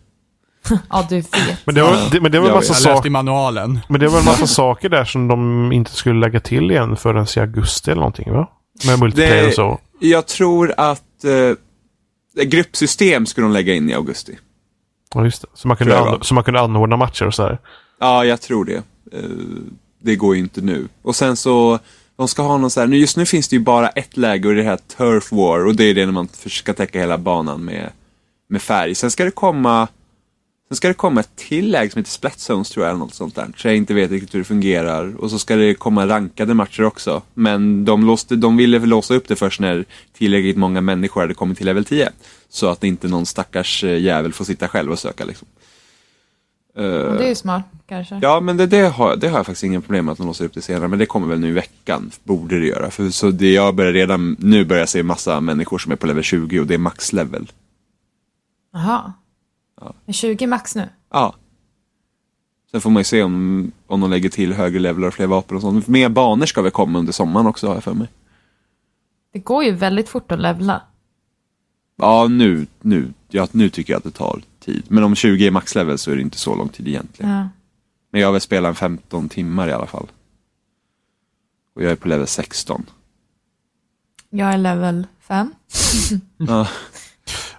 Ja, 0.89 1.05
du 1.09 1.15
vet. 1.15 1.35
Men 1.65 1.75
det 1.75 1.81
var, 1.81 2.11
det, 2.11 2.21
men 2.21 2.31
det 2.31 2.39
var 2.39 2.47
en 2.47 2.53
massa 2.53 2.73
vet. 2.73 2.83
Jag 2.83 2.89
läste 2.89 2.95
saker. 2.95 3.07
i 3.07 3.09
manualen. 3.09 3.79
Men 3.89 3.99
det 3.99 4.07
var 4.07 4.19
en 4.19 4.25
massa 4.25 4.47
saker 4.47 4.89
där 4.89 5.05
som 5.05 5.27
de 5.27 5.71
inte 5.71 5.91
skulle 5.91 6.19
lägga 6.19 6.39
till 6.39 6.71
igen 6.71 6.97
förrän 6.97 7.27
i 7.37 7.39
augusti 7.39 7.91
eller 7.91 7.99
någonting 8.01 8.33
va? 8.33 8.47
Med 8.85 8.99
multiplayer 8.99 9.41
Det- 9.41 9.47
och 9.47 9.53
så. 9.53 9.79
Jag 9.99 10.27
tror 10.27 10.73
att 10.77 11.23
eh, 11.23 12.43
gruppsystem 12.45 13.25
skulle 13.25 13.45
de 13.47 13.53
lägga 13.53 13.73
in 13.73 13.89
i 13.89 13.93
augusti. 13.93 14.37
Ja, 15.13 15.23
just 15.25 15.41
det. 15.41 15.47
Så 15.53 15.67
man 15.67 15.77
kunde, 15.77 15.99
an, 15.99 16.17
så 16.21 16.33
man 16.33 16.43
kunde 16.43 16.59
anordna 16.61 16.97
matcher 16.97 17.25
och 17.25 17.33
sådär. 17.33 17.59
Ja, 17.99 18.25
jag 18.25 18.41
tror 18.41 18.65
det. 18.65 18.83
Eh, 19.13 19.29
det 20.03 20.15
går 20.15 20.35
ju 20.35 20.41
inte 20.41 20.61
nu. 20.61 20.87
Och 21.01 21.15
sen 21.15 21.35
så, 21.37 21.79
de 22.15 22.27
ska 22.27 22.41
ha 22.41 22.57
någon 22.57 22.69
så 22.69 22.79
här, 22.79 22.87
nu 22.87 22.97
just 22.97 23.17
nu 23.17 23.25
finns 23.25 23.47
det 23.47 23.55
ju 23.55 23.61
bara 23.61 23.89
ett 23.89 24.17
läge 24.17 24.47
och 24.47 24.53
det 24.53 24.61
är 24.61 24.63
det 24.63 24.69
här 24.69 24.79
Turf 24.97 25.31
War 25.31 25.65
och 25.65 25.75
det 25.75 25.83
är 25.83 25.93
det 25.93 26.05
när 26.05 26.13
man 26.13 26.27
ska 26.45 26.73
täcka 26.73 26.99
hela 26.99 27.17
banan 27.17 27.65
med, 27.65 27.89
med 28.49 28.61
färg. 28.61 28.95
Sen 28.95 29.11
ska 29.11 29.25
det 29.25 29.31
komma 29.31 29.87
Sen 30.67 30.75
ska 30.75 30.87
det 30.87 30.93
komma 30.93 31.19
ett 31.19 31.35
till 31.35 31.71
läge 31.71 31.91
som 31.91 31.99
heter 31.99 32.11
Splat 32.11 32.39
Zones 32.39 32.69
tror 32.69 32.85
jag, 32.85 32.89
eller 32.89 32.99
något 32.99 33.13
sånt 33.13 33.35
där. 33.35 33.47
Så 33.57 33.67
jag 33.67 33.75
inte 33.75 33.93
vet 33.93 34.11
riktigt 34.11 34.33
hur 34.33 34.39
det 34.39 34.45
fungerar. 34.45 35.15
Och 35.15 35.31
så 35.31 35.39
ska 35.39 35.55
det 35.55 35.73
komma 35.73 36.07
rankade 36.07 36.53
matcher 36.53 36.83
också. 36.83 37.21
Men 37.33 37.85
de, 37.85 38.05
låste, 38.05 38.35
de 38.35 38.57
ville 38.57 38.79
låsa 38.79 39.13
upp 39.13 39.27
det 39.27 39.35
först 39.35 39.59
när 39.59 39.85
tillräckligt 40.13 40.57
många 40.57 40.81
människor 40.81 41.21
hade 41.21 41.33
kommit 41.33 41.57
till 41.57 41.65
level 41.65 41.85
10. 41.85 42.09
Så 42.49 42.67
att 42.67 42.83
inte 42.83 43.07
någon 43.07 43.25
stackars 43.25 43.83
eh, 43.83 43.99
jävel 44.01 44.33
får 44.33 44.45
sitta 44.45 44.67
själv 44.67 44.91
och 44.91 44.99
söka 44.99 45.25
liksom. 45.25 45.47
Eh, 46.77 46.83
Det 46.83 47.25
är 47.25 47.29
ju 47.29 47.35
smart, 47.35 47.63
kanske. 47.87 48.19
Ja, 48.21 48.39
men 48.39 48.57
det, 48.57 48.65
det, 48.67 48.87
har, 48.87 49.15
det 49.15 49.27
har 49.27 49.39
jag 49.39 49.45
faktiskt 49.45 49.63
inga 49.63 49.81
problem 49.81 50.05
med 50.05 50.11
att 50.11 50.17
de 50.17 50.27
låser 50.27 50.45
upp 50.45 50.53
det 50.53 50.61
senare. 50.61 50.87
Men 50.87 50.99
det 50.99 51.05
kommer 51.05 51.27
väl 51.27 51.39
nu 51.39 51.47
i 51.47 51.51
veckan, 51.51 52.11
borde 52.23 52.59
det 52.59 52.65
göra. 52.65 52.91
För 52.91 53.09
så 53.09 53.31
det 53.31 53.53
jag 53.53 53.75
börjar 53.75 53.93
redan 53.93 54.35
nu 54.39 54.65
börjar 54.65 54.85
se 54.85 55.03
massa 55.03 55.39
människor 55.41 55.77
som 55.77 55.91
är 55.91 55.95
på 55.95 56.07
level 56.07 56.23
20 56.23 56.59
och 56.59 56.67
det 56.67 56.73
är 56.73 56.77
max-level. 56.77 57.51
Jaha. 58.73 59.13
Är 60.05 60.13
20 60.13 60.47
max 60.47 60.75
nu? 60.75 60.89
Ja. 61.11 61.35
Sen 62.71 62.81
får 62.81 62.89
man 62.89 62.99
ju 62.99 63.03
se 63.03 63.23
om, 63.23 63.71
om 63.87 64.01
de 64.01 64.09
lägger 64.09 64.29
till 64.29 64.53
högre 64.53 64.79
levelar 64.79 65.07
och 65.07 65.13
fler 65.13 65.27
vapen 65.27 65.55
och 65.57 65.61
sånt. 65.61 65.87
Mer 65.87 66.09
banor 66.09 66.45
ska 66.45 66.61
väl 66.61 66.71
komma 66.71 66.99
under 66.99 67.13
sommaren 67.13 67.47
också 67.47 67.67
har 67.67 67.73
jag 67.73 67.83
för 67.83 67.93
mig. 67.93 68.07
Det 69.33 69.39
går 69.39 69.63
ju 69.63 69.71
väldigt 69.71 70.09
fort 70.09 70.31
att 70.31 70.39
levla. 70.39 70.81
Ja, 71.95 72.27
nu, 72.27 72.67
nu, 72.81 73.13
ja, 73.29 73.47
nu 73.51 73.69
tycker 73.69 73.93
jag 73.93 73.97
att 73.97 74.03
det 74.03 74.11
tar 74.11 74.41
tid. 74.59 74.83
Men 74.87 75.03
om 75.03 75.15
20 75.15 75.47
är 75.47 75.51
max-level 75.51 75.97
så 75.97 76.11
är 76.11 76.15
det 76.15 76.21
inte 76.21 76.37
så 76.37 76.55
lång 76.55 76.69
tid 76.69 76.87
egentligen. 76.87 77.31
Ja. 77.31 77.49
Men 78.11 78.21
jag 78.21 78.27
har 78.27 78.31
väl 78.31 78.41
spelat 78.41 78.69
en 78.69 78.75
15 78.75 79.29
timmar 79.29 79.67
i 79.67 79.71
alla 79.71 79.85
fall. 79.85 80.07
Och 81.75 81.83
jag 81.83 81.91
är 81.91 81.95
på 81.95 82.07
level 82.07 82.27
16. 82.27 82.85
Jag 84.29 84.53
är 84.53 84.57
level 84.57 85.07
5. 85.19 85.53
Ja. 86.37 86.67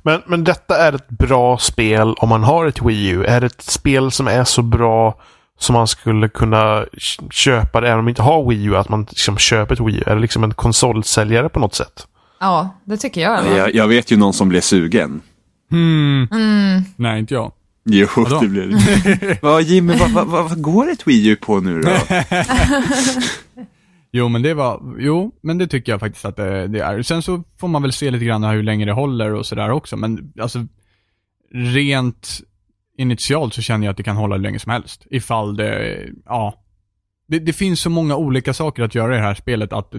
Men, 0.06 0.22
men 0.26 0.44
detta 0.44 0.78
är 0.78 0.92
ett 0.92 1.08
bra 1.08 1.58
spel 1.58 2.14
om 2.18 2.28
man 2.28 2.42
har 2.42 2.66
ett 2.66 2.82
Wii 2.82 3.08
U. 3.08 3.24
Är 3.24 3.40
det 3.40 3.46
ett 3.46 3.62
spel 3.62 4.10
som 4.10 4.28
är 4.28 4.44
så 4.44 4.62
bra 4.62 5.20
som 5.58 5.74
man 5.74 5.86
skulle 5.86 6.28
kunna 6.28 6.84
köpa 7.30 7.80
det 7.80 7.86
även 7.86 7.98
om 7.98 8.04
man 8.04 8.08
inte 8.08 8.22
har 8.22 8.48
Wii 8.48 8.64
U? 8.64 8.76
Att 8.76 8.88
man 8.88 9.06
liksom 9.08 9.38
köper 9.38 9.74
ett 9.74 9.80
Wii 9.80 9.96
U? 9.96 10.02
Är 10.06 10.14
det 10.14 10.20
liksom 10.20 10.44
en 10.44 10.54
konsolsäljare 10.54 11.48
på 11.48 11.60
något 11.60 11.74
sätt? 11.74 12.06
Ja, 12.40 12.76
det 12.84 12.96
tycker 12.96 13.20
jag. 13.20 13.56
Jag, 13.56 13.74
jag 13.74 13.88
vet 13.88 14.10
ju 14.10 14.16
någon 14.16 14.32
som 14.32 14.48
blev 14.48 14.60
sugen. 14.60 15.20
Hmm. 15.70 16.28
Mm. 16.32 16.82
Nej, 16.96 17.18
inte 17.18 17.34
jag. 17.34 17.52
Jo, 17.84 18.06
Vadå? 18.16 18.40
det 18.40 18.48
blev 18.48 18.70
det. 18.70 19.38
Vad 19.42 19.62
Jimmy, 19.62 19.96
vad, 19.96 20.10
vad, 20.10 20.26
vad 20.26 20.62
går 20.62 20.90
ett 20.90 21.08
Wii 21.08 21.28
U 21.28 21.36
på 21.36 21.60
nu 21.60 21.80
då? 21.80 21.90
Jo, 24.16 24.29
men 24.29 24.42
det 24.42 24.55
var, 24.55 24.94
jo, 24.98 25.33
men 25.42 25.59
det 25.59 25.66
tycker 25.66 25.92
jag 25.92 26.00
faktiskt 26.00 26.24
att 26.24 26.37
det, 26.37 26.68
det 26.68 26.81
är. 26.81 27.02
Sen 27.02 27.22
så 27.22 27.42
får 27.61 27.68
man 27.68 27.83
väl 27.83 27.92
se 27.92 28.11
lite 28.11 28.24
grann 28.24 28.44
hur 28.44 28.62
länge 28.62 28.85
det 28.85 28.92
håller 28.92 29.35
och 29.35 29.46
sådär 29.46 29.70
också, 29.70 29.96
men 29.96 30.33
alltså 30.40 30.66
rent 31.52 32.40
initialt 32.98 33.55
så 33.55 33.62
känner 33.62 33.87
jag 33.87 33.90
att 33.90 33.96
det 33.96 34.02
kan 34.02 34.16
hålla 34.16 34.37
hur 34.37 34.42
länge 34.42 34.59
som 34.59 34.72
helst. 34.72 35.07
Ifall 35.11 35.57
det, 35.57 35.98
ja. 36.24 36.62
Det, 37.29 37.38
det 37.38 37.52
finns 37.52 37.81
så 37.81 37.90
många 37.90 38.16
olika 38.16 38.55
saker 38.55 38.83
att 38.83 38.94
göra 38.94 39.14
i 39.14 39.16
det 39.16 39.22
här 39.24 39.35
spelet 39.35 39.72
att 39.72 39.92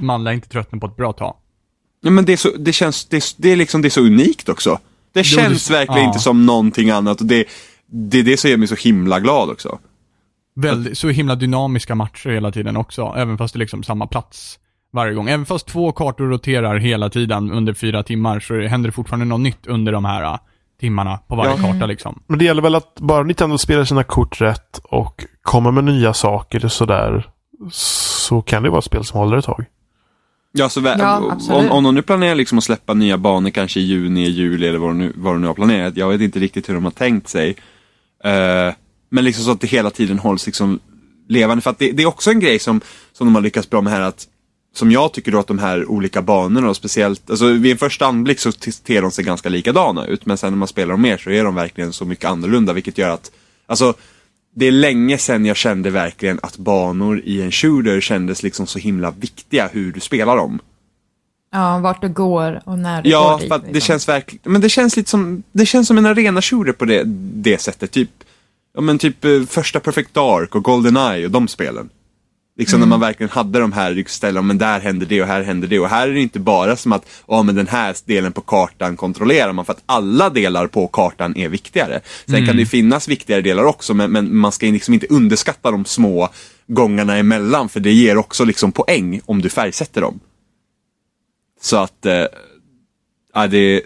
man 0.00 0.24
lär 0.24 0.32
inte 0.32 0.48
tröttna 0.48 0.78
på 0.78 0.86
ett 0.86 0.96
bra 0.96 1.12
tag. 1.12 1.36
Ja, 2.02 2.10
men 2.10 2.24
det, 2.24 2.32
är 2.32 2.36
så, 2.36 2.48
det 2.58 2.72
känns, 2.72 3.04
det, 3.04 3.16
är- 3.16 3.42
det 3.42 3.52
är 3.52 3.56
liksom, 3.56 3.82
det 3.82 3.88
är 3.88 3.90
så 3.90 4.00
unikt 4.00 4.48
också. 4.48 4.78
Det 5.12 5.20
Jo, 5.20 5.24
känns 5.24 5.68
det- 5.68 5.74
verkligen 5.74 6.02
ja. 6.02 6.06
inte 6.06 6.18
som 6.18 6.46
någonting 6.46 6.90
annat 6.90 7.20
och 7.20 7.26
det, 7.26 7.44
det 7.86 8.18
är 8.18 8.22
det 8.22 8.36
som 8.36 8.50
gör 8.50 8.56
mig 8.56 8.68
så 8.68 8.74
himla 8.74 9.20
glad 9.20 9.50
också. 9.50 9.78
Väldigt, 10.60 10.98
så 10.98 11.08
himla 11.08 11.34
dynamiska 11.34 11.94
matcher 11.94 12.30
hela 12.30 12.52
tiden 12.52 12.76
också, 12.76 13.14
även 13.16 13.38
fast 13.38 13.54
det 13.54 13.56
är 13.56 13.60
liksom 13.60 13.82
samma 13.82 14.06
plats 14.06 14.58
varje 14.92 15.14
gång. 15.14 15.28
Även 15.28 15.46
fast 15.46 15.66
två 15.66 15.92
kartor 15.92 16.28
roterar 16.28 16.76
hela 16.78 17.10
tiden 17.10 17.50
under 17.52 17.74
fyra 17.74 18.02
timmar 18.02 18.40
så 18.40 18.60
händer 18.60 18.88
det 18.88 18.92
fortfarande 18.92 19.26
något 19.26 19.40
nytt 19.40 19.66
under 19.66 19.92
de 19.92 20.04
här 20.04 20.22
äh, 20.22 20.38
timmarna 20.80 21.16
på 21.28 21.36
varje 21.36 21.50
Ja. 21.50 21.56
karta 21.72 21.86
liksom. 21.86 22.22
Men 22.26 22.38
det 22.38 22.44
gäller 22.44 22.62
väl 22.62 22.74
att 22.74 22.94
bara 23.00 23.22
Nintendo 23.22 23.58
spelar 23.58 23.84
sina 23.84 24.04
kort 24.04 24.40
rätt 24.40 24.78
och 24.84 25.24
kommer 25.42 25.70
med 25.70 25.84
nya 25.84 26.12
saker 26.14 26.64
och 26.64 26.72
sådär. 26.72 27.30
Så 27.72 28.42
kan 28.42 28.62
det 28.62 28.70
vara 28.70 28.78
ett 28.78 28.84
spel 28.84 29.04
som 29.04 29.18
håller 29.20 29.36
ett 29.36 29.44
tag. 29.44 29.64
Ja, 30.52 30.68
så 30.68 30.80
Ja, 30.98 31.16
om, 31.18 31.30
absolut. 31.30 31.70
om 31.70 31.84
de 31.84 31.94
nu 31.94 32.02
planerar 32.02 32.34
liksom 32.34 32.58
att 32.58 32.64
släppa 32.64 32.94
nya 32.94 33.18
banor 33.18 33.50
kanske 33.50 33.80
i 33.80 33.82
juni, 33.82 34.24
juli 34.28 34.68
eller 34.68 34.78
vad 34.78 34.90
de 34.90 34.98
nu, 34.98 35.12
vad 35.16 35.34
de 35.34 35.40
nu 35.40 35.46
har 35.46 35.54
planerat. 35.54 35.96
Jag 35.96 36.08
vet 36.08 36.20
inte 36.20 36.38
riktigt 36.38 36.68
hur 36.68 36.74
de 36.74 36.84
har 36.84 36.90
tänkt 36.90 37.28
sig. 37.28 37.56
Eh, 38.24 38.74
men 39.10 39.24
liksom 39.24 39.44
så 39.44 39.50
att 39.50 39.60
det 39.60 39.66
hela 39.66 39.90
tiden 39.90 40.18
hålls 40.18 40.46
liksom 40.46 40.80
levande. 41.28 41.62
För 41.62 41.70
att 41.70 41.78
det, 41.78 41.92
det 41.92 42.02
är 42.02 42.06
också 42.06 42.30
en 42.30 42.40
grej 42.40 42.58
som, 42.58 42.80
som 43.12 43.26
de 43.26 43.34
har 43.34 43.42
lyckats 43.42 43.70
bra 43.70 43.80
med 43.80 43.92
här 43.92 44.00
att 44.00 44.26
som 44.74 44.90
jag 44.90 45.12
tycker 45.12 45.32
då 45.32 45.38
att 45.38 45.46
de 45.46 45.58
här 45.58 45.86
olika 45.90 46.22
banorna 46.22 46.68
och 46.68 46.76
speciellt, 46.76 47.30
alltså 47.30 47.46
vid 47.52 47.72
en 47.72 47.78
första 47.78 48.06
anblick 48.06 48.38
så 48.40 48.52
ter 48.52 49.02
de 49.02 49.10
sig 49.10 49.24
ganska 49.24 49.48
likadana 49.48 50.06
ut. 50.06 50.26
Men 50.26 50.38
sen 50.38 50.52
när 50.52 50.58
man 50.58 50.68
spelar 50.68 50.92
dem 50.92 51.02
mer 51.02 51.16
så 51.16 51.30
är 51.30 51.44
de 51.44 51.54
verkligen 51.54 51.92
så 51.92 52.04
mycket 52.04 52.24
annorlunda 52.24 52.72
vilket 52.72 52.98
gör 52.98 53.10
att, 53.10 53.30
alltså 53.66 53.94
det 54.54 54.66
är 54.66 54.72
länge 54.72 55.18
sedan 55.18 55.46
jag 55.46 55.56
kände 55.56 55.90
verkligen 55.90 56.40
att 56.42 56.56
banor 56.56 57.20
i 57.24 57.42
en 57.42 57.52
shooter 57.52 58.00
kändes 58.00 58.42
liksom 58.42 58.66
så 58.66 58.78
himla 58.78 59.10
viktiga 59.10 59.68
hur 59.72 59.92
du 59.92 60.00
spelar 60.00 60.36
dem. 60.36 60.58
Ja, 61.52 61.78
vart 61.78 62.00
du 62.00 62.08
går 62.08 62.62
och 62.64 62.78
när 62.78 63.02
du 63.02 63.10
Ja, 63.10 63.30
går 63.32 63.38
dit. 63.38 63.48
för 63.48 63.54
att 63.54 63.62
det 63.66 63.72
liksom. 63.72 63.86
känns 63.86 64.08
verkligen, 64.08 64.52
men 64.52 64.60
det 64.60 64.68
känns 64.68 64.96
lite 64.96 65.10
som, 65.10 65.42
det 65.52 65.66
känns 65.66 65.88
som 65.88 65.98
en 65.98 66.06
arena 66.06 66.42
shooter 66.42 66.72
på 66.72 66.84
det, 66.84 67.02
det 67.34 67.60
sättet. 67.60 67.90
Typ, 67.90 68.10
ja 68.74 68.80
men 68.80 68.98
typ 68.98 69.24
eh, 69.24 69.42
första 69.42 69.80
Perfect 69.80 70.14
Dark 70.14 70.54
och 70.54 70.64
Goldeneye 70.64 71.24
och 71.24 71.30
de 71.30 71.48
spelen. 71.48 71.90
Liksom 72.60 72.80
när 72.80 72.86
man 72.86 73.00
verkligen 73.00 73.30
hade 73.30 73.58
de 73.58 73.72
här 73.72 74.04
ställena, 74.06 74.42
men 74.42 74.58
där 74.58 74.80
händer 74.80 75.06
det 75.06 75.22
och 75.22 75.28
här 75.28 75.42
händer 75.42 75.68
det. 75.68 75.78
Och 75.80 75.88
här 75.88 76.08
är 76.08 76.12
det 76.12 76.20
inte 76.20 76.40
bara 76.40 76.76
som 76.76 76.92
att, 76.92 77.06
ja 77.28 77.42
men 77.42 77.54
den 77.54 77.66
här 77.66 77.96
delen 78.04 78.32
på 78.32 78.40
kartan 78.40 78.96
kontrollerar 78.96 79.52
man 79.52 79.64
för 79.64 79.72
att 79.72 79.82
alla 79.86 80.30
delar 80.30 80.66
på 80.66 80.86
kartan 80.86 81.36
är 81.36 81.48
viktigare. 81.48 82.00
Sen 82.26 82.46
kan 82.46 82.56
det 82.56 82.62
ju 82.62 82.66
finnas 82.66 83.08
viktigare 83.08 83.40
delar 83.40 83.64
också, 83.64 83.94
men, 83.94 84.12
men 84.12 84.36
man 84.36 84.52
ska 84.52 84.66
liksom 84.66 84.94
inte 84.94 85.06
underskatta 85.06 85.70
de 85.70 85.84
små 85.84 86.28
gångarna 86.66 87.16
emellan, 87.16 87.68
för 87.68 87.80
det 87.80 87.92
ger 87.92 88.16
också 88.16 88.44
liksom 88.44 88.72
poäng 88.72 89.20
om 89.26 89.42
du 89.42 89.48
färgsätter 89.48 90.00
dem. 90.00 90.20
Så 91.60 91.76
att, 91.76 92.06
eh, 92.06 92.26
ja, 93.34 93.46
det, 93.46 93.82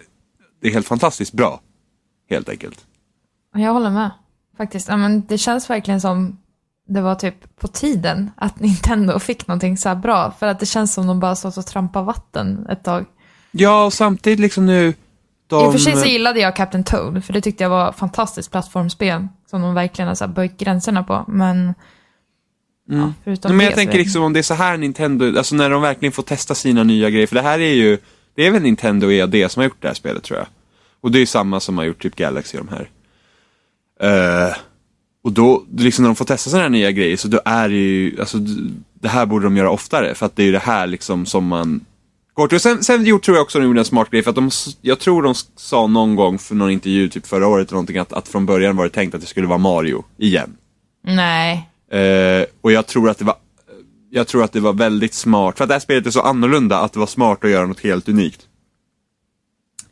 det 0.63 0.69
är 0.69 0.73
helt 0.73 0.89
fantastiskt 0.89 1.33
bra. 1.33 1.61
Helt 2.31 2.49
enkelt. 2.49 2.79
Jag 3.55 3.73
håller 3.73 3.91
med. 3.91 4.11
Faktiskt. 4.57 4.89
Ja, 4.89 4.97
men 4.97 5.27
det 5.27 5.39
känns 5.39 5.71
verkligen 5.71 6.01
som 6.01 6.39
det 6.87 7.01
var 7.01 7.15
typ 7.15 7.57
på 7.57 7.69
tiden 7.69 8.31
att 8.37 8.61
Nintendo 8.61 9.19
fick 9.19 9.47
någonting 9.47 9.77
så 9.77 9.89
här 9.89 9.97
bra. 9.97 10.35
För 10.39 10.47
att 10.47 10.61
det 10.61 10.67
känns 10.67 10.95
som 10.95 11.07
de 11.07 11.21
bara 11.21 11.37
stått 11.37 11.57
och 11.57 11.67
trampat 11.67 12.07
vatten 12.07 12.67
ett 12.71 12.85
tag. 12.85 13.05
Ja, 13.51 13.85
och 13.85 13.93
samtidigt 13.93 14.41
liksom 14.41 14.67
nu... 14.67 14.95
De... 15.47 15.65
I 15.65 15.69
och 15.69 15.73
för 15.73 15.79
sig 15.79 15.97
så 15.97 16.07
gillade 16.07 16.41
jag 16.41 16.57
Captain 16.57 16.85
Toad, 16.85 17.25
för 17.25 17.33
det 17.33 17.41
tyckte 17.41 17.65
jag 17.65 17.71
var 17.71 17.91
ett 17.91 17.97
fantastiskt 17.97 18.51
plattformsspel. 18.51 19.29
Som 19.51 19.63
de 19.63 19.75
verkligen 19.75 20.09
har 20.09 20.15
så 20.15 20.29
böjt 20.29 20.59
gränserna 20.59 21.03
på. 21.03 21.25
Men... 21.29 21.75
Ja, 22.89 23.13
förutom 23.25 23.51
Mm. 23.51 23.57
Men 23.57 23.59
det 23.59 23.65
jag 23.65 23.73
så 23.73 23.77
tänker 23.77 23.99
liksom 23.99 24.23
om 24.23 24.33
det 24.33 24.39
är 24.39 24.43
så 24.43 24.55
här 24.55 24.77
Nintendo, 24.77 25.39
alltså 25.39 25.55
när 25.55 25.71
de 25.71 25.83
verkligen 25.83 26.13
får 26.13 26.23
testa 26.23 26.55
sina 26.55 26.83
nya 26.83 27.11
grejer. 27.11 27.27
För 27.27 27.35
det 27.35 27.43
här 27.43 27.59
är 27.59 27.75
ju, 27.75 27.99
det 28.35 28.47
är 28.47 28.51
väl 28.51 28.63
Nintendo 28.63 29.11
EAD 29.11 29.51
som 29.51 29.61
har 29.61 29.65
gjort 29.65 29.83
det 29.83 29.89
här 29.89 29.95
spelet 29.95 30.23
tror 30.23 30.39
jag. 30.39 30.47
Och 31.01 31.11
det 31.11 31.19
är 31.19 31.21
ju 31.21 31.27
samma 31.27 31.61
som 31.61 31.79
har 31.79 31.85
gjort 31.85 32.03
typ 32.03 32.17
Galaxy 32.17 32.59
de 32.59 32.69
här. 32.69 32.91
Eh, 34.01 34.57
och 35.25 35.33
då, 35.33 35.65
liksom 35.77 36.03
när 36.03 36.09
de 36.09 36.17
får 36.17 36.25
testa 36.25 36.51
sådana 36.51 36.63
här 36.63 36.71
nya 36.71 36.91
grejer 36.91 37.17
så 37.17 37.29
då 37.29 37.41
är 37.45 37.69
det 37.69 37.75
ju, 37.75 38.21
alltså 38.21 38.39
det 39.01 39.09
här 39.09 39.27
borde 39.27 39.47
de 39.47 39.57
göra 39.57 39.71
oftare. 39.71 40.15
För 40.15 40.27
att 40.27 40.37
det 40.37 40.43
är 40.43 40.47
ju 40.47 40.53
det 40.53 40.59
här 40.59 40.87
liksom 40.87 41.27
som 41.27 41.47
man 41.47 41.85
går 42.35 42.49
till. 42.49 42.57
Och 42.57 42.63
sen, 42.63 42.85
sen 42.85 43.05
tror 43.05 43.37
jag 43.37 43.43
också 43.43 43.59
de 43.59 43.65
gjorde 43.65 43.81
en 43.81 43.85
smart 43.85 44.11
grej. 44.11 44.23
För 44.23 44.31
att 44.31 44.37
de, 44.37 44.51
jag 44.81 44.99
tror 44.99 45.23
de 45.23 45.35
sa 45.57 45.87
någon 45.87 46.17
gång 46.17 46.39
för 46.39 46.55
någon 46.55 46.71
intervju 46.71 47.09
typ 47.09 47.27
förra 47.27 47.47
året 47.47 47.69
eller 47.69 47.75
någonting 47.75 47.99
att, 47.99 48.13
att 48.13 48.29
från 48.29 48.47
början 48.47 48.77
var 48.77 48.85
det 48.85 48.91
tänkt 48.91 49.15
att 49.15 49.21
det 49.21 49.27
skulle 49.27 49.47
vara 49.47 49.59
Mario 49.59 50.05
igen. 50.19 50.57
Nej. 51.07 51.69
Eh, 51.91 52.47
och 52.61 52.73
jag 52.73 52.87
tror 52.87 53.11
att 53.11 53.19
det 53.19 53.25
var 53.25 53.37
jag 54.11 54.27
tror 54.27 54.45
att 54.45 54.53
det 54.53 54.61
var 54.61 54.73
väldigt 54.73 55.15
smart, 55.15 55.57
för 55.57 55.65
att 55.65 55.69
det 55.69 55.75
här 55.75 55.81
spelet 55.81 56.07
är 56.07 56.11
så 56.11 56.21
annorlunda 56.21 56.79
att 56.79 56.93
det 56.93 56.99
var 56.99 57.07
smart 57.07 57.45
att 57.45 57.51
göra 57.51 57.67
något 57.67 57.81
helt 57.81 58.09
unikt. 58.09 58.41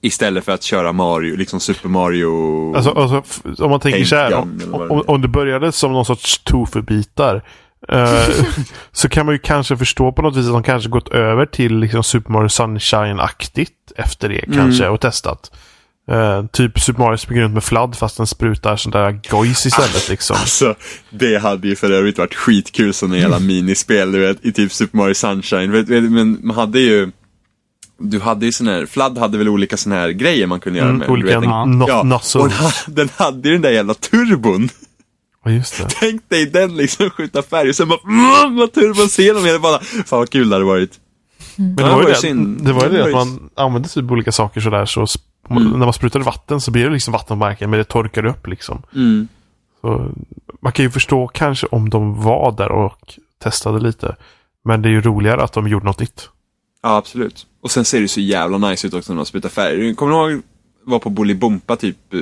Istället 0.03 0.45
för 0.45 0.53
att 0.53 0.63
köra 0.63 0.93
Mario, 0.93 1.37
liksom 1.37 1.61
Super 1.61 1.89
Mario. 1.89 2.75
Alltså, 2.77 2.91
alltså, 2.91 3.23
om 3.65 3.71
man 3.71 3.81
tänker 3.81 4.05
så 4.05 4.17
här, 4.17 4.35
om, 4.35 4.61
om, 4.91 5.03
om 5.07 5.23
det 5.23 5.29
började 5.29 5.73
som 5.73 5.93
någon 5.93 6.05
sorts 6.05 6.43
tofu-bitar. 6.45 7.43
eh, 7.89 8.23
så 8.93 9.09
kan 9.09 9.27
man 9.27 9.35
ju 9.35 9.39
kanske 9.39 9.77
förstå 9.77 10.13
på 10.13 10.23
något 10.23 10.37
vis 10.37 10.47
att 10.47 10.53
de 10.53 10.63
kanske 10.63 10.91
gått 10.91 11.09
över 11.09 11.47
till 11.47 11.77
liksom 11.79 12.03
Super 12.03 12.31
Mario 12.33 12.49
Sunshine-aktigt 12.49 13.73
efter 13.97 14.29
det 14.29 14.39
Mm. 14.47 14.59
kanske 14.59 14.89
och 14.89 15.01
testat. 15.01 15.51
Eh, 16.11 16.45
typ 16.47 16.81
Super 16.81 17.01
Mario 17.01 17.17
springer 17.17 17.43
runt 17.43 17.55
med 17.55 17.65
fladd 17.65 17.97
fast 17.97 18.17
den 18.17 18.27
sprutar 18.27 18.77
sån 18.77 18.93
där 18.93 19.21
gojs 19.31 19.67
istället 19.67 20.09
liksom. 20.09 20.37
Alltså, 20.41 20.75
det 21.11 21.43
hade 21.43 21.69
ju 21.69 21.77
för 21.77 21.91
övrigt 21.91 22.19
varit 22.19 22.35
skitkul 22.35 22.95
som 22.95 23.13
en 23.13 23.19
jävla 23.19 23.39
minispel, 23.53 24.13
du 24.13 24.19
vet, 24.19 24.45
i 24.47 24.53
typ 24.53 24.73
Super 24.73 24.97
Mario 24.99 25.15
Sunshine. 25.15 25.73
Vet, 25.73 25.89
vet, 25.89 26.03
men 26.03 26.39
man 26.43 26.57
hade 26.57 26.81
ju, 26.81 27.11
du 28.03 28.21
hade 28.21 28.47
ju 28.47 28.53
sån 28.53 28.67
här, 28.67 28.87
Flood 28.87 29.19
hade 29.19 29.39
väl 29.39 29.49
olika 29.49 29.77
såna 29.77 29.95
här 29.95 30.09
grejer 30.11 30.47
man 30.47 30.61
kunde 30.61 30.79
göra 30.79 30.89
Mm, 30.89 30.99
med. 30.99 31.11
olika 31.11 31.41
no- 31.41 31.85
ja, 31.89 32.01
och 32.01 32.07
nozzles. 32.07 32.49
den, 32.53 32.59
ha- 32.59 32.73
den 32.87 33.09
hade 33.17 33.49
ju 33.49 33.53
den 33.55 33.63
där 33.63 33.71
jävla 33.71 33.95
turbon. 33.95 34.69
Ja, 35.45 35.51
just 35.51 35.79
det. 35.79 35.87
Tänk 36.01 36.29
dig 36.29 36.47
den 36.47 36.77
liksom 36.77 37.11
skjuta 37.11 37.43
färg 37.43 37.69
och 37.69 37.75
sen 37.77 37.89
bara, 37.89 38.01
mm, 38.05 38.57
vad 38.57 38.73
turbon 38.73 39.09
ser 39.09 39.35
de 39.35 39.45
hela 39.45 39.59
bara, 39.59 39.79
fan 39.81 40.19
vad 40.19 40.31
kul 40.31 40.49
det 40.49 40.55
hade 40.55 40.65
varit. 40.65 40.91
Men 41.57 41.77
det 41.77 41.83
Ja, 41.83 41.89
var 41.89 41.99
ju 41.99 42.05
var 42.05 42.15
ju 42.25 42.35
det, 42.35 42.65
det, 42.65 42.73
var 42.73 42.83
ju 42.85 42.89
Det 42.89 43.05
att 43.05 43.13
man 43.13 43.51
använde 43.55 43.89
typ 43.89 44.11
olika 44.11 44.33
saker 44.33 44.61
sådär 44.61 44.85
så 44.87 45.07
Mm. 45.51 45.65
när 45.71 45.79
man 45.79 45.93
sprutade 45.93 46.25
vatten 46.25 46.61
så 46.61 46.71
blir 46.71 46.85
det 46.85 46.91
liksom 46.91 47.13
vatten 47.13 47.27
på 47.29 47.37
marken 47.37 47.71
men 47.71 47.79
det 47.79 47.85
torkar 47.85 48.25
upp 48.27 48.47
liksom. 48.47 48.83
Mm. 48.95 49.29
Så 49.81 50.11
man 50.63 50.73
kan 50.73 50.85
ju 50.85 50.91
förstå 50.91 51.29
kanske 51.29 51.67
om 51.67 51.91
de 51.91 52.23
var 52.23 52.53
där 52.53 52.73
och 52.73 53.15
testade 53.43 53.81
lite. 53.81 54.17
Men 54.65 54.83
det 54.83 54.89
är 54.89 54.91
ju 54.91 55.01
roligare 55.01 55.43
att 55.43 55.53
de 55.53 55.69
gjorde 55.69 55.85
något 55.87 56.01
nytt. 56.01 56.29
Ja, 56.83 56.97
absolut. 56.97 57.47
Och 57.61 57.71
sen 57.71 57.85
ser 57.85 58.01
det 58.01 58.09
så 58.09 58.21
jävla 58.21 58.59
nice 58.59 58.87
ut 58.87 58.95
också 58.95 59.13
när 59.13 59.17
de 59.17 59.27
sprutar 59.27 59.49
färg. 59.49 59.95
Kommer 59.95 60.13
du 60.13 60.33
ihåg, 60.33 60.43
var 60.85 60.99
på 60.99 61.11
Bolibompa 61.11 61.77
typ 61.77 62.15
eh, 62.15 62.21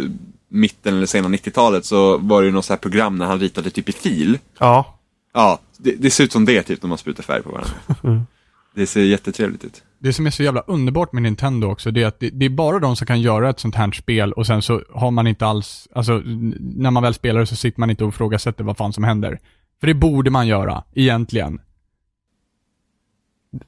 mitten 0.49 0.95
eller 0.95 1.07
sena 1.07 1.29
90-talet 1.29 1.85
så 1.85 2.19
var 2.19 2.41
det 2.41 2.47
ju 2.47 2.53
något 2.53 2.65
så 2.65 2.73
här 2.73 2.79
program 2.79 3.19
när 3.19 3.27
han 3.27 3.41
ritade 3.41 3.71
typ 3.71 3.89
i 3.89 3.93
fil. 3.93 4.39
Ja, 4.59 5.01
Ja, 5.33 5.61
det, 5.79 5.95
det 5.99 6.11
ser 6.11 6.25
ut 6.25 6.33
som 6.33 6.45
det 6.45 6.63
typ 6.63 6.83
när 6.83 6.89
man 6.89 6.99
sprutar 6.99 7.23
färg 7.23 7.43
på 7.43 7.51
varandra. 7.51 8.27
Det 8.75 8.87
ser 8.87 9.03
jättetrevligt 9.03 9.65
ut. 9.65 9.83
Det 9.99 10.13
som 10.13 10.27
är 10.27 10.31
så 10.31 10.43
jävla 10.43 10.61
underbart 10.61 11.13
med 11.13 11.23
Nintendo 11.23 11.67
också, 11.69 11.91
det 11.91 12.03
är 12.03 12.07
att 12.07 12.21
det, 12.21 12.31
det 12.31 12.45
är 12.45 12.51
bara 12.51 12.79
de 12.79 12.97
som 12.97 13.07
kan 13.07 13.21
göra 13.21 13.51
ett 13.51 13.61
sånt 13.61 13.75
här 13.75 13.93
spel 13.93 14.33
och 14.33 14.47
sen 14.47 14.63
så 14.63 14.83
har 14.95 15.11
man 15.11 15.27
inte 15.27 15.47
alls, 15.47 15.89
alltså 15.95 16.23
när 16.61 16.91
man 16.91 17.03
väl 17.03 17.15
spelar 17.15 17.45
så 17.45 17.57
sitter 17.57 17.81
man 17.81 17.91
inte 17.91 18.05
och 18.05 18.15
ifrågasätter 18.15 18.65
vad 18.65 18.77
fan 18.77 18.93
som 18.93 19.05
händer. 19.05 19.39
För 19.81 19.87
det 19.87 19.95
borde 19.95 20.31
man 20.31 20.47
göra, 20.47 20.85
egentligen. 20.95 21.61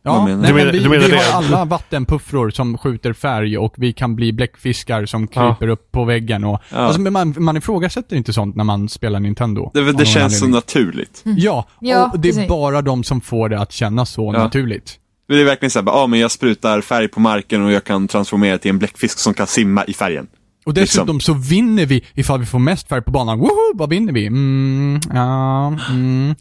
Ja, 0.02 0.24
menar 0.24 0.42
nej, 0.42 0.52
men 0.52 0.54
vi, 0.54 0.60
menar- 0.64 0.72
du 0.72 0.88
menar 0.88 1.02
vi 1.04 1.10
det? 1.10 1.16
har 1.16 1.32
alla 1.44 1.64
vattenpuffror 1.64 2.50
som 2.50 2.78
skjuter 2.78 3.12
färg 3.12 3.58
och 3.58 3.74
vi 3.76 3.92
kan 3.92 4.16
bli 4.16 4.32
bläckfiskar 4.32 5.06
som 5.06 5.28
Ja. 5.32 5.54
kryper 5.56 5.68
upp 5.72 5.92
på 5.92 6.04
väggen 6.04 6.44
och... 6.44 6.60
Ja. 6.70 6.76
Alltså, 6.76 7.00
man, 7.00 7.34
man 7.38 7.56
ifrågasätter 7.56 8.16
inte 8.16 8.32
sånt 8.32 8.56
när 8.56 8.64
man 8.64 8.88
spelar 8.88 9.20
Nintendo. 9.20 9.70
Det, 9.74 9.92
det 9.92 10.06
känns 10.06 10.38
så 10.38 10.46
naturligt. 10.46 11.22
Ja, 11.24 11.68
Ja, 11.80 12.10
och 12.12 12.20
det 12.20 12.28
är 12.28 12.32
precis. 12.32 12.48
bara 12.48 12.82
de 12.82 13.04
som 13.04 13.20
får 13.20 13.48
det 13.48 13.60
att 13.60 13.72
kännas 13.72 14.10
så 14.10 14.32
Ja. 14.34 14.44
naturligt. 14.44 14.98
Det 15.28 15.40
är 15.40 15.44
verkligen 15.44 15.70
såhär, 15.70 15.86
ja 15.86 16.06
men 16.06 16.20
jag 16.20 16.30
sprutar 16.30 16.80
färg 16.80 17.08
på 17.08 17.20
marken 17.20 17.64
och 17.64 17.72
jag 17.72 17.84
kan 17.84 18.08
transformera 18.08 18.58
till 18.58 18.70
en 18.70 18.78
bläckfisk 18.78 19.18
som 19.18 19.34
kan 19.34 19.46
simma 19.46 19.84
i 19.84 19.92
färgen. 19.94 20.26
Och 20.66 20.74
dessutom 20.74 21.16
Liksom. 21.16 21.34
så 21.34 21.48
vinner 21.48 21.86
vi 21.86 22.04
ifall 22.14 22.40
vi 22.40 22.46
får 22.46 22.58
mest 22.58 22.88
färg 22.88 23.02
på 23.02 23.10
banan. 23.10 23.38
Woho! 23.38 23.72
Vad 23.74 23.90
vinner 23.90 24.12
vi? 24.12 24.26
Mm, 24.26 25.00
ja, 25.14 25.66
mm. 25.90 26.34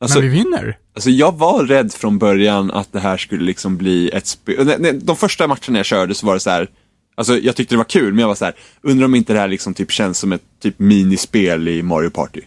Alltså, 0.00 0.20
Men 0.20 0.30
vi 0.30 0.36
vinner. 0.38 0.78
Alltså 0.94 1.10
jag 1.10 1.36
var 1.36 1.64
rädd 1.64 1.92
från 1.92 2.18
början 2.18 2.70
att 2.70 2.92
det 2.92 3.00
här 3.00 3.16
skulle 3.16 3.44
liksom 3.44 3.76
bli 3.76 4.08
ett 4.10 4.26
spel. 4.26 4.98
De 5.02 5.16
första 5.16 5.46
matcherna 5.46 5.78
jag 5.78 5.86
körde 5.86 6.14
så 6.14 6.26
var 6.26 6.34
det 6.34 6.40
så 6.40 6.50
här. 6.50 6.68
Alltså 7.14 7.38
jag 7.38 7.56
tyckte 7.56 7.74
det 7.74 7.76
var 7.76 7.84
kul 7.84 8.12
men 8.12 8.18
jag 8.20 8.28
var 8.28 8.34
så 8.34 8.44
här. 8.44 8.54
Undrar 8.82 9.04
om 9.04 9.14
inte 9.14 9.32
det 9.32 9.38
här 9.38 9.48
liksom 9.48 9.74
typ 9.74 9.90
känns 9.92 10.18
som 10.18 10.32
ett 10.32 10.42
typ 10.62 10.78
minispel 10.78 11.68
i 11.68 11.82
Mario 11.82 12.10
Party. 12.10 12.40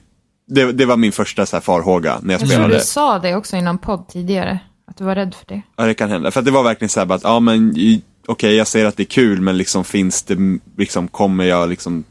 Det, 0.48 0.72
det 0.72 0.86
var 0.86 0.98
min 0.98 1.12
första 1.12 1.46
så 1.46 1.56
här 1.56 1.62
farhåga 1.62 2.20
när 2.22 2.34
jag 2.34 2.42
Jag 2.42 2.48
tror 2.50 2.50
spelade. 2.50 2.74
du 2.74 2.80
sa 2.80 3.20
det 3.20 3.36
också 3.36 3.56
innan 3.58 3.78
podd 3.78 4.08
tidigare. 4.08 4.60
Att 4.88 4.98
du 4.98 5.04
var 5.04 5.16
rädd 5.16 5.34
för 5.36 5.46
det. 5.56 5.62
Ja 5.76 5.86
det 5.86 5.94
kan 5.94 6.10
hända. 6.10 6.32
För 6.32 6.40
att 6.40 6.46
det 6.46 6.52
var 6.52 6.64
verkligen 6.64 6.90
så 6.90 7.00
här 7.00 7.06
bara 7.08 7.16
att, 7.16 7.24
ja 7.24 7.40
men 7.40 7.78
i- 7.78 8.02
okej 8.28 8.56
jag 8.56 8.68
ser 8.68 8.86
att 8.86 8.98
det 8.98 9.04
är 9.04 9.06
kul 9.06 9.42
men 9.42 9.58
liksom 9.58 9.84
finns 9.84 10.24
det, 10.24 10.38
liksom 10.78 11.08
kommer 11.08 11.44
jag 11.44 11.70
liksom 11.70 12.04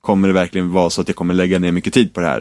Kommer 0.00 0.28
det 0.28 0.34
verkligen 0.34 0.72
vara 0.72 0.90
så 0.90 1.00
att 1.00 1.08
jag 1.08 1.16
kommer 1.16 1.34
lägga 1.34 1.58
ner 1.58 1.72
mycket 1.72 1.94
tid 1.94 2.14
på 2.14 2.20
det 2.20 2.26
här? 2.26 2.40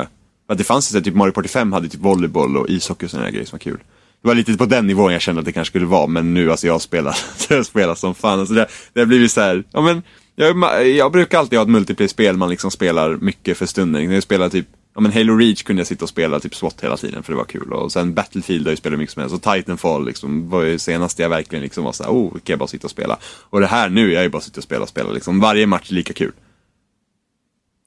Uh, 0.00 0.06
att 0.48 0.58
det 0.58 0.64
fanns 0.64 0.94
här, 0.94 1.00
typ 1.00 1.14
Mario 1.14 1.32
Party 1.32 1.48
5 1.48 1.72
hade 1.72 1.88
typ 1.88 2.00
volleyboll 2.00 2.56
och 2.56 2.68
ishockey 2.68 3.06
och 3.06 3.10
sådana 3.10 3.30
grejer 3.30 3.44
som 3.46 3.56
var 3.56 3.60
kul. 3.60 3.78
Det 4.22 4.28
var 4.28 4.34
lite 4.34 4.54
på 4.54 4.66
den 4.66 4.86
nivån 4.86 5.12
jag 5.12 5.22
kände 5.22 5.38
att 5.38 5.44
det 5.44 5.52
kanske 5.52 5.72
skulle 5.72 5.86
vara 5.86 6.06
men 6.06 6.34
nu 6.34 6.50
alltså 6.50 6.66
jag 6.66 6.80
spelar, 6.80 7.16
jag 7.48 7.66
spelar 7.66 7.94
som 7.94 8.14
fan. 8.14 8.40
Alltså 8.40 8.54
det, 8.54 8.66
det 8.92 9.00
har 9.00 9.06
blivit 9.06 9.32
så 9.32 9.40
här, 9.40 9.64
ja 9.72 9.80
men 9.80 10.02
jag, 10.34 10.88
jag 10.88 11.12
brukar 11.12 11.38
alltid 11.38 11.58
ha 11.58 11.64
ett 11.64 11.70
multiplayer-spel 11.70 12.36
man 12.36 12.50
liksom 12.50 12.70
spelar 12.70 13.16
mycket 13.16 13.58
för 13.58 13.66
stunden. 13.66 14.06
När 14.06 14.14
jag 14.14 14.22
spelar 14.22 14.48
typ 14.48 14.66
Ja 14.94 15.02
men 15.02 15.12
Halo 15.12 15.36
Reach 15.36 15.62
kunde 15.62 15.80
jag 15.80 15.86
sitta 15.86 16.04
och 16.04 16.08
spela 16.08 16.40
typ 16.40 16.54
SWAT 16.54 16.80
hela 16.80 16.96
tiden 16.96 17.22
för 17.22 17.32
det 17.32 17.36
var 17.36 17.44
kul. 17.44 17.72
Och 17.72 17.92
sen 17.92 18.14
Battlefield 18.14 18.66
har 18.66 18.70
jag 18.70 18.78
spelat 18.78 18.98
mycket 18.98 19.14
som 19.14 19.20
helst. 19.20 19.34
Och 19.34 19.42
Titanfall 19.42 20.06
liksom 20.06 20.50
var 20.50 20.62
ju 20.62 20.78
senast 20.78 21.18
jag 21.18 21.28
verkligen 21.28 21.62
liksom 21.62 21.84
var 21.84 21.92
såhär, 21.92 22.10
oh, 22.10 22.32
kan 22.32 22.40
jag 22.44 22.58
bara 22.58 22.66
sitta 22.68 22.86
och 22.86 22.90
spela. 22.90 23.18
Och 23.24 23.60
det 23.60 23.66
här 23.66 23.88
nu, 23.88 24.12
jag 24.12 24.18
är 24.18 24.22
ju 24.22 24.28
bara 24.28 24.42
sitta 24.42 24.60
och 24.60 24.64
spela 24.64 24.82
och 24.82 24.88
spela 24.88 25.10
liksom. 25.10 25.40
Varje 25.40 25.66
match 25.66 25.90
är 25.90 25.94
lika 25.94 26.12
kul. 26.12 26.32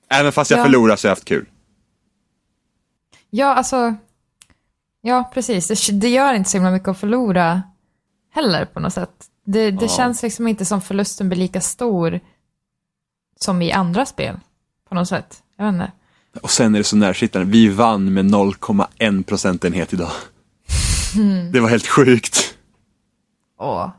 Även 0.10 0.32
fast 0.32 0.52
jag 0.52 0.60
Ja. 0.60 0.64
förlorar 0.64 0.96
så 0.96 1.08
har 1.08 1.10
jag 1.10 1.16
haft 1.16 1.26
kul. 1.26 1.46
Ja, 3.34 3.54
alltså. 3.56 3.96
Ja, 5.02 5.32
precis. 5.34 5.68
Det, 5.68 6.00
det 6.00 6.10
gör 6.10 6.34
inte 6.34 6.50
så 6.50 6.58
himla 6.58 6.72
mycket 6.72 6.88
att 6.88 6.98
förlora 7.00 7.62
heller 8.34 8.66
på 8.66 8.80
något 8.80 8.94
sätt. 8.94 9.28
Det, 9.46 9.72
det 9.72 9.86
Ja. 9.86 9.92
känns 9.98 10.24
liksom 10.24 10.48
inte 10.48 10.66
som 10.66 10.82
förlusten 10.82 11.30
blir 11.30 11.40
lika 11.40 11.62
stor 11.62 12.20
som 13.40 13.62
i 13.62 13.72
andra 13.72 14.06
spel. 14.06 14.40
På 14.90 14.96
något 14.96 15.08
sätt. 15.08 15.44
Jag 15.58 15.66
vet 15.66 15.74
inte. 15.74 15.92
Och 16.42 16.50
sen 16.52 16.76
är 16.76 16.80
det 16.80 16.84
så 16.84 16.96
närsittande, 16.96 17.52
vi 17.52 17.68
vann 17.70 18.14
med 18.14 18.26
0,1 18.26 19.24
procentenhet 19.24 19.94
idag. 19.94 20.12
Det 21.52 21.60
var 21.60 21.70
helt 21.70 21.88
sjukt. 21.88 22.58
Åh. 23.60 23.90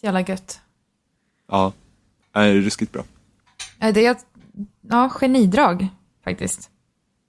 Så 0.00 0.06
jävla 0.06 0.20
gött. 0.20 0.60
Ja, 1.48 1.72
det 2.32 2.40
är 2.40 2.54
ruskigt 2.54 2.92
bra. 2.92 3.04
Eh, 3.80 3.94
Det 3.94 4.06
är 4.06 4.10
ett 4.10 4.26
ja, 4.80 5.08
genidrag 5.08 5.88
faktiskt. 6.24 6.70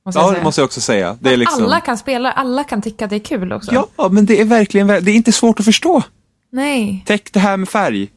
Måste 0.07 0.19
Ja, 0.19 0.31
det 0.31 0.43
måste 0.43 0.61
jag 0.61 0.65
också 0.65 0.81
säga. 0.81 1.17
Det 1.19 1.33
är 1.33 1.37
liksom... 1.37 1.63
Alla 1.63 1.79
kan 1.81 1.97
spela, 1.97 2.31
alla 2.31 2.63
kan 2.63 2.81
tycka 2.81 3.05
att 3.05 3.09
det 3.09 3.15
är 3.15 3.19
kul 3.19 3.53
också. 3.53 3.87
Ja, 3.97 4.09
men 4.09 4.25
det 4.25 4.41
är 4.41 4.45
verkligen, 4.45 4.87
det 4.87 4.93
är 5.11 5.15
inte 5.15 5.31
svårt 5.31 5.59
att 5.59 5.65
förstå. 5.65 6.03
Nej. 6.51 7.03
Täck 7.05 7.33
det 7.33 7.39
här 7.39 7.57
med 7.57 7.69
färg. 7.69 8.09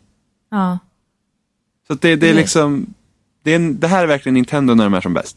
Ja. 0.50 0.78
Så 1.86 1.94
det, 1.94 2.16
det 2.16 2.26
är 2.28 2.34
Nej. 2.34 2.42
liksom, 2.42 2.86
det, 3.44 3.50
är 3.52 3.56
en, 3.56 3.80
det 3.80 3.86
här 3.88 4.02
är 4.02 4.06
verkligen 4.06 4.34
Nintendo 4.34 4.74
när 4.74 4.84
de 4.84 4.94
är 4.94 5.00
som 5.00 5.14
bäst. 5.14 5.36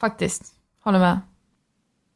Faktiskt. 0.00 0.42
Håller 0.84 0.98
med. 0.98 1.20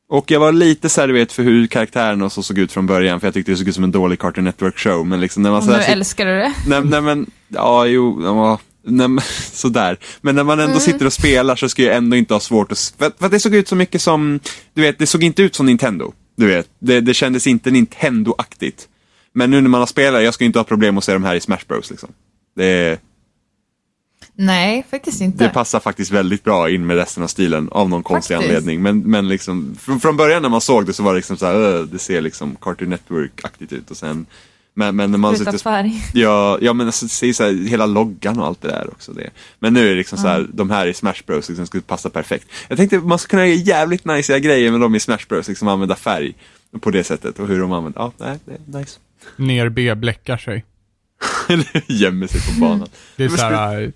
Och 0.09 0.31
jag 0.31 0.41
var 0.41 0.53
lite 0.53 0.89
så 0.89 1.01
här, 1.01 1.09
du 1.09 1.15
vet, 1.15 1.33
för 1.33 1.43
hur 1.43 1.67
karaktärerna 1.67 2.31
så 2.31 2.43
såg 2.43 2.59
ut 2.59 2.73
från 2.73 2.87
början, 2.87 3.21
för 3.21 3.27
jag 3.27 3.35
tyckte 3.35 3.53
det 3.53 3.57
såg 3.57 3.69
ut 3.69 3.75
som 3.75 3.85
en 3.85 3.93
dålig 3.93 4.19
Cartoon 4.19 4.49
Network-show. 4.49 5.05
Men 5.05 5.21
liksom 5.21 5.43
när 5.43 5.51
man 5.51 5.59
Och 5.59 5.65
så 5.65 5.71
nu 5.71 5.77
här, 5.77 5.83
sit- 5.85 5.93
älskar 5.93 6.27
du 6.27 6.33
det. 6.33 6.53
nej, 6.69 6.85
nej 6.85 7.01
men, 7.01 7.31
ja 7.49 7.87
jo, 7.87 8.21
ja, 8.25 8.59
men, 8.85 9.21
sådär. 9.53 9.99
Men 10.21 10.35
när 10.35 10.45
man 10.45 10.61
ändå 10.61 10.81
sitter 10.81 11.07
och 11.07 11.13
spelar 11.13 11.57
så 11.57 11.69
ska 11.69 11.83
jag 11.83 11.97
ändå 11.97 12.17
inte 12.17 12.35
ha 12.35 12.41
svårt 12.41 12.73
att, 12.73 12.95
för, 12.99 13.13
för 13.19 13.29
det 13.29 13.41
såg 13.41 13.55
ut 13.55 13.69
så 13.69 13.77
mycket 13.77 14.03
som, 14.03 14.41
du 14.75 14.83
vet, 14.83 14.99
det 14.99 15.07
såg 15.07 15.23
inte 15.25 15.43
ut 15.43 15.55
som 15.55 15.67
Nintendo. 15.67 16.13
Du 16.37 16.47
vet, 16.47 16.69
det, 16.79 17.01
det 17.01 17.15
kändes 17.15 17.47
inte 17.47 17.71
Nintendo-aktigt. 17.71 18.89
Men 19.33 19.51
nu 19.51 19.61
när 19.61 19.69
man 19.69 19.81
har 19.81 19.87
spelat, 19.87 20.23
jag 20.23 20.35
ska 20.35 20.45
inte 20.45 20.59
ha 20.59 20.65
problem 20.65 20.99
att 20.99 21.05
se 21.05 21.13
de 21.13 21.25
här 21.25 21.35
i 21.35 21.41
Smash 21.41 21.59
Bros 21.69 21.91
liksom. 21.91 22.09
Det, 22.57 23.01
Nej, 24.37 24.87
faktiskt 24.91 25.21
inte. 25.21 25.45
det 25.45 25.51
passar 25.51 25.81
faktiskt 25.81 26.11
väldigt 26.11 26.45
bra 26.45 26.71
in 26.71 26.87
med 26.87 26.97
resten 26.97 27.23
av 27.23 27.29
stilen 27.29 27.69
av 27.73 27.89
någon 27.89 28.03
konstig 28.03 28.37
Faktiskt. 28.37 28.49
anledning. 28.57 28.83
Men, 28.83 28.99
men 29.01 29.29
liksom, 29.29 29.77
från, 29.81 30.01
från 30.01 30.17
början 30.17 30.43
när 30.43 30.49
man 30.49 30.61
såg 30.61 30.87
det 30.87 30.93
så 30.93 31.03
var 31.03 31.13
det 31.13 31.17
liksom 31.17 31.37
så 31.37 31.47
här, 31.47 31.55
"Öh, 31.55 31.83
det 31.83 31.99
ser 31.99 32.21
liksom 32.21 32.57
Cartoon 32.61 32.89
Network-aktigt 32.95 33.73
ut. 33.73 33.91
Och 33.91 33.97
sen, 33.97 34.27
men, 34.75 34.97
men 34.97 35.11
när 35.11 35.19
man 35.19 35.35
Utan 35.35 35.45
sitter 35.45 35.59
färg. 35.59 36.03
Ja, 36.15 36.59
ja 36.61 36.73
men 36.73 36.87
alltså, 36.87 37.09
så 37.09 37.45
här, 37.45 37.69
hela 37.69 37.87
loggan 37.87 38.39
och 38.39 38.47
allt 38.47 38.63
det 38.63 38.69
där 38.69 38.91
också. 38.93 39.13
Det. 39.13 39.31
Men 39.59 39.75
nu 39.75 39.87
är 39.87 39.91
det 39.91 39.97
liksom 39.97 40.19
så 40.19 40.29
här, 40.29 40.47
de 40.53 40.71
här 40.71 40.87
i 40.87 40.95
Smash 40.95 41.23
Bros 41.27 41.49
liksom 41.49 41.67
skulle 41.67 41.83
passa 41.83 42.11
perfekt. 42.11 42.47
Jag 42.69 42.79
tänkte 42.79 42.99
man 42.99 43.19
skulle 43.19 43.31
kunna 43.31 43.47
göra 43.47 43.59
jävligt 43.59 44.05
nice 44.05 44.41
grejer 44.41 44.71
med 44.71 44.81
dem 44.81 44.95
i 44.95 45.01
Smash 45.01 45.27
Bros, 45.29 45.49
liksom 45.49 45.69
använda 45.69 45.97
färg 45.97 46.35
på 46.81 46.91
det 46.91 47.05
sättet 47.05 47.39
och 47.39 47.49
hur 47.49 47.61
de 47.61 47.73
använder, 47.73 48.01
ja, 48.01 48.13
nej, 48.17 48.39
det 48.45 48.53
är 48.53 48.81
nice. 48.81 48.99
Ner 49.37 49.69
B 49.69 49.95
bläckar 49.95 50.37
sig. 50.37 50.65
Eller 51.49 51.93
gömmer 51.93 52.27
sig 52.27 52.41
på 52.41 52.61
banan. 52.61 52.89
Det 53.17 53.25
är 53.25 53.29
så 53.29 53.45
här, 53.45 53.93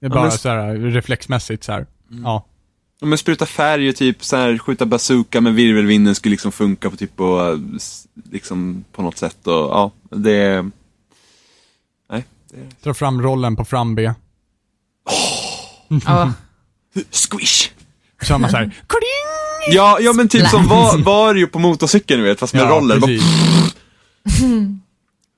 det 0.00 0.06
är 0.06 0.10
bara 0.10 0.22
men- 0.22 0.32
så 0.32 0.48
här 0.48 0.74
reflexmässigt 0.74 1.64
så 1.64 1.72
här. 1.72 1.86
Ja. 2.08 2.16
Ja, 2.24 2.46
men 3.00 3.18
spruta 3.18 3.46
färg 3.46 3.88
och 3.88 3.96
typ 3.96 4.24
så 4.24 4.36
här, 4.36 4.58
skjuta 4.58 4.86
bazooka 4.86 5.40
med 5.40 5.54
virvelvinden 5.54 6.14
skulle 6.14 6.30
liksom 6.30 6.52
funka 6.52 6.90
på 6.90 6.96
typ 6.96 7.16
på, 7.16 7.60
liksom 8.30 8.84
på 8.92 9.02
något 9.02 9.18
sätt 9.18 9.46
och 9.46 9.52
ja, 9.52 9.92
det... 10.10 10.70
Nej. 12.10 12.24
Dra 12.82 12.94
fram 12.94 13.22
rollen 13.22 13.56
på 13.56 13.64
fram 13.64 13.94
B. 13.94 14.12
Ja. 16.04 16.32
Squish! 17.10 17.70
Har 18.28 18.38
man 18.38 18.50
så 18.50 18.56
här, 18.56 18.64
kling! 18.86 19.74
Ja, 19.76 19.98
ja 20.00 20.12
men 20.12 20.28
typ 20.28 20.48
som 20.48 20.68
var, 20.68 20.98
var 21.04 21.34
ju 21.34 21.46
på 21.46 21.58
motorcykeln 21.58 22.20
du 22.20 22.28
vet, 22.28 22.38
fast 22.40 22.54
med 22.54 22.62
Ja, 22.62 22.68
roller. 22.68 22.98
Bara, 22.98 23.10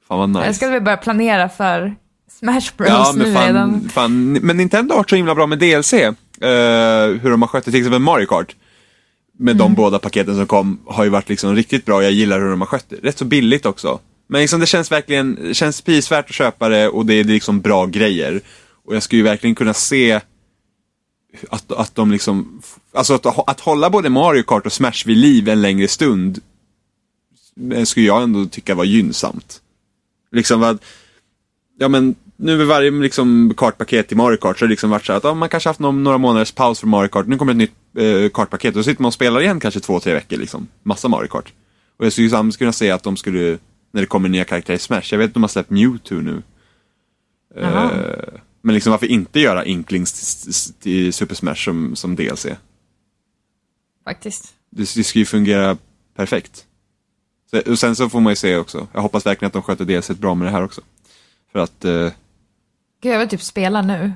fan 0.08 0.18
vad 0.18 0.28
nice. 0.28 0.46
Jag 0.46 0.56
ska 0.56 0.68
väl 0.68 0.82
börja 0.82 0.96
planera 0.96 1.48
för 1.48 1.94
Smash 2.30 2.76
Bros 2.76 2.88
Ja, 2.88 3.12
nu 3.16 3.24
men 3.24 3.34
fan, 3.34 3.46
redan. 3.46 3.88
fan, 3.88 4.32
men 4.32 4.56
Nintendo 4.56 4.92
har 4.92 4.96
varit 4.96 5.10
så 5.10 5.16
himla 5.16 5.34
bra 5.34 5.46
med 5.46 5.58
DLC. 5.58 5.94
Eh, 6.40 7.20
hur 7.22 7.30
de 7.30 7.42
har 7.42 7.48
skött 7.48 7.64
det, 7.64 7.70
till 7.70 7.80
exempel 7.80 8.00
Mario 8.00 8.26
Kart. 8.26 8.56
Med 9.38 9.52
Mm. 9.52 9.58
de 9.58 9.74
båda 9.74 9.98
paketen 9.98 10.36
som 10.36 10.46
kom, 10.46 10.80
har 10.86 11.04
ju 11.04 11.10
varit 11.10 11.28
liksom 11.28 11.54
riktigt 11.56 11.84
bra. 11.84 12.02
Jag 12.02 12.12
gillar 12.12 12.40
hur 12.40 12.50
de 12.50 12.60
har 12.60 12.68
skött 12.68 12.86
det. 12.88 12.96
Rätt 12.96 13.18
så 13.18 13.24
billigt 13.24 13.66
också. 13.66 14.00
Men 14.26 14.40
liksom 14.40 14.60
det 14.60 14.66
känns 14.66 14.92
verkligen, 14.92 15.34
det 15.34 15.54
känns 15.54 15.80
prisvärt 15.80 16.24
att 16.24 16.34
köpa 16.34 16.68
det 16.68 16.88
och 16.88 17.06
det 17.06 17.14
är 17.14 17.24
liksom 17.24 17.60
bra 17.60 17.86
grejer. 17.86 18.40
Och 18.84 18.94
jag 18.94 19.02
skulle 19.02 19.18
ju 19.18 19.24
verkligen 19.24 19.54
kunna 19.54 19.74
se 19.74 20.20
att, 21.50 21.72
att 21.72 21.94
de 21.94 22.10
liksom, 22.10 22.62
alltså 22.92 23.14
att, 23.14 23.48
att 23.48 23.60
hålla 23.60 23.90
både 23.90 24.08
Mario 24.08 24.42
Kart 24.42 24.66
och 24.66 24.72
Smash 24.72 25.02
vid 25.06 25.16
liv 25.16 25.48
en 25.48 25.62
längre 25.62 25.88
stund 25.88 26.40
skulle 27.84 28.06
jag 28.06 28.22
ändå 28.22 28.46
tycka 28.46 28.74
var 28.74 28.84
gynnsamt. 28.84 29.60
Liksom 30.32 30.60
vad, 30.60 30.78
ja 31.78 31.88
men 31.88 32.14
nu 32.36 32.56
vid 32.56 32.66
varje 32.66 32.90
liksom, 32.90 33.54
kartpaket 33.56 34.08
till 34.08 34.16
Mario 34.16 34.36
Kart 34.36 34.58
så 34.58 34.62
har 34.62 34.68
det 34.68 34.72
liksom 34.72 34.90
varit 34.90 35.06
så 35.06 35.12
att 35.12 35.24
ja, 35.24 35.34
man 35.34 35.48
kanske 35.48 35.68
haft 35.68 35.80
någon, 35.80 36.04
några 36.04 36.18
månaders 36.18 36.52
paus 36.52 36.80
för 36.80 36.86
Mario 36.86 37.08
Kart. 37.08 37.26
Nu 37.26 37.38
kommer 37.38 37.52
ett 37.52 37.56
nytt 37.56 37.72
eh, 37.98 38.28
kartpaket 38.28 38.74
och 38.74 38.78
då 38.78 38.82
sitter 38.82 39.02
man 39.02 39.08
och 39.08 39.14
spelar 39.14 39.40
igen 39.40 39.60
kanske 39.60 39.80
två, 39.80 40.00
tre 40.00 40.14
veckor 40.14 40.36
liksom. 40.36 40.68
Massa 40.82 41.08
Mario 41.08 41.28
Kart. 41.28 41.52
Och 41.96 42.06
jag 42.06 42.12
skulle 42.12 42.30
samtidigt 42.30 42.58
kunna 42.58 42.72
säga 42.72 42.94
att 42.94 43.02
de 43.02 43.16
skulle, 43.16 43.58
när 43.92 44.00
det 44.00 44.06
kommer 44.06 44.28
nya 44.28 44.44
karaktärer 44.44 44.76
i 44.76 44.80
Smash, 44.80 45.08
jag 45.10 45.18
vet 45.18 45.28
att 45.28 45.34
de 45.34 45.42
har 45.42 45.48
släppt 45.48 45.70
Mewtwo 45.70 46.20
nu. 46.20 46.42
Eh, 47.56 47.90
men 48.62 48.74
liksom 48.74 48.90
varför 48.90 49.06
inte 49.06 49.40
göra 49.40 49.64
Inklings 49.64 50.72
till 50.80 51.12
Super 51.12 51.34
Smash 51.34 51.54
som, 51.54 51.96
som 51.96 52.16
DLC? 52.16 52.46
Faktiskt. 54.04 54.54
Det, 54.70 54.94
det 54.94 55.04
ska 55.04 55.18
ju 55.18 55.24
fungera 55.24 55.78
perfekt. 56.16 56.64
Så, 57.50 57.60
och 57.70 57.78
sen 57.78 57.96
så 57.96 58.08
får 58.08 58.20
man 58.20 58.32
ju 58.32 58.36
se 58.36 58.56
också. 58.56 58.88
Jag 58.92 59.00
hoppas 59.00 59.26
verkligen 59.26 59.46
att 59.46 59.52
de 59.52 59.62
sköter 59.62 59.84
DLC 59.84 60.10
bra 60.10 60.34
med 60.34 60.46
det 60.46 60.52
här 60.52 60.64
också. 60.64 60.82
För 61.52 61.58
att 61.58 61.84
eh, 61.84 62.08
Gud, 63.02 63.12
jag 63.12 63.18
vill 63.18 63.28
typ 63.28 63.42
spela 63.42 63.82
nu. 63.82 64.12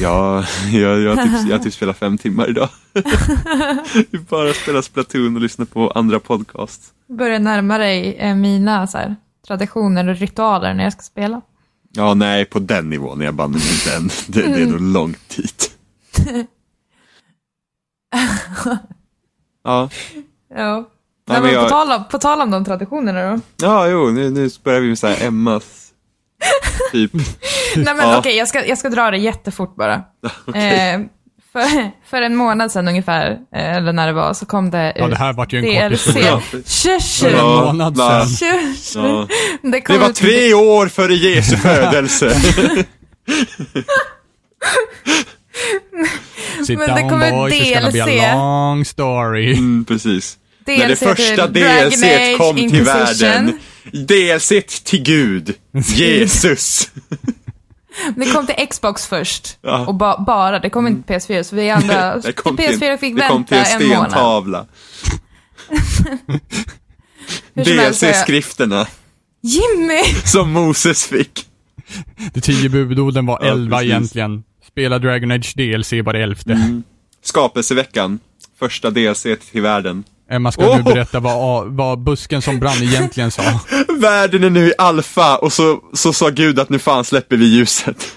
Ja, 0.00 0.44
jag, 0.72 1.00
jag, 1.00 1.16
har 1.16 1.22
typ, 1.22 1.48
jag 1.48 1.58
har 1.58 1.64
typ 1.64 1.74
spelat 1.74 1.98
fem 1.98 2.18
timmar 2.18 2.48
idag. 2.50 2.68
Bara 4.28 4.52
spelar 4.52 4.82
Splatoon 4.82 5.36
och 5.36 5.42
lyssnar 5.42 5.66
på 5.66 5.90
andra 5.90 6.20
podcast. 6.20 6.94
Börjar 7.06 7.38
närma 7.38 7.78
dig 7.78 8.14
eh, 8.14 8.34
mina 8.34 8.86
så 8.86 8.98
här, 8.98 9.16
traditioner 9.46 10.08
och 10.08 10.16
ritualer 10.16 10.74
när 10.74 10.84
jag 10.84 10.92
ska 10.92 11.02
spela. 11.02 11.40
Ja, 11.92 12.14
nej, 12.14 12.44
på 12.44 12.58
den 12.58 12.90
nivån 12.90 13.20
är 13.20 13.24
jag 13.24 13.34
banne 13.34 13.56
mig 13.58 13.72
inte 13.72 13.96
än. 13.96 14.08
Det, 14.28 14.42
det 14.56 14.62
är 14.62 14.66
nog 14.66 14.80
långt 14.80 15.36
dit. 15.36 15.70
Ja, 19.64 19.88
Ja. 20.54 20.88
Nej, 21.26 21.40
men 21.42 21.52
jag- 21.52 21.64
på, 21.64 21.68
tal 21.70 21.92
om, 21.92 22.04
på 22.10 22.18
tal 22.18 22.40
om 22.40 22.50
de 22.50 22.64
traditionerna 22.64 23.30
då. 23.32 23.40
ja 23.56 23.88
jo, 23.88 24.10
nu, 24.10 24.30
nu 24.30 24.50
börjar 24.64 24.80
vi 24.80 24.88
med 24.88 24.98
så 24.98 25.06
här 25.06 25.26
Emmas, 25.26 25.87
typ. 26.92 27.12
Nej 27.76 27.94
men 27.94 27.98
Ja. 27.98 28.18
okej, 28.18 28.36
jag, 28.36 28.48
ska, 28.48 28.66
jag 28.66 28.78
ska 28.78 28.88
dra 28.88 29.10
det 29.10 29.16
jättefort 29.18 29.76
bara. 29.76 30.02
Okej. 30.46 30.94
Eh, 30.94 31.00
för, 31.52 31.90
för 32.10 32.22
en 32.22 32.36
månad 32.36 32.72
sedan 32.72 32.88
ungefär, 32.88 33.30
eh, 33.54 33.76
eller 33.76 33.92
när 33.92 34.06
det 34.06 34.12
var, 34.12 34.34
så 34.34 34.46
kom 34.46 34.70
det 34.70 34.92
Ja, 34.96 35.04
ut 35.04 35.10
det 35.10 35.18
här 35.18 35.32
vart 35.32 35.52
ju 35.52 35.58
en 35.58 35.64
kort 35.64 35.90
DLC. 35.90 36.06
historia. 36.06 36.42
Tjus, 36.66 37.20
För 37.20 37.28
en 37.30 37.36
Ja, 37.36 37.64
månad 37.64 37.96
sedan. 38.28 38.74
Ja. 38.94 39.28
Det, 39.62 39.80
kom 39.80 39.94
Det 39.94 40.00
var 40.02 40.10
ut- 40.10 40.16
tre 40.16 40.54
år 40.54 40.86
före 40.88 41.14
Jesu 41.14 41.56
födelse. 41.66 42.30
Sit 46.66 46.78
Men 46.78 46.88
det 46.88 47.00
down 47.00 47.08
kommer 47.10 47.30
boys, 47.32 47.54
it's 47.54 47.74
gonna 47.74 47.90
be 47.90 48.02
a 48.02 48.06
DLC. 48.06 48.34
long 48.34 48.84
story. 48.84 49.52
Mm, 49.52 49.84
precis. 49.84 50.36
DLC 50.66 50.78
När 50.78 50.88
det 50.88 50.96
första 50.96 51.46
DLC 51.46 52.36
kom 52.38 52.56
till 52.56 52.82
världen. 52.84 53.58
DLC 53.92 54.48
till 54.84 55.02
Gud. 55.02 55.54
Jesus. 55.96 56.90
Det 58.16 58.32
kom 58.32 58.46
till 58.46 58.66
Xbox 58.70 59.06
först. 59.06 59.58
Ja. 59.62 59.86
Och 59.86 59.94
ba, 59.94 60.24
bara, 60.24 60.58
det 60.58 60.70
kom 60.70 60.86
inte 60.86 61.06
till 61.06 61.16
PS4. 61.36 61.42
Så 61.42 61.56
vi 61.56 61.70
andra, 61.70 62.16
Det 62.22 62.32
kom 62.32 62.56
till 62.56 62.66
PS4 62.66 62.96
fick 62.98 63.16
det 63.16 63.28
kom 63.28 63.44
till 63.44 63.56
vänta 63.56 63.70
en 63.70 63.82
en 63.82 63.88
månad. 63.88 64.12
helst 67.54 68.00
så 68.00 68.06
är 68.06 68.10
jag- 68.10 68.26
DLC-skrifterna 68.26 68.86
Jimmy! 69.42 70.02
som 70.24 70.52
Moses 70.52 71.06
fick. 71.06 71.46
De 72.34 72.40
tio 72.40 72.68
budorden 72.68 73.26
var 73.26 73.38
Ja, 73.42 73.48
elva 73.52 73.76
precis. 73.76 73.90
egentligen. 73.90 74.44
Spela 74.70 74.98
Dragon 74.98 75.30
Age 75.30 75.52
DLC 75.56 75.92
var 75.92 76.12
det 76.12 76.22
elfte. 76.22 76.52
Mm. 76.52 76.82
Skapelseveckan. 77.22 78.18
Första 78.58 78.90
DLC 78.90 79.22
till 79.52 79.62
världen. 79.62 80.04
Emma 80.30 80.52
ska 80.52 80.62
nu 80.62 80.68
Oh! 80.68 80.84
berätta 80.84 81.20
vad, 81.20 81.66
vad 81.66 81.98
busken 81.98 82.42
som 82.42 82.58
brann 82.60 82.82
egentligen 82.82 83.30
sa. 83.30 83.42
Världen 84.00 84.44
är 84.44 84.50
nu 84.50 84.66
i 84.68 84.72
alfa 84.78 85.36
och 85.36 85.52
så, 85.52 85.80
så 85.92 86.12
sa 86.12 86.28
Gud 86.28 86.58
att 86.58 86.68
nu 86.68 86.78
fan 86.78 87.04
släpper 87.04 87.36
vi 87.36 87.44
ljuset. 87.46 88.12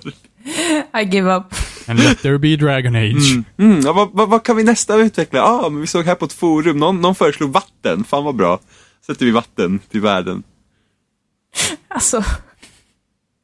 I 1.02 1.04
give 1.16 1.34
up. 1.36 1.44
And 1.86 2.00
let 2.00 2.22
there 2.22 2.38
be 2.38 2.56
Dragon 2.56 2.94
Age. 2.96 3.42
Mm, 3.58 3.80
ja, 3.84 3.92
vad, 3.92 4.08
vad, 4.12 4.28
vad 4.28 4.42
kan 4.42 4.56
vi 4.56 4.64
nästa 4.64 4.96
utveckla? 4.96 5.38
Ja, 5.38 5.62
ah, 5.64 5.68
men 5.68 5.80
vi 5.80 5.86
såg 5.86 6.04
här 6.04 6.14
på 6.14 6.24
ett 6.24 6.32
forum, 6.32 6.78
någon, 6.78 7.00
någon 7.00 7.14
föreslog 7.14 7.52
vatten. 7.52 8.04
Fan 8.04 8.24
vad 8.24 8.34
bra. 8.36 8.60
Sätter 9.06 9.24
vi 9.26 9.30
vatten 9.30 9.80
till 9.90 10.00
världen. 10.00 10.42
Alltså, 11.88 12.24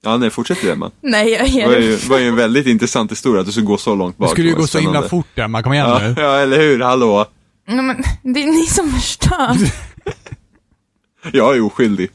Ja, 0.05 0.17
nej, 0.17 0.31
fortsätt 0.31 0.59
du 0.63 0.71
Emma. 0.71 0.91
nej 1.01 1.31
jag 1.31 1.41
Det 1.45 1.49
ger 1.51 1.67
var 1.67 1.77
ju, 1.77 1.95
upp. 1.95 2.05
var 2.05 2.19
ju 2.19 2.29
en 2.29 2.37
väldigt 2.37 2.67
intressant 2.67 3.11
historia 3.11 3.41
att 3.41 3.47
du 3.47 3.53
skulle 3.53 3.67
gå 3.67 3.77
så 3.77 3.95
långt 3.95 4.17
bak. 4.19 4.29
Det 4.29 4.33
skulle 4.33 4.49
ju 4.49 4.55
Det 4.55 4.61
gå 4.61 4.67
så 4.67 4.79
himla 4.79 5.03
fort 5.03 5.39
Emma, 5.39 5.63
kom 5.63 5.73
igen 5.73 5.87
Ja, 5.89 5.99
nu. 5.99 6.15
ja, 6.19 6.37
eller 6.37 6.59
hur? 6.59 6.81
Hallå? 6.81 7.27
Nej, 7.67 7.83
men, 7.85 8.03
det 8.35 8.43
är 8.43 8.47
ni 8.47 8.67
som 8.67 8.91
förstör. 8.93 9.57
Jag 11.33 11.57
är 11.57 11.61
oskyldig. 11.61 12.11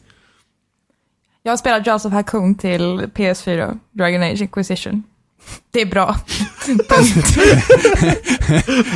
Jag 1.43 1.52
har 1.52 1.58
spelat 1.58 1.88
Jaws 1.88 2.06
of 2.06 2.14
Hakoon 2.14 2.56
till 2.56 2.82
PS4, 3.16 3.80
Dragon 3.91 4.24
Age 4.24 4.41
Inquisition. 4.41 5.04
Det 5.72 5.82
är 5.82 5.86
bra. 5.86 6.16
Punkt. 6.89 7.38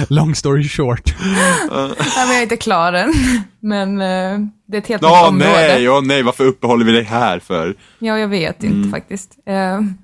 Long 0.10 0.36
story 0.36 0.64
short. 0.70 1.16
Nej, 1.20 1.68
men 2.16 2.28
jag 2.28 2.38
är 2.38 2.41
inte 2.43 2.58
klar 2.58 2.93
än. 2.93 3.14
Men 3.60 4.01
eh, 4.01 4.39
det 4.68 4.78
är 4.78 4.82
ett 4.82 4.88
helt 4.88 5.01
nytt 5.01 5.12
Ja, 5.12 5.28
område. 5.28 5.51
nej, 5.51 5.84
ja, 5.84 6.01
nej, 6.04 6.24
varför 6.24 6.45
uppehåller 6.45 6.86
vi 6.86 6.91
dig 6.91 7.04
här 7.04 7.39
för? 7.39 7.76
Ja, 7.99 8.20
jag 8.20 8.28
vet 8.28 8.64
Mm. 8.64 8.78
inte 8.78 8.89
faktiskt. 8.89 9.38
Eh, 9.45 9.54
nej, 9.82 9.95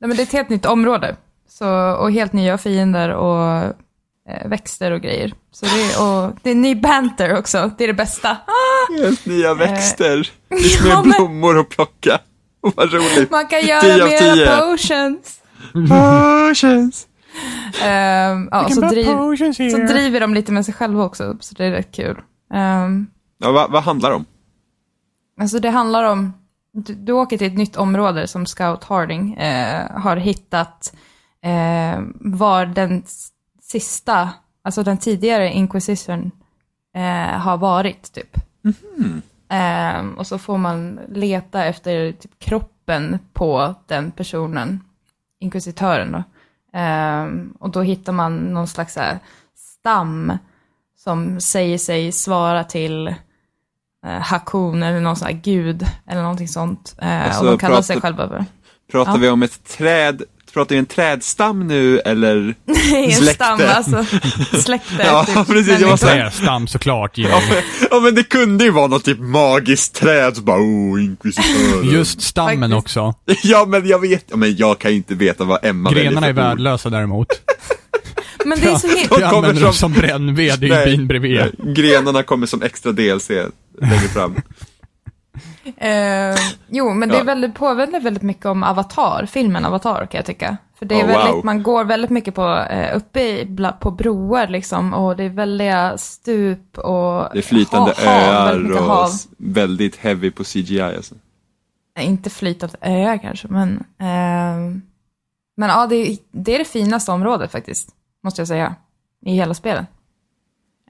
men 0.00 0.10
det 0.10 0.20
är 0.20 0.22
ett 0.22 0.32
helt 0.32 0.48
nytt 0.48 0.66
område. 0.66 1.16
Så, 1.48 1.68
och 1.92 2.12
helt 2.12 2.32
nya 2.32 2.58
fiender 2.58 3.08
och 3.08 3.72
växter 4.44 4.90
och 4.90 5.00
grejer. 5.00 5.32
Så 5.50 5.66
det 5.66 5.82
är, 5.82 6.02
och 6.02 6.36
det 6.42 6.50
är 6.50 6.54
ny 6.54 6.74
banter 6.74 7.38
också. 7.38 7.70
Det 7.78 7.84
är 7.84 7.88
det 7.88 7.94
bästa. 7.94 8.30
Ah! 8.30 9.02
Helt 9.02 9.26
nya 9.26 9.54
växter. 9.54 10.30
Gick 10.50 10.80
ja, 10.84 10.96
med 11.02 11.06
men- 11.06 11.10
blommor 11.18 11.58
och 11.58 11.68
plocka. 11.68 12.18
Och 12.60 12.72
vad 12.76 12.92
roligt. 12.92 13.30
Man 13.30 13.46
kan 13.46 13.60
10 13.60 13.68
göra 13.68 14.06
mera 14.06 14.34
10. 14.34 14.46
potions. 14.56 15.40
Potions. 15.72 17.06
Ehm, 17.82 18.48
ja, 18.50 18.68
så, 18.68 18.80
driv, 18.80 19.04
så 19.70 19.76
driver 19.92 20.20
de 20.20 20.34
lite 20.34 20.52
med 20.52 20.64
sig 20.64 20.74
själva 20.74 21.04
också, 21.04 21.36
så 21.40 21.54
det 21.54 21.64
är 21.64 21.70
rätt 21.70 21.92
kul. 21.92 22.20
Ehm, 22.54 23.06
Ja, 23.38 23.52
vad, 23.52 23.70
vad 23.70 23.82
handlar 23.82 24.10
det 24.10 24.16
om? 24.16 24.24
Alltså 25.40 25.58
det 25.58 25.70
handlar 25.70 26.04
om, 26.04 26.32
du, 26.72 26.94
du 26.94 27.12
åker 27.12 27.38
till 27.38 27.46
ett 27.46 27.58
nytt 27.58 27.76
område 27.76 28.26
som 28.26 28.46
Scout 28.46 28.84
Harding 28.84 29.34
eh, 29.34 29.90
har 30.00 30.16
hittat 30.16 30.94
eh, 31.44 32.00
var 32.20 32.66
den 32.66 33.02
sista, 33.72 34.30
alltså 34.64 34.82
den 34.82 34.98
tidigare 34.98 35.52
Inquisition 35.52 36.30
eh, 36.96 37.38
har 37.40 37.56
varit 37.56 38.12
typ. 38.12 38.36
Eh, 39.50 40.06
och 40.16 40.26
så 40.26 40.38
får 40.38 40.58
man 40.58 41.00
leta 41.08 41.64
efter 41.64 42.12
typ, 42.12 42.38
kroppen 42.38 43.18
på 43.32 43.74
den 43.86 44.10
personen, 44.10 44.80
inkvisitören 45.40 46.12
då. 46.12 46.22
Eh, 46.78 47.26
och 47.58 47.70
då 47.70 47.82
hittar 47.82 48.12
man 48.12 48.36
någon 48.36 48.68
slags 48.68 48.96
här, 48.96 49.18
stam 49.56 50.32
som 50.98 51.40
säger 51.40 51.78
sig 51.78 52.12
svara 52.12 52.64
till 52.64 53.08
eh, 54.06 54.20
Hakun 54.20 54.82
eller 54.82 55.00
någon 55.00 55.16
sån 55.16 55.26
här 55.26 55.34
gud 55.42 55.86
eller 56.06 56.22
någonting 56.22 56.48
sånt. 56.48 56.94
Eh, 57.02 57.24
Alltså, 57.26 57.40
och 57.40 57.46
de 57.50 57.58
kallar 57.58 57.82
sig 57.82 58.00
pratar- 58.00 58.08
själva 58.16 58.28
för 58.28 58.44
Pratar 58.92 59.12
Ja. 59.12 59.18
vi 59.18 59.28
om 59.28 59.42
ett 59.42 59.64
träd, 59.64 60.22
pratar 60.54 60.74
vi 60.74 60.78
en 60.78 60.86
trädstam 60.86 61.66
nu 61.68 61.98
eller? 61.98 62.54
Nej, 62.64 63.04
en 63.04 63.12
Släkte. 63.12 63.34
stam 63.44 63.60
alltså. 63.68 64.04
Släkte. 64.62 64.94
Ja, 64.98 65.24
typ. 65.24 65.46
precis, 65.46 65.66
Men 65.72 65.80
jag 65.80 65.88
var 65.88 65.96
så 65.96 66.06
Trästam 66.06 66.66
såklart, 66.66 67.18
Jimmy. 67.18 67.30
ja 67.90 68.00
men 68.00 68.14
det 68.14 68.22
kunde 68.22 68.64
ju 68.64 68.70
vara 68.70 68.86
något 68.86 69.04
typ 69.04 69.18
magiskt 69.20 69.94
träd, 69.94 70.36
så 70.36 70.42
bara 70.42 70.60
oh, 70.60 71.04
inkvisitören. 71.04 71.90
Just 71.90 72.22
stammen 72.22 72.70
Faktiskt. 72.70 72.96
också. 72.96 73.14
Ja 73.42 73.64
men 73.68 73.86
jag 73.88 73.98
vet, 73.98 74.24
ja, 74.30 74.36
men 74.36 74.56
jag 74.56 74.78
kan 74.78 74.90
ju 74.90 74.96
inte 74.96 75.14
veta 75.14 75.44
vad 75.44 75.64
Emma 75.64 75.90
Grenarna 75.92 76.26
är 76.26 76.32
värdelösa 76.32 76.90
däremot. 76.90 77.28
Men 78.44 78.60
det 78.60 78.66
är 78.66 78.76
så 78.76 78.86
himla... 78.86 79.02
De 79.02 79.08
kommer 79.08 79.26
använder 79.36 79.54
som- 79.54 79.62
dem 79.64 79.72
som 79.74 79.92
brännved 79.92 80.64
i 80.64 80.68
bin 80.84 81.06
bredvid. 81.08 81.36
nej, 81.58 81.74
Grenarna 81.74 82.22
kommer 82.22 82.46
som 82.46 82.62
extra 82.62 82.92
DLC 82.92 83.30
längre 83.80 84.08
fram. 84.14 84.36
Eh, 85.76 86.34
jo, 86.68 86.94
men 86.94 87.08
det 87.08 87.16
är 87.18 87.24
väldigt, 87.24 87.54
påminner 87.54 88.00
väldigt 88.00 88.22
mycket 88.22 88.46
om 88.46 88.62
Avatar, 88.62 89.26
filmen 89.26 89.64
Avatar 89.64 90.06
kan 90.06 90.18
jag 90.18 90.26
tycka. 90.26 90.56
För 90.78 90.86
det 90.86 91.00
är 91.00 91.04
Oh, 91.04 91.08
väldigt, 91.08 91.34
wow. 91.34 91.44
man 91.44 91.62
går 91.62 91.84
väldigt 91.84 92.10
mycket 92.10 92.34
på, 92.34 92.58
eh, 92.70 92.96
uppe 92.96 93.20
i, 93.20 93.56
på 93.80 93.90
broar 93.90 94.46
liksom 94.46 94.94
och 94.94 95.16
det 95.16 95.24
är 95.24 95.28
väldiga 95.28 95.98
stup 95.98 96.78
och 96.78 97.28
Det 97.32 97.38
är 97.38 97.42
flytande 97.42 97.94
ha- 98.04 98.10
hav, 98.10 98.46
väldigt 98.48 98.76
öar 98.76 98.80
och 98.80 98.86
hav. 98.94 99.10
väldigt 99.38 99.96
heavy 99.96 100.30
på 100.30 100.44
CGI 100.44 100.80
alltså. 100.80 101.14
Nej, 101.96 102.06
Inte 102.06 102.30
flytande 102.30 102.74
öar 102.80 103.18
kanske, 103.18 103.48
men... 103.48 103.84
ehm, 103.98 104.82
men 105.56 105.68
ja, 105.68 105.86
det 105.86 106.18
det 106.32 106.54
är 106.54 106.58
det 106.58 106.64
finaste 106.64 107.12
området 107.12 107.52
faktiskt, 107.52 107.88
måste 108.24 108.40
jag 108.40 108.48
säga. 108.48 108.74
I 109.26 109.34
hela 109.34 109.54
spelet. 109.54 109.86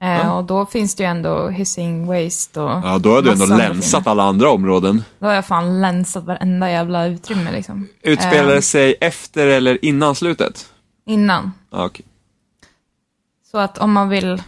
Ja. 0.03 0.33
Och 0.33 0.43
då 0.43 0.65
finns 0.65 0.95
det 0.95 1.03
ju 1.03 1.09
ändå 1.09 1.49
Hissing 1.49 2.07
Waste 2.07 2.61
och... 2.61 2.69
Ja, 2.69 2.97
då 2.97 3.13
har 3.13 3.21
du 3.21 3.31
ändå 3.31 3.45
länsat 3.45 4.07
alla 4.07 4.23
andra 4.23 4.49
områden. 4.49 5.03
Då 5.19 5.25
har 5.25 5.33
jag 5.33 5.45
fan 5.45 5.81
länsat 5.81 6.23
varenda 6.23 6.69
jävla 6.71 7.05
utrymme 7.05 7.51
liksom. 7.51 7.87
Utspelar 8.01 8.49
det 8.49 8.55
Eh, 8.55 8.61
sig 8.61 8.95
efter 9.01 9.47
eller 9.47 9.85
innan 9.85 10.15
slutet? 10.15 10.69
Innan. 11.05 11.51
Ja, 11.71 11.85
okej. 11.85 12.05
Så 13.51 13.57
att 13.57 13.77
om 13.77 13.91
man 13.93 14.09
vill 14.09 14.43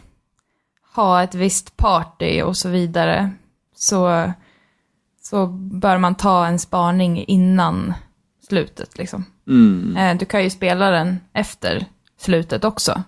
ha 0.96 1.24
ett 1.24 1.36
visst 1.36 1.78
party 1.78 2.42
och 2.42 2.58
så 2.58 2.70
vidare 2.70 3.32
så, 3.76 4.32
så 5.22 5.48
bör 5.48 5.98
man 5.98 6.16
ta 6.16 6.46
en 6.48 6.60
spaning 6.60 7.26
innan 7.26 7.94
slutet 8.48 8.98
liksom. 8.98 9.26
Mm. 9.48 9.98
Eh, 9.98 10.18
Du 10.18 10.26
kan 10.26 10.44
ju 10.44 10.50
spela 10.50 10.90
den 10.92 11.20
efter 11.34 11.86
slutet 12.20 12.64
också. 12.64 13.04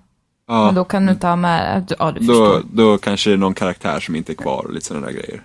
Ja, 0.48 0.66
Men 0.66 0.76
då 0.76 0.84
kan 0.84 1.06
du 1.06 1.16
ta 1.16 1.36
med, 1.36 1.94
ja 2.00 2.12
du 2.12 2.20
då, 2.20 2.26
förstår. 2.54 2.62
då 2.74 2.98
kanske 2.98 3.30
det 3.30 3.34
är 3.34 3.38
någon 3.38 3.54
karaktär 3.54 4.00
som 4.00 4.16
inte 4.16 4.32
är 4.32 4.36
kvar 4.36 4.64
och 4.66 4.74
lite 4.74 4.86
sådana 4.86 5.06
där 5.08 5.14
grejer. 5.14 5.42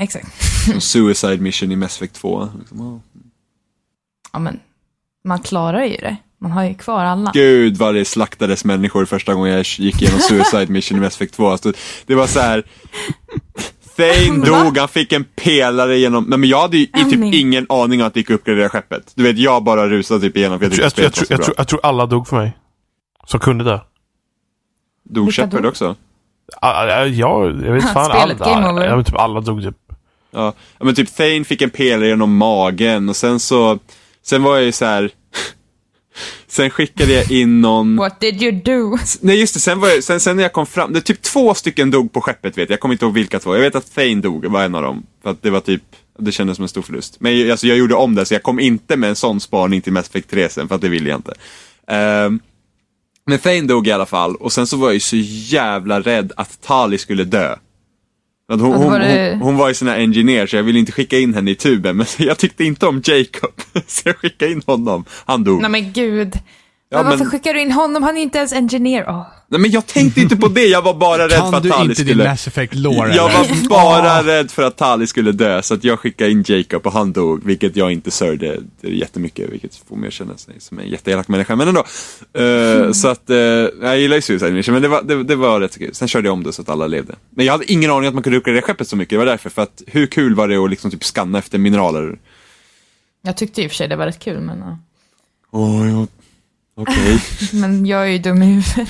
Exakt. 0.00 0.26
Som 0.64 0.80
Suicide 0.80 1.36
Mission 1.38 1.72
i 1.72 1.76
Mass 1.76 1.96
Effect 1.96 2.14
2. 2.14 2.48
Liksom, 2.58 2.78
ja. 2.80 3.20
Ja 4.32 4.38
men, 4.38 4.60
man 5.24 5.38
klarar 5.38 5.84
ju 5.84 5.96
det. 5.96 6.16
Man 6.40 6.50
har 6.52 6.64
ju 6.64 6.74
kvar 6.74 7.04
alla. 7.04 7.30
Gud 7.34 7.76
vad 7.76 7.94
det 7.94 8.04
slaktades 8.04 8.64
människor 8.64 9.04
första 9.04 9.34
gången 9.34 9.52
jag 9.52 9.64
gick 9.78 10.02
igenom 10.02 10.20
Suicide 10.28 10.66
Mission 10.72 10.98
i 10.98 11.00
Mass 11.00 11.14
Effect 11.14 11.34
2. 11.34 11.48
Alltså, 11.48 11.72
det 12.06 12.14
var 12.14 12.26
så 12.26 12.40
här. 12.40 12.62
Thane 13.96 14.44
dog, 14.46 14.78
han 14.78 14.88
fick 14.88 15.12
en 15.12 15.24
pelare 15.24 15.98
genom, 15.98 16.24
nej 16.24 16.38
men 16.38 16.48
jag 16.48 16.60
hade 16.62 16.76
ju 16.76 16.82
i 16.82 16.86
typ 17.10 17.34
ingen 17.34 17.66
aning 17.68 18.00
om 18.00 18.06
att 18.06 18.14
det 18.14 18.20
gick 18.20 18.30
att 18.30 18.34
uppgradera 18.34 18.68
skeppet. 18.68 19.12
Du 19.14 19.22
vet, 19.22 19.38
jag 19.38 19.64
bara 19.64 19.88
rusade 19.88 20.20
typ 20.20 20.36
igenom 20.36 20.58
för 20.58 20.66
jag 20.66 20.72
Jag, 20.72 20.94
tyckte 20.94 21.02
jag, 21.02 21.06
jag, 21.06 21.12
spelet 21.12 21.28
tror- 21.28 21.36
var 21.36 21.36
jag, 21.36 21.44
så 21.44 21.44
tror- 21.44 21.54
bra. 21.54 21.60
jag 21.60 21.68
tror 21.68 21.80
alla 21.82 22.06
dog 22.06 22.28
för 22.28 22.36
mig. 22.36 22.56
Som 23.26 23.40
kunde 23.40 23.64
det. 23.64 23.80
Dog 25.08 25.34
Shepard 25.34 25.66
också? 25.66 25.96
Ja, 26.60 27.06
jag 27.06 27.72
vet 27.72 27.84
fan. 27.92 28.04
Spelet, 28.04 28.38
game 28.38 28.50
alla, 28.50 28.72
over. 28.72 28.86
ja, 28.86 28.96
men 28.96 29.04
typ 29.04 29.16
alla 29.16 29.40
dog 29.40 29.62
typ. 29.62 29.76
Ja, 30.30 30.52
men 30.80 30.94
typ 30.94 31.16
Thane 31.16 31.44
fick 31.44 31.62
en 31.62 31.70
pelare 31.70 32.08
genom 32.08 32.36
magen 32.36 33.08
och 33.08 33.16
sen 33.16 33.40
så, 33.40 33.78
sen 34.22 34.42
var 34.42 34.56
jag 34.56 34.64
ju 34.64 34.72
så 34.72 34.84
här. 34.84 35.10
sen 36.46 36.70
skickade 36.70 37.12
jag 37.12 37.30
in 37.30 37.60
någon, 37.60 37.96
What 37.96 38.20
did 38.20 38.42
you 38.42 38.52
do? 38.52 38.98
nej 39.20 39.40
just 39.40 39.54
det, 39.54 39.60
sen, 39.60 39.80
var 39.80 39.88
jag, 39.88 40.04
sen, 40.04 40.20
sen 40.20 40.36
när 40.36 40.42
jag 40.42 40.52
kom 40.52 40.66
fram, 40.66 40.92
det 40.92 40.98
är 40.98 41.00
typ 41.00 41.22
två 41.22 41.54
stycken 41.54 41.90
dog 41.90 42.12
på 42.12 42.20
skeppet 42.20 42.58
vet 42.58 42.68
jag, 42.68 42.70
jag 42.70 42.80
kommer 42.80 42.94
inte 42.94 43.04
ihåg 43.04 43.14
vilka 43.14 43.38
två. 43.38 43.54
Jag 43.54 43.60
vet 43.60 43.74
att 43.74 43.94
Thane 43.94 44.14
dog, 44.14 44.44
var 44.46 44.62
en 44.64 44.74
av 44.74 44.82
dem. 44.82 45.06
För 45.22 45.30
att 45.30 45.42
det 45.42 45.50
var 45.50 45.60
typ, 45.60 45.82
det 46.18 46.32
kändes 46.32 46.56
som 46.56 46.62
en 46.62 46.68
stor 46.68 46.82
förlust. 46.82 47.16
Men 47.20 47.50
alltså, 47.50 47.66
jag 47.66 47.78
gjorde 47.78 47.94
om 47.94 48.14
det, 48.14 48.24
så 48.24 48.34
jag 48.34 48.42
kom 48.42 48.60
inte 48.60 48.96
med 48.96 49.08
en 49.10 49.16
sån 49.16 49.40
spaning 49.40 49.80
till 49.80 49.92
Mass 49.92 50.08
Effect 50.08 50.30
3 50.30 50.48
sen, 50.48 50.68
för 50.68 50.74
att 50.74 50.80
det 50.80 50.88
ville 50.88 51.08
jag 51.08 51.18
inte. 51.18 51.34
Ehm, 51.86 52.40
men 53.28 53.38
Thane 53.38 53.60
dog 53.60 53.86
i 53.86 53.92
alla 53.92 54.06
fall, 54.06 54.36
och 54.36 54.52
sen 54.52 54.66
så 54.66 54.76
var 54.76 54.88
jag 54.88 54.94
ju 54.94 55.00
så 55.00 55.16
jävla 55.56 56.00
rädd 56.00 56.32
att 56.36 56.60
Tali 56.60 56.98
skulle 56.98 57.24
dö. 57.24 57.56
Att 58.52 58.60
hon, 58.60 58.70
då 58.70 58.76
hon, 58.76 59.02
hon, 59.02 59.40
hon 59.40 59.56
var 59.56 59.68
ju 59.68 59.74
sån 59.74 59.88
här 59.88 59.98
engineer 59.98 60.46
så 60.46 60.56
jag 60.56 60.62
ville 60.62 60.78
inte 60.78 60.92
skicka 60.92 61.18
in 61.18 61.34
henne 61.34 61.50
i 61.50 61.54
tuben, 61.54 61.96
men 61.96 62.06
jag 62.18 62.38
tyckte 62.38 62.64
inte 62.64 62.86
om 62.86 63.02
Jacob. 63.04 63.52
Så 63.86 64.08
jag 64.08 64.16
skickade 64.16 64.52
in 64.52 64.62
honom. 64.66 65.04
Han 65.10 65.44
dog. 65.44 65.60
Nej 65.60 65.70
men 65.70 65.92
gud. 65.92 66.34
Ja, 66.90 66.96
men 66.98 67.04
varför 67.06 67.18
men- 67.18 67.30
skickar 67.30 67.54
du 67.54 67.60
in 67.60 67.72
honom? 67.72 68.02
Han 68.02 68.16
är 68.16 68.22
inte 68.22 68.38
ens 68.38 68.52
engineer. 68.52 69.04
Åh. 69.08 69.26
Nej 69.50 69.60
men 69.60 69.70
jag 69.70 69.86
tänkte 69.86 70.20
inte 70.20 70.36
på 70.36 70.48
det, 70.48 70.66
jag 70.66 70.82
var 70.82 70.94
bara 70.94 71.24
rädd 71.24 71.30
för 71.30 71.38
Kan 71.38 71.54
att 71.54 71.62
du 71.62 71.68
Tali 71.70 71.90
inte 71.90 72.02
din 72.02 72.06
skulle... 72.14 72.28
Mass 72.30 72.46
Effect 72.46 72.74
lore 72.74 73.14
Jag 73.14 73.30
eller? 73.30 73.68
var 73.68 73.68
bara 73.68 74.22
rädd 74.22 74.50
för 74.50 74.62
att 74.62 74.76
Tali 74.76 75.06
skulle 75.06 75.32
dö, 75.32 75.62
så 75.62 75.74
att 75.74 75.84
jag 75.84 75.98
skickade 75.98 76.30
in 76.30 76.44
Jacob 76.46 76.86
och 76.86 76.92
han 76.92 77.12
dog, 77.12 77.44
vilket 77.44 77.76
jag 77.76 77.92
inte 77.92 78.10
sörjde 78.10 78.58
jättemycket, 78.82 79.50
vilket 79.50 79.76
får 79.76 79.96
mig 79.96 80.06
att 80.06 80.12
känna 80.12 80.36
sig 80.36 80.54
som 80.58 80.78
en 80.78 80.88
jätteelak 80.88 81.28
människa, 81.28 81.56
men 81.56 81.68
ändå. 81.68 81.84
Eh, 82.44 82.92
Så 82.92 83.08
att, 83.08 83.30
eh, 83.30 83.36
jag 83.36 83.98
gillar 83.98 84.16
ju 84.16 84.22
Suicide 84.22 84.52
Mission, 84.52 84.72
men 84.72 84.82
det 84.82 84.88
var, 84.88 85.02
det, 85.02 85.22
det 85.24 85.36
var 85.36 85.60
rätt 85.60 85.78
kul. 85.78 85.94
Sen 85.94 86.08
körde 86.08 86.28
jag 86.28 86.32
om 86.32 86.42
det 86.42 86.52
så 86.52 86.62
att 86.62 86.68
alla 86.68 86.86
levde. 86.86 87.14
Men 87.30 87.46
jag 87.46 87.52
hade 87.52 87.72
ingen 87.72 87.90
aning 87.90 88.08
att 88.08 88.14
man 88.14 88.22
kunde 88.22 88.38
uppgradera 88.38 88.62
skeppet 88.62 88.88
så 88.88 88.96
mycket, 88.96 89.10
det 89.10 89.18
var 89.18 89.26
därför, 89.26 89.50
för 89.50 89.62
att 89.62 89.82
hur 89.86 90.06
kul 90.06 90.34
var 90.34 90.48
det 90.48 90.56
att 90.56 90.70
liksom 90.70 90.90
typ 90.90 91.04
skanna 91.04 91.38
efter 91.38 91.58
mineraler? 91.58 92.18
Jag 93.22 93.36
tyckte 93.36 93.62
i 93.62 93.66
och 93.66 93.70
för 93.70 93.76
sig 93.76 93.88
det 93.88 93.96
var 93.96 94.06
rätt 94.06 94.18
kul, 94.18 94.40
men. 94.40 94.62
Åh, 95.50 95.90
ja. 95.90 96.06
Okej. 96.78 97.20
men 97.52 97.86
jag 97.86 98.02
är 98.02 98.06
ju 98.06 98.18
dum 98.18 98.42
i 98.42 98.46
huvudet. 98.46 98.88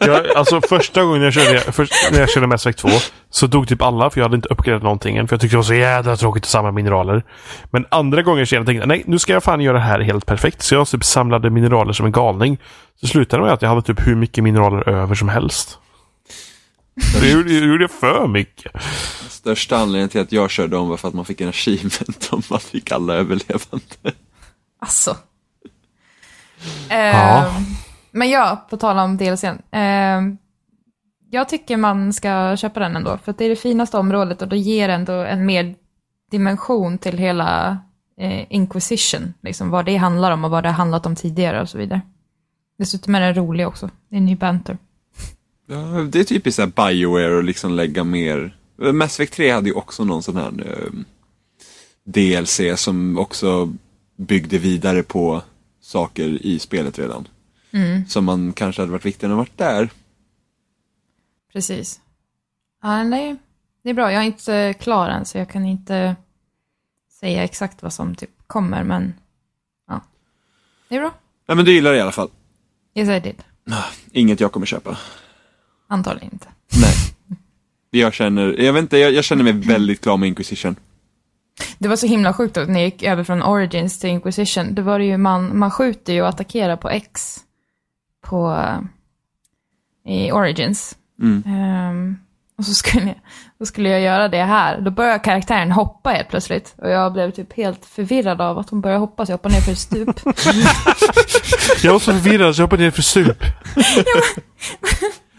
Jag, 0.00 0.36
alltså 0.36 0.60
första 0.60 1.04
gången 1.04 1.22
jag 1.22 1.32
körde, 1.32 1.60
först, 1.60 1.92
när 2.12 2.20
jag 2.20 2.30
körde 2.30 2.46
Mass 2.46 2.66
Effect 2.66 2.78
2 2.78 2.88
så 3.30 3.46
dog 3.46 3.68
typ 3.68 3.82
alla 3.82 4.10
för 4.10 4.20
jag 4.20 4.24
hade 4.24 4.36
inte 4.36 4.48
uppgraderat 4.48 4.82
någonting 4.82 5.16
än. 5.16 5.28
För 5.28 5.34
jag 5.34 5.40
tyckte 5.40 5.54
det 5.54 5.58
var 5.58 5.64
så 5.64 5.74
jävla 5.74 6.16
tråkigt 6.16 6.42
att 6.42 6.48
samla 6.48 6.72
mineraler. 6.72 7.22
Men 7.70 7.86
andra 7.88 8.22
gången 8.22 8.38
jag 8.38 8.48
tänkte 8.48 8.72
jag 8.72 8.88
nej 8.88 9.02
nu 9.06 9.18
ska 9.18 9.32
jag 9.32 9.42
fan 9.42 9.60
göra 9.60 9.76
det 9.76 9.84
här 9.84 10.00
helt 10.00 10.26
perfekt. 10.26 10.62
Så 10.62 10.74
jag 10.74 10.88
typ 10.88 11.04
samlade 11.04 11.50
mineraler 11.50 11.92
som 11.92 12.06
en 12.06 12.12
galning. 12.12 12.58
Så 13.00 13.06
slutade 13.06 13.42
det 13.42 13.44
med 13.44 13.54
att 13.54 13.62
jag 13.62 13.68
hade 13.68 13.82
typ 13.82 14.06
hur 14.06 14.14
mycket 14.14 14.44
mineraler 14.44 14.88
över 14.88 15.14
som 15.14 15.28
helst. 15.28 15.78
Jag 17.14 17.30
gjorde, 17.30 17.52
jag 17.52 17.68
gjorde 17.68 17.88
för 17.88 18.28
mycket. 18.28 18.72
Största 19.28 19.76
anledningen 19.76 20.08
till 20.08 20.20
att 20.20 20.32
jag 20.32 20.50
körde 20.50 20.76
om 20.76 20.88
var 20.88 20.96
för 20.96 21.08
att 21.08 21.14
man 21.14 21.24
fick 21.24 21.40
en 21.40 21.48
achievement 21.48 22.28
om 22.30 22.42
man 22.50 22.60
fick 22.60 22.92
alla 22.92 23.14
överlevande. 23.14 24.12
Alltså. 24.80 25.16
Eh, 26.90 26.96
Ja. 26.96 27.54
Men 28.10 28.30
ja, 28.30 28.66
på 28.70 28.76
tal 28.76 28.98
om 28.98 29.16
DLCn. 29.16 29.58
Eh, 29.70 30.20
jag 31.30 31.48
tycker 31.48 31.76
man 31.76 32.12
ska 32.12 32.56
köpa 32.56 32.80
den 32.80 32.96
ändå, 32.96 33.18
för 33.24 33.30
att 33.30 33.38
det 33.38 33.44
är 33.44 33.48
det 33.48 33.56
finaste 33.56 33.96
området 33.98 34.42
och 34.42 34.48
det 34.48 34.58
ger 34.58 34.88
ändå 34.88 35.12
en 35.12 35.46
mer 35.46 35.74
dimension 36.30 36.98
till 36.98 37.18
hela 37.18 37.78
eh, 38.20 38.46
Inquisition. 38.52 39.34
Liksom 39.42 39.70
vad 39.70 39.84
det 39.84 39.96
handlar 39.96 40.32
om 40.32 40.44
och 40.44 40.50
vad 40.50 40.62
det 40.64 40.68
har 40.68 40.76
handlat 40.76 41.06
om 41.06 41.16
tidigare 41.16 41.60
och 41.62 41.68
så 41.68 41.78
vidare. 41.78 42.00
Dessutom 42.78 43.14
är 43.14 43.20
den 43.20 43.34
rolig 43.34 43.68
också. 43.68 43.90
Det 44.08 44.16
är 44.16 44.18
en 44.18 44.26
ny 44.26 44.36
banter. 44.36 44.78
Ja, 45.66 45.76
det 46.12 46.20
är 46.20 46.24
typiskt 46.24 46.56
så 46.56 46.62
här 46.62 46.88
Bioware 46.90 47.36
och 47.36 47.44
liksom 47.44 47.72
lägga 47.72 48.04
mer. 48.04 48.56
Mass 48.92 49.20
Effect 49.20 49.34
3 49.34 49.50
hade 49.50 49.68
ju 49.68 49.74
också 49.74 50.04
någon 50.04 50.22
sån 50.22 50.36
här 50.36 50.52
eh, 50.66 50.92
DLC 52.04 52.60
som 52.76 53.18
också 53.18 53.72
byggde 54.16 54.58
vidare 54.58 55.02
på 55.02 55.42
saker 55.82 56.46
i 56.46 56.58
spelet 56.58 56.98
redan. 56.98 57.28
Som 58.08 58.24
man 58.24 58.52
kanske 58.52 58.82
hade 58.82 58.92
varit 58.92 59.06
viktigare 59.06 59.32
än 59.32 59.40
att 59.40 59.48
varit 59.48 59.58
där. 59.58 59.90
Precis. 61.52 62.00
Ja, 62.82 62.88
men 62.88 63.10
det 63.10 63.16
är, 63.16 63.36
det 63.82 63.90
är 63.90 63.94
bra. 63.94 64.12
Jag 64.12 64.22
är 64.22 64.26
inte 64.26 64.74
klar 64.80 65.08
än, 65.08 65.24
så 65.24 65.38
jag 65.38 65.48
kan 65.48 65.66
inte 65.66 66.16
säga 67.20 67.44
exakt 67.44 67.82
vad 67.82 67.92
som 67.92 68.14
typ 68.14 68.30
kommer, 68.46 68.84
men 68.84 69.14
ja. 69.88 70.00
Det 70.88 70.96
är 70.96 71.00
bra. 71.00 71.14
Ja, 71.46 71.54
men 71.54 71.64
du 71.64 71.72
gillar 71.72 71.92
det 71.92 71.98
i 71.98 72.00
alla 72.00 72.12
fall. 72.12 72.30
Yes 72.94 73.08
I 73.08 73.20
did. 73.20 73.42
Inget 74.12 74.40
jag 74.40 74.52
kommer 74.52 74.66
köpa. 74.66 74.98
Antagligen 75.86 76.32
inte. 76.32 76.48
Nej. 76.80 76.94
Jag 77.90 78.14
känner, 78.14 78.60
jag 78.60 78.72
vet 78.72 78.82
inte, 78.82 78.98
jag, 78.98 79.12
jag 79.12 79.24
känner 79.24 79.44
mig 79.44 79.52
väldigt 79.68 80.00
klar 80.00 80.16
med 80.16 80.26
Inquisition. 80.26 80.76
Det 81.78 81.88
var 81.88 81.96
så 81.96 82.06
himla 82.06 82.32
sjukt 82.32 82.56
att 82.56 82.68
jag 82.68 82.82
gick 82.82 83.02
över 83.02 83.24
från 83.24 83.42
Origins 83.42 83.98
till 83.98 84.10
Inquisition. 84.10 84.74
Då 84.74 84.82
var 84.82 84.98
det 84.98 85.04
ju 85.04 85.16
man, 85.16 85.58
man 85.58 85.70
skjuter 85.70 86.12
ju 86.12 86.22
och 86.22 86.28
attackerar 86.28 86.76
på 86.76 86.90
X 86.90 87.38
på, 88.26 88.58
eh, 90.06 90.26
i 90.26 90.32
Origins. 90.32 90.96
Mm. 91.22 91.42
Ehm, 91.46 92.16
och 92.58 92.64
så 92.64 92.74
skulle, 92.74 93.06
jag, 93.06 93.20
då 93.58 93.66
skulle 93.66 93.88
jag 93.88 94.00
göra 94.00 94.28
det 94.28 94.42
här. 94.42 94.80
Då 94.80 94.90
började 94.90 95.18
karaktären 95.18 95.72
hoppa 95.72 96.10
helt 96.10 96.28
plötsligt. 96.28 96.74
Och 96.78 96.90
jag 96.90 97.12
blev 97.12 97.30
typ 97.30 97.52
helt 97.52 97.84
förvirrad 97.86 98.40
av 98.40 98.58
att 98.58 98.70
hon 98.70 98.80
började 98.80 99.00
hoppa, 99.00 99.26
så 99.26 99.32
jag 99.32 99.38
hoppade 99.38 99.54
ner 99.54 99.62
för 99.62 99.72
ett 99.72 99.78
stup. 99.78 100.20
Jag 101.82 101.92
var 101.92 101.98
så 101.98 102.12
förvirrad 102.12 102.56
så 102.56 102.62
jag 102.62 102.66
hoppade 102.66 102.82
ner 102.82 102.90
för 102.90 103.02
stup. 103.02 103.44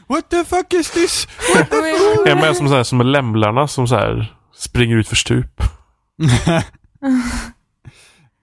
What 0.08 0.30
the 0.30 0.44
fuck 0.44 0.74
is 0.74 0.92
this? 0.92 1.28
Jag 2.26 2.28
är 2.28 2.36
med 2.36 2.56
som, 2.56 2.68
så 2.70 2.76
här, 2.76 2.84
som 2.84 3.02
lämlarna 3.02 3.68
som 3.68 3.88
så 3.88 3.96
här 3.96 4.34
springer 4.56 4.96
ut 4.96 5.08
för 5.08 5.16
stup. 5.16 5.62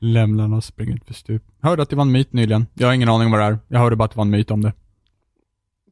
Lämlarna 0.00 0.60
springer 0.60 0.94
ut 0.94 1.06
för 1.06 1.14
stup. 1.14 1.42
Hörde 1.60 1.82
att 1.82 1.90
det 1.90 1.96
var 1.96 2.02
en 2.02 2.12
myt 2.12 2.32
nyligen. 2.32 2.66
Jag 2.74 2.86
har 2.86 2.94
ingen 2.94 3.08
aning 3.08 3.26
om 3.26 3.32
vad 3.32 3.40
det 3.40 3.44
är. 3.44 3.58
Jag 3.68 3.78
hörde 3.78 3.96
bara 3.96 4.04
att 4.04 4.10
det 4.10 4.16
var 4.16 4.24
en 4.24 4.30
myt 4.30 4.50
om 4.50 4.62
det. 4.62 4.72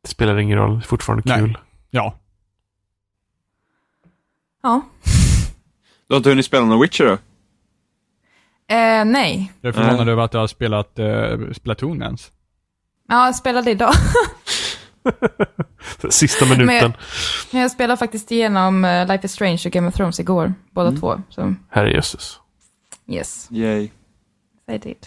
Det 0.02 0.08
spelar 0.08 0.38
ingen 0.38 0.58
roll, 0.58 0.70
det 0.78 0.84
är 0.84 0.88
fortfarande 0.88 1.22
Nej. 1.26 1.38
kul. 1.38 1.58
Ja. 1.90 2.18
ja. 4.62 4.82
Du 6.06 6.14
har 6.14 6.16
inte 6.16 6.28
hunnit 6.28 6.46
spela 6.46 6.64
någon 6.64 6.80
Witcher 6.80 7.04
då? 7.04 7.12
Eh, 8.74 9.04
nej. 9.04 9.52
Jag 9.60 9.68
är 9.68 9.72
förvånad 9.72 10.08
över 10.08 10.22
att 10.22 10.32
du 10.32 10.38
har 10.38 10.46
spelat 10.46 10.98
uh, 10.98 11.52
Splatoon 11.52 12.02
ens. 12.02 12.32
Ja, 13.08 13.26
jag 13.26 13.36
spelade 13.36 13.70
idag. 13.70 13.92
Sista 16.10 16.44
minuten. 16.44 16.66
Men- 16.66 16.92
Men 17.52 17.60
jag 17.62 17.70
spelade 17.70 17.98
faktiskt 17.98 18.30
igenom 18.32 18.84
eh, 18.84 19.06
Life 19.06 19.26
is 19.26 19.32
Strange 19.32 19.58
och 19.66 19.72
Game 19.72 19.88
of 19.88 19.94
Thrones 19.94 20.20
igår. 20.20 20.54
Båda 20.70 20.92
två. 20.92 21.20
Så 21.28 21.54
Herrejösses. 21.70 22.38
yes, 23.06 23.48
Yay. 23.50 23.88
I 24.72 24.78
did. 24.78 25.06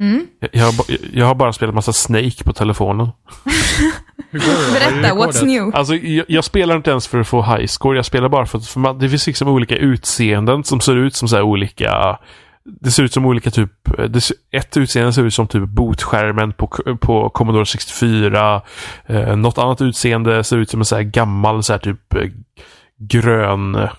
Mm. 0.00 0.26
Jag, 0.40 0.50
jag, 0.52 0.64
har 0.64 0.72
ba- 0.72 1.06
jag 1.12 1.26
har 1.26 1.34
bara 1.34 1.52
spelat 1.52 1.74
massa 1.74 1.92
Snake 1.92 2.44
på 2.44 2.52
telefonen. 2.52 3.08
Berätta, 4.72 5.14
what's 5.14 5.44
new? 5.44 5.74
Alltså, 5.76 5.94
jag, 5.94 6.26
jag 6.28 6.44
spelar 6.44 6.76
inte 6.76 6.90
ens 6.90 7.06
för 7.08 7.20
att 7.20 7.28
få 7.28 7.42
high 7.42 7.66
score. 7.66 7.96
Jag 7.98 8.04
spelar 8.06 8.28
bara 8.28 8.46
för 8.46 8.58
att 8.58 8.66
för 8.66 8.80
man, 8.80 8.98
det 8.98 9.08
finns 9.08 9.26
liksom 9.26 9.48
olika 9.48 9.76
utseenden 9.76 10.64
som 10.64 10.80
ser 10.80 10.96
ut 10.96 11.14
som 11.14 11.28
så 11.28 11.36
här 11.36 11.42
olika... 11.42 12.18
Det 12.80 12.90
ser 12.90 13.02
ut 13.02 13.12
som 13.12 13.26
olika 13.26 13.50
typ... 13.50 13.98
Eh, 13.98 14.04
det, 14.04 14.20
ser- 14.20 14.36
ett 14.52 14.76
utseende 14.76 15.12
ser 15.12 15.24
ut 15.24 15.34
som 15.34 15.46
typ 15.48 15.68
botskärmen 15.68 16.52
på, 16.52 16.66
på 17.00 17.30
Commodore 17.30 17.66
64. 17.66 18.62
Eh, 19.06 19.36
något 19.36 19.58
annat 19.58 19.80
utseende 19.82 20.44
ser 20.44 20.56
ut 20.56 20.70
som 20.70 20.80
en 20.80 20.84
så 20.84 20.96
här 20.96 21.02
gammal 21.02 21.62
så 21.62 21.72
här 21.72 21.80
typ 21.80 22.14
eh, 22.14 22.30
grön 22.98 23.74
eh, 23.74 23.90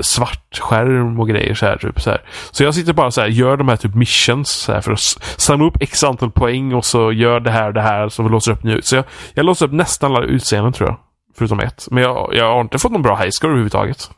svart 0.00 0.58
skärm 0.60 1.20
och 1.20 1.28
grejer 1.28 1.54
så 1.54 1.66
här 1.66 1.76
typ 1.76 2.00
så 2.00 2.10
här. 2.10 2.20
Så 2.50 2.62
jag 2.64 2.74
sitter 2.74 2.92
bara 2.92 3.10
så 3.10 3.20
här, 3.20 3.28
gör 3.28 3.56
de 3.56 3.68
här 3.68 3.76
typ 3.76 3.94
missions 3.94 4.48
så 4.50 4.72
här 4.72 4.80
för 4.80 4.92
att 4.92 5.00
samla 5.36 5.66
upp 5.66 5.76
x 5.82 6.04
antal 6.04 6.30
poäng 6.30 6.74
och 6.74 6.84
så 6.84 7.12
gör 7.12 7.40
det 7.40 7.50
här 7.50 7.72
det 7.72 7.82
här 7.82 8.08
som 8.08 8.30
låser 8.30 8.52
upp 8.52 8.62
nu. 8.64 8.82
Så 8.82 8.96
jag, 8.96 9.04
jag 9.34 9.46
låser 9.46 9.66
upp 9.66 9.72
nästan 9.72 10.12
alla 10.16 10.24
utseenden 10.26 10.72
tror 10.72 10.88
jag. 10.88 10.98
Förutom 11.38 11.60
ett. 11.60 11.86
Men 11.90 12.02
jag, 12.02 12.30
jag 12.34 12.52
har 12.52 12.60
inte 12.60 12.78
fått 12.78 12.92
någon 12.92 13.02
bra 13.02 13.16
high 13.16 13.30
score 13.30 13.50
överhuvudtaget. 13.50 14.10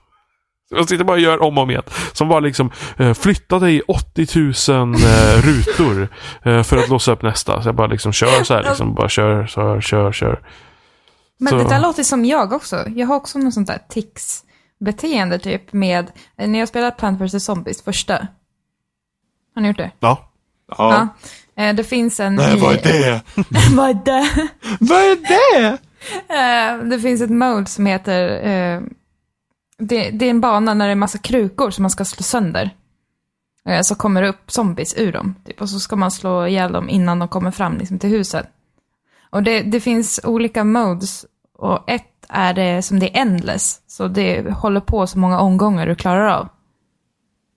Så 0.69 0.77
Jag 0.77 0.89
sitter 0.89 1.05
bara 1.05 1.13
och 1.13 1.21
gör 1.21 1.43
om 1.43 1.59
och 1.59 1.63
om 1.63 1.71
igen. 1.71 1.83
Som 2.13 2.29
bara 2.29 2.41
liksom 2.41 2.71
eh, 2.97 3.15
flytta 3.15 3.59
dig 3.59 3.81
80 3.89 4.27
000 4.73 4.95
eh, 4.95 5.43
rutor 5.43 6.09
eh, 6.43 6.63
för 6.63 6.77
att 6.77 6.89
låsa 6.89 7.13
upp 7.13 7.23
nästa. 7.23 7.63
Så 7.63 7.69
jag 7.69 7.75
bara 7.75 7.87
liksom 7.87 8.13
kör 8.13 8.45
så 8.45 8.55
här 8.55 8.63
liksom. 8.63 8.95
Bara 8.95 9.09
kör, 9.09 9.47
kör, 9.47 9.81
kör, 9.81 10.13
kör. 10.13 10.41
Men 11.41 11.51
Så- 11.51 11.57
det 11.59 11.69
där 11.69 11.81
låter 11.81 12.03
som 12.03 12.25
jag 12.25 12.53
också. 12.53 12.85
Jag 12.89 13.07
har 13.07 13.17
också 13.17 13.39
något 13.39 13.55
sånt 13.55 13.67
där 13.69 13.79
tics-beteende 13.89 15.39
typ 15.39 15.73
med, 15.73 16.11
eh, 16.39 16.49
när 16.49 16.59
jag 16.59 16.69
spelade 16.69 16.93
Plant 16.93 17.21
vs. 17.21 17.45
Zombies 17.45 17.83
första. 17.83 18.27
Har 19.55 19.63
ni 19.63 19.69
gjort 19.69 19.77
det? 19.77 19.91
Ja. 20.01 20.31
Ja. 20.79 21.09
Ja. 21.57 21.63
Eh, 21.65 21.75
Det 21.75 21.85
finns 21.85 22.21
en 22.21 22.35
Nej, 22.35 22.61
vad 22.61 22.73
är 22.75 22.83
det? 22.83 23.21
vad 23.77 23.91
är 23.91 23.95
det? 24.05 24.49
vad 24.81 24.99
är 25.01 25.17
det? 25.29 25.79
Eh, 26.35 26.89
det 26.91 27.01
finns 27.01 27.21
ett 27.23 27.31
mode 27.31 27.67
som 27.67 27.87
heter... 27.87 28.29
det, 29.79 30.11
det 30.11 30.27
är 30.27 30.31
en 30.31 30.41
bana 30.41 30.75
när 30.75 30.87
det 30.87 30.93
är 30.93 30.97
massa 30.97 31.19
krukor 31.19 31.71
som 31.71 31.83
man 31.83 31.91
ska 31.91 32.05
slå 32.05 32.23
sönder. 32.23 32.71
Eh, 33.65 33.81
så 33.83 33.95
kommer 33.95 34.23
det 34.23 34.29
upp 34.29 34.51
zombies 34.51 34.95
ur 34.99 35.13
dem. 35.13 35.35
Typ, 35.45 35.61
och 35.61 35.71
så 35.71 35.81
ska 35.81 35.97
man 35.97 36.11
slå 36.11 36.47
ihjäl 36.47 36.73
dem 36.73 36.89
innan 36.89 37.19
de 37.19 37.29
kommer 37.29 37.51
fram 37.51 37.79
liksom, 37.79 37.99
till 37.99 38.11
huset. 38.11 38.47
Och 39.31 39.43
det, 39.43 39.63
det 39.63 39.81
finns 39.81 40.21
olika 40.25 40.65
modes. 40.65 41.27
Och 41.59 41.91
ett 41.91 42.05
är 42.29 42.55
det 42.55 42.83
som 42.83 42.99
det 42.99 43.17
är 43.17 43.21
endless. 43.21 43.81
Så 43.87 44.09
det 44.09 44.51
håller 44.51 44.81
på 44.81 45.07
så 45.07 45.19
många 45.19 45.41
omgångar 45.41 45.87
du 45.87 45.95
klarar 45.95 46.27
av. 46.29 46.49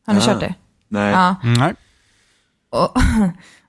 Har 0.06 0.14
ni 0.14 0.20
Ah. 0.20 0.24
kört 0.24 0.40
det? 0.40 0.54
Nej. 0.88 1.12
Ja. 1.12 1.36
Nej. 1.44 1.74
Och, 2.70 2.90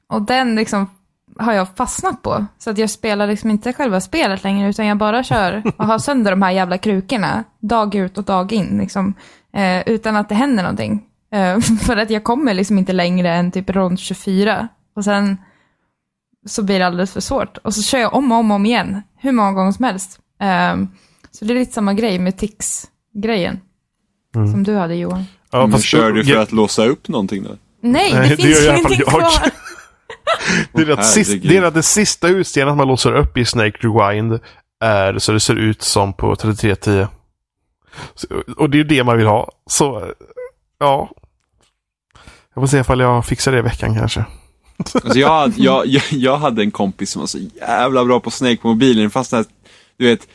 och 0.17 0.23
den 0.23 0.55
liksom 0.55 0.91
har 1.39 1.53
jag 1.53 1.77
fastnat 1.77 2.23
på. 2.23 2.47
Så 2.59 2.71
att 2.71 2.79
jag 2.79 2.91
spelar 2.91 3.27
liksom 3.27 3.51
inte 3.51 3.73
själva 3.73 4.01
spelet 4.01 4.45
längre, 4.45 4.69
utan 4.69 4.87
jag 4.87 4.97
bara 4.99 5.23
kör 5.23 5.63
och 5.77 5.87
har 5.87 5.99
sönder 5.99 6.31
de 6.31 6.43
här 6.43 6.51
jävla 6.51 6.79
krukorna, 6.79 7.45
dag 7.61 7.95
ut 7.95 8.19
och 8.19 8.25
dag 8.25 8.53
in, 8.53 8.79
liksom, 8.79 9.15
eh, 9.55 9.83
utan 9.89 10.17
att 10.17 10.29
det 10.29 10.35
händer 10.35 10.63
någonting. 10.63 11.03
Eh, 11.33 11.61
för 11.87 11.97
att 11.97 12.11
jag 12.11 12.25
kommer 12.25 12.55
liksom 12.55 12.79
inte 12.79 12.93
längre 12.93 13.35
än 13.35 13.51
typ 13.53 13.71
rond 13.71 13.99
24. 13.99 14.69
Och 14.97 15.05
sen 15.05 15.37
så 16.47 16.63
blir 16.63 16.79
det 16.79 16.87
alldeles 16.87 17.13
för 17.13 17.21
svårt. 17.21 17.59
Och 17.59 17.75
så 17.75 17.83
kör 17.83 17.99
jag 17.99 18.15
om 18.15 18.33
och 18.33 18.39
om 18.39 18.51
och 18.51 18.55
om 18.55 18.67
igen, 18.67 19.03
hur 19.19 19.33
många 19.33 19.53
gånger 19.53 19.73
som 19.73 19.85
helst. 19.85 20.19
Eh, 20.41 20.77
så 21.31 21.45
det 21.45 21.53
är 21.53 21.59
lite 21.59 21.73
samma 21.73 21.95
grej 21.95 22.19
med 22.19 22.37
Tix-grejen. 22.39 23.61
Som 24.35 24.63
du 24.63 24.75
hade 24.77 24.95
Johan. 24.95 25.25
ja 25.51 25.69
fast- 25.69 25.85
kör 25.85 26.13
du 26.13 26.25
för 26.25 26.37
att 26.37 26.53
låsa 26.53 26.85
upp 26.87 27.09
någonting 27.09 27.43
då? 27.43 27.51
Nej, 27.81 28.13
Nej, 28.15 28.29
det 28.29 28.37
det 28.37 28.43
finns 28.43 28.67
ingenting 28.67 29.01
kvar. 29.07 29.23
Det 30.73 30.83
är, 30.83 30.91
att 30.91 31.07
sist, 31.07 31.37
det 31.43 31.57
är 31.57 31.63
att 31.63 31.75
det 31.75 31.83
sista 31.83 32.29
utseendet 32.29 32.77
man 32.77 32.89
låser 32.89 33.13
upp 33.13 33.37
i 33.39 33.45
Snake 33.45 33.79
Rewind 33.81 34.41
är 34.85 35.19
så 35.19 35.33
det 35.33 35.41
ser 35.41 35.55
ut 35.57 35.83
som 35.83 36.13
på 36.13 36.37
3310. 36.37 37.07
Så, 38.15 38.27
och 38.57 38.71
det 38.71 38.77
är 38.77 38.79
ju 38.79 38.85
det 38.85 39.05
man 39.05 39.17
vill 39.17 39.27
ha. 39.27 39.53
Så, 39.71 40.13
ja. 40.79 41.11
Jag 42.55 42.63
får 42.63 42.67
se 42.67 42.79
ifall 42.79 43.01
jag 43.01 43.27
fixar 43.27 43.53
det 43.53 43.59
i 43.59 43.63
veckan 43.63 43.95
kanske. 43.95 44.25
Alltså 44.95 45.19
jag, 45.19 45.29
hade- 45.29 45.63
jag, 45.63 45.87
jag, 45.87 46.03
jag 46.11 46.37
hade 46.37 46.63
en 46.63 46.71
kompis 46.71 47.11
som 47.11 47.21
var 47.21 47.27
så 47.27 47.39
jävla 47.61 48.05
bra 48.05 48.21
på 48.21 48.31
Snake 48.31 48.57
på 48.57 48.69
mobilen, 48.69 49.11
fast 49.11 49.33
att, 49.33 49.49
du 49.97 50.07
vet, 50.07 50.29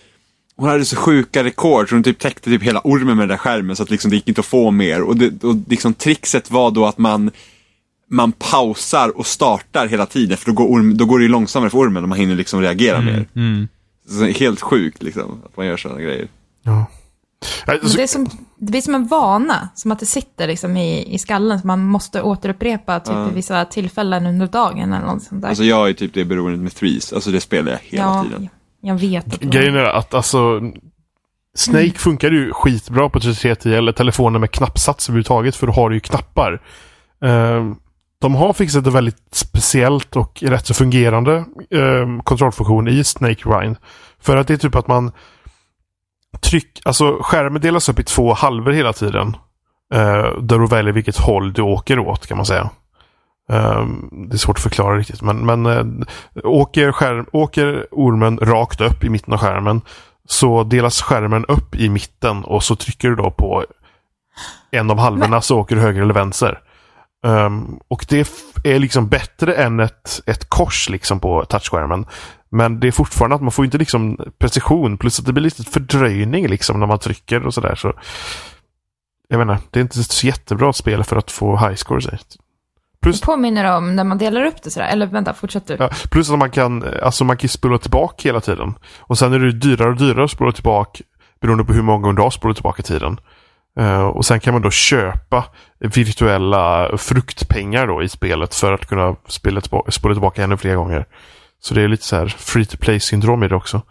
hon 0.55 0.69
hade 0.69 0.85
så 0.85 0.95
sjuka 0.95 1.43
rekord 1.43 1.89
så 1.89 1.95
hon 1.95 2.03
typ 2.03 2.19
täckte 2.19 2.49
typ 2.49 2.63
hela 2.63 2.81
ormen 2.83 3.07
med 3.17 3.17
den 3.17 3.27
där 3.29 3.37
skärmen 3.37 3.75
så 3.75 3.83
att 3.83 3.89
liksom 3.89 4.09
det 4.11 4.15
gick 4.15 4.27
inte 4.27 4.41
att 4.41 4.45
få 4.45 4.71
mer. 4.71 5.01
Och, 5.01 5.17
det, 5.17 5.43
och 5.43 5.55
liksom 5.67 5.93
trixet 5.93 6.51
var 6.51 6.71
då 6.71 6.85
att 6.85 6.97
man, 6.97 7.31
man 8.09 8.31
pausar 8.31 9.17
och 9.17 9.25
startar 9.27 9.87
hela 9.87 10.05
tiden 10.05 10.37
för 10.37 10.45
då 10.45 10.53
går, 10.53 10.65
orm, 10.67 10.97
då 10.97 11.05
går 11.05 11.19
det 11.19 11.23
ju 11.23 11.29
långsammare 11.29 11.69
för 11.69 11.77
ormen 11.77 12.03
och 12.03 12.09
man 12.09 12.17
hinner 12.17 12.35
liksom 12.35 12.61
reagera 12.61 13.01
mer. 13.01 13.25
Mm. 13.35 13.67
Så 14.09 14.25
helt 14.25 14.61
sjukt 14.61 15.03
liksom, 15.03 15.41
att 15.45 15.57
man 15.57 15.65
gör 15.65 15.77
sådana 15.77 16.01
grejer. 16.01 16.27
Ja. 16.63 16.85
Alltså, 17.65 17.97
Det, 17.97 18.03
är 18.03 18.07
som, 18.07 18.25
det 18.59 18.71
blir 18.71 18.81
som 18.81 18.95
en 18.95 19.07
vana, 19.07 19.69
som 19.75 19.91
att 19.91 19.99
det 19.99 20.05
sitter 20.05 20.47
liksom 20.47 20.77
i, 20.77 21.13
i 21.13 21.19
skallen, 21.19 21.59
som 21.59 21.67
man 21.67 21.85
måste 21.85 22.21
återupprepa 22.21 22.99
typ, 22.99 23.13
Ja. 23.15 23.29
i 23.31 23.33
vissa 23.33 23.65
tillfällen 23.65 24.25
under 24.25 24.47
dagen 24.47 24.93
eller 24.93 25.05
något 25.05 25.23
sånt 25.23 25.41
där. 25.41 25.49
Alltså 25.49 25.63
jag 25.63 25.89
är 25.89 25.93
typ 25.93 26.13
det 26.13 26.25
beroendet 26.25 26.61
med 26.61 26.75
threes, 26.75 27.13
alltså 27.13 27.31
det 27.31 27.41
spelar 27.41 27.71
jag 27.71 27.79
hela 27.83 28.03
ja, 28.03 28.23
tiden. 28.23 28.49
jag 28.81 28.95
vet. 28.99 29.33
Att 29.33 29.39
Grejen 29.39 29.75
är 29.75 29.83
att 29.83 30.13
alltså 30.13 30.61
Snake 31.55 31.91
funkar 31.97 32.31
ju 32.31 32.53
skitbra 32.53 33.09
på 33.09 33.19
3310 33.19 33.73
eller 33.77 33.91
telefoner 33.91 34.39
med 34.39 34.51
knappsats 34.51 35.09
överhuvudtaget 35.09 35.55
för 35.55 35.67
då 35.67 35.73
har 35.73 35.89
du 35.89 35.95
ju 35.95 35.99
knappar. 35.99 36.61
Ehm, 37.21 37.75
de 38.21 38.35
har 38.35 38.53
fixat 38.53 38.87
ett 38.87 38.93
väldigt 38.93 39.17
speciellt 39.31 40.15
och 40.15 40.43
rätt 40.43 40.65
så 40.65 40.73
fungerande 40.73 41.45
ehm, 41.71 42.23
kontrollfunktion 42.23 42.87
i 42.87 43.03
Snake 43.03 43.49
Rewind. 43.49 43.77
För 44.19 44.37
att 44.37 44.47
det 44.47 44.53
är 44.53 44.57
typ 44.57 44.75
att 44.75 44.87
man 44.87 45.11
tryck, 46.41 46.81
alltså 46.85 47.17
skärmen 47.21 47.61
delas 47.61 47.89
upp 47.89 47.99
i 47.99 48.03
två 48.03 48.33
halvor 48.33 48.71
hela 48.71 48.93
tiden. 48.93 49.35
Uh, 49.93 50.41
där 50.41 50.59
du 50.59 50.67
väljer 50.67 50.93
vilket 50.93 51.17
håll 51.17 51.53
du 51.53 51.61
åker 51.61 51.99
åt 51.99 52.27
kan 52.27 52.37
man 52.37 52.45
säga. 52.45 52.69
Ehm, 53.49 54.09
det 54.11 54.35
är 54.35 54.37
svårt 54.37 54.57
att 54.57 54.63
förklara 54.63 54.97
riktigt 54.97 55.21
men, 55.21 55.45
men 55.45 55.65
eh, 55.65 55.85
åker, 56.43 56.91
skärm, 56.91 57.25
åker 57.31 57.87
ormen 57.91 58.37
rakt 58.37 58.81
upp 58.81 59.03
i 59.03 59.09
mitten 59.09 59.33
av 59.33 59.39
skärmen 59.39 59.81
så 60.25 60.63
delas 60.63 61.01
skärmen 61.01 61.45
upp 61.45 61.75
i 61.75 61.89
mitten 61.89 62.43
och 62.43 62.63
så 62.63 62.75
trycker 62.75 63.09
du 63.09 63.15
då 63.15 63.31
på 63.31 63.65
en 64.71 64.91
av 64.91 64.99
halvorna 64.99 65.41
så 65.41 65.59
åker 65.59 65.75
du 65.75 65.81
höger 65.81 66.01
eller 66.01 66.13
vänster. 66.13 66.59
Ehm, 67.25 67.79
och 67.87 68.05
det 68.09 68.29
är 68.63 68.79
liksom 68.79 69.07
bättre 69.07 69.53
än 69.53 69.79
ett, 69.79 70.21
ett 70.25 70.49
kors 70.49 70.89
liksom 70.89 71.19
på 71.19 71.45
touchskärmen. 71.45 72.05
Men 72.49 72.79
det 72.79 72.87
är 72.87 72.91
fortfarande 72.91 73.35
att 73.35 73.41
man 73.41 73.51
får 73.51 73.65
inte 73.65 73.77
liksom 73.77 74.17
precision 74.37 74.97
plus 74.97 75.19
att 75.19 75.25
det 75.25 75.33
blir 75.33 75.43
lite 75.43 75.63
fördröjning 75.63 76.47
liksom 76.47 76.79
när 76.79 76.87
man 76.87 76.99
trycker 76.99 77.45
och 77.45 77.53
sådär. 77.53 77.75
Så, 77.75 77.93
jag 79.27 79.37
menar, 79.37 79.57
det 79.71 79.79
är 79.79 79.81
inte 79.81 80.03
så 80.03 80.27
jättebra 80.27 80.73
spel 80.73 81.03
för 81.03 81.15
att 81.15 81.31
få 81.31 81.57
high 81.57 81.75
score. 81.75 82.01
Så. 82.01 82.09
Plus, 83.01 83.19
Det 83.19 83.25
påminner 83.25 83.77
om 83.77 83.95
när 83.95 84.03
man 84.03 84.17
delar 84.17 84.45
upp 84.45 84.63
det 84.63 84.71
sådär. 84.71 84.87
Eller 84.87 85.05
vänta, 85.05 85.33
fortsätt 85.33 85.67
du. 85.67 85.75
ja, 85.79 85.89
plus 86.11 86.29
att 86.31 86.39
man 86.39 86.51
kan, 86.51 86.83
alltså 87.01 87.23
man 87.23 87.37
kan 87.37 87.49
spola 87.49 87.77
tillbaka 87.77 88.29
hela 88.29 88.41
tiden. 88.41 88.73
Och 88.99 89.17
sen 89.17 89.33
är 89.33 89.39
det 89.39 89.51
dyrare 89.51 89.89
och 89.89 89.97
dyrare 89.97 90.23
att 90.23 90.31
spola 90.31 90.51
tillbaka 90.51 91.03
beroende 91.41 91.63
på 91.63 91.73
hur 91.73 91.81
många 91.81 92.01
gånger 92.01 92.15
du 92.15 92.21
har 92.21 92.29
spolat 92.29 92.57
tillbaka 92.57 92.83
tiden. 92.83 93.19
Eh, 93.77 94.01
och 94.01 94.25
sen 94.25 94.39
kan 94.39 94.53
man 94.53 94.61
då 94.61 94.71
köpa 94.71 95.45
virtuella 95.79 96.97
fruktpengar 96.97 97.87
då 97.87 98.03
i 98.03 98.09
spelet 98.09 98.55
för 98.55 98.73
att 98.73 98.85
kunna 98.85 99.15
spela 99.27 99.61
tillbaka, 99.61 99.91
spola 99.91 100.13
tillbaka 100.13 100.43
ännu 100.43 100.57
fler 100.57 100.75
gånger. 100.75 101.05
Så 101.59 101.73
det 101.73 101.81
är 101.81 101.87
lite 101.87 102.03
så 102.03 102.15
här 102.15 102.27
free 102.27 102.65
to 102.65 102.77
play 102.77 102.99
syndrom 102.99 103.43
i 103.43 103.47
det 103.47 103.55
också. 103.55 103.81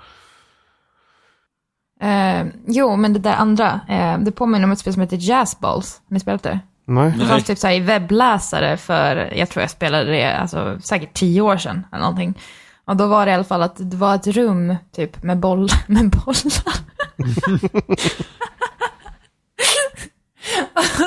Eh, 2.01 2.47
jo, 2.67 2.97
men 2.97 3.13
det 3.13 3.19
där 3.19 3.35
andra. 3.35 3.81
Eh, 3.89 4.19
det 4.19 4.33
påminner 4.33 4.65
om 4.65 4.73
ett 4.73 4.79
spel 4.79 4.93
som 4.93 5.03
heter 5.03 5.19
Jazzballs. 5.21 6.01
Har 6.09 6.15
ni 6.15 6.21
spelat 6.21 6.43
det? 6.43 6.61
Nej. 6.87 7.15
Det 7.19 7.27
fanns 7.27 7.45
typ 7.45 7.59
så 7.59 7.67
här 7.67 7.75
i 7.75 7.81
webbläsare 7.81 8.77
för, 8.77 9.33
jag 9.37 9.49
tror 9.49 9.61
jag 9.61 9.71
spelade 9.71 10.11
det, 10.11 10.37
alltså 10.37 10.79
säkert 10.81 11.15
tio 11.15 11.41
år 11.41 11.57
sedan 11.57 11.87
eller 11.93 12.03
någonting. 12.03 12.39
Och 12.85 12.97
då 12.97 13.07
var 13.07 13.27
det 13.27 13.33
i 13.33 13.35
alla 13.35 13.45
fall 13.45 13.63
att 13.63 13.91
det 13.91 13.97
var 13.97 14.15
ett 14.15 14.27
rum 14.27 14.77
typ 14.97 15.23
med, 15.23 15.39
boll, 15.39 15.69
med 15.87 16.11
bollar. 16.11 16.77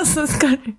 och, 0.00 0.06
så 0.06 0.26
ska 0.26 0.46
du, 0.46 0.74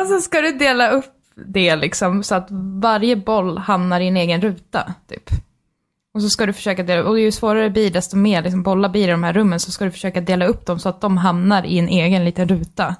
och 0.00 0.06
så 0.06 0.20
ska 0.20 0.40
du 0.40 0.52
dela 0.52 0.90
upp 0.90 1.14
det 1.46 1.76
liksom 1.76 2.22
så 2.22 2.34
att 2.34 2.46
varje 2.82 3.16
boll 3.16 3.58
hamnar 3.58 4.00
i 4.00 4.08
en 4.08 4.16
egen 4.16 4.40
ruta 4.40 4.94
typ. 5.08 5.30
Och 6.14 6.22
så 6.22 6.28
ska 6.28 6.46
du 6.46 6.52
försöka 6.52 6.82
dela, 6.82 7.04
och 7.08 7.20
ju 7.20 7.32
svårare 7.32 7.64
det 7.64 7.70
blir 7.70 7.90
desto 7.90 8.16
mer 8.16 8.42
liksom, 8.42 8.62
bollar 8.62 8.88
blir 8.88 9.08
i 9.08 9.10
de 9.10 9.22
här 9.24 9.32
rummen 9.32 9.60
så 9.60 9.70
ska 9.72 9.84
du 9.84 9.90
försöka 9.90 10.20
dela 10.20 10.46
upp 10.46 10.66
dem 10.66 10.78
så 10.78 10.88
att 10.88 11.00
de 11.00 11.16
hamnar 11.16 11.66
i 11.66 11.78
en 11.78 11.88
egen 11.88 12.24
liten 12.24 12.48
ruta. 12.48 12.96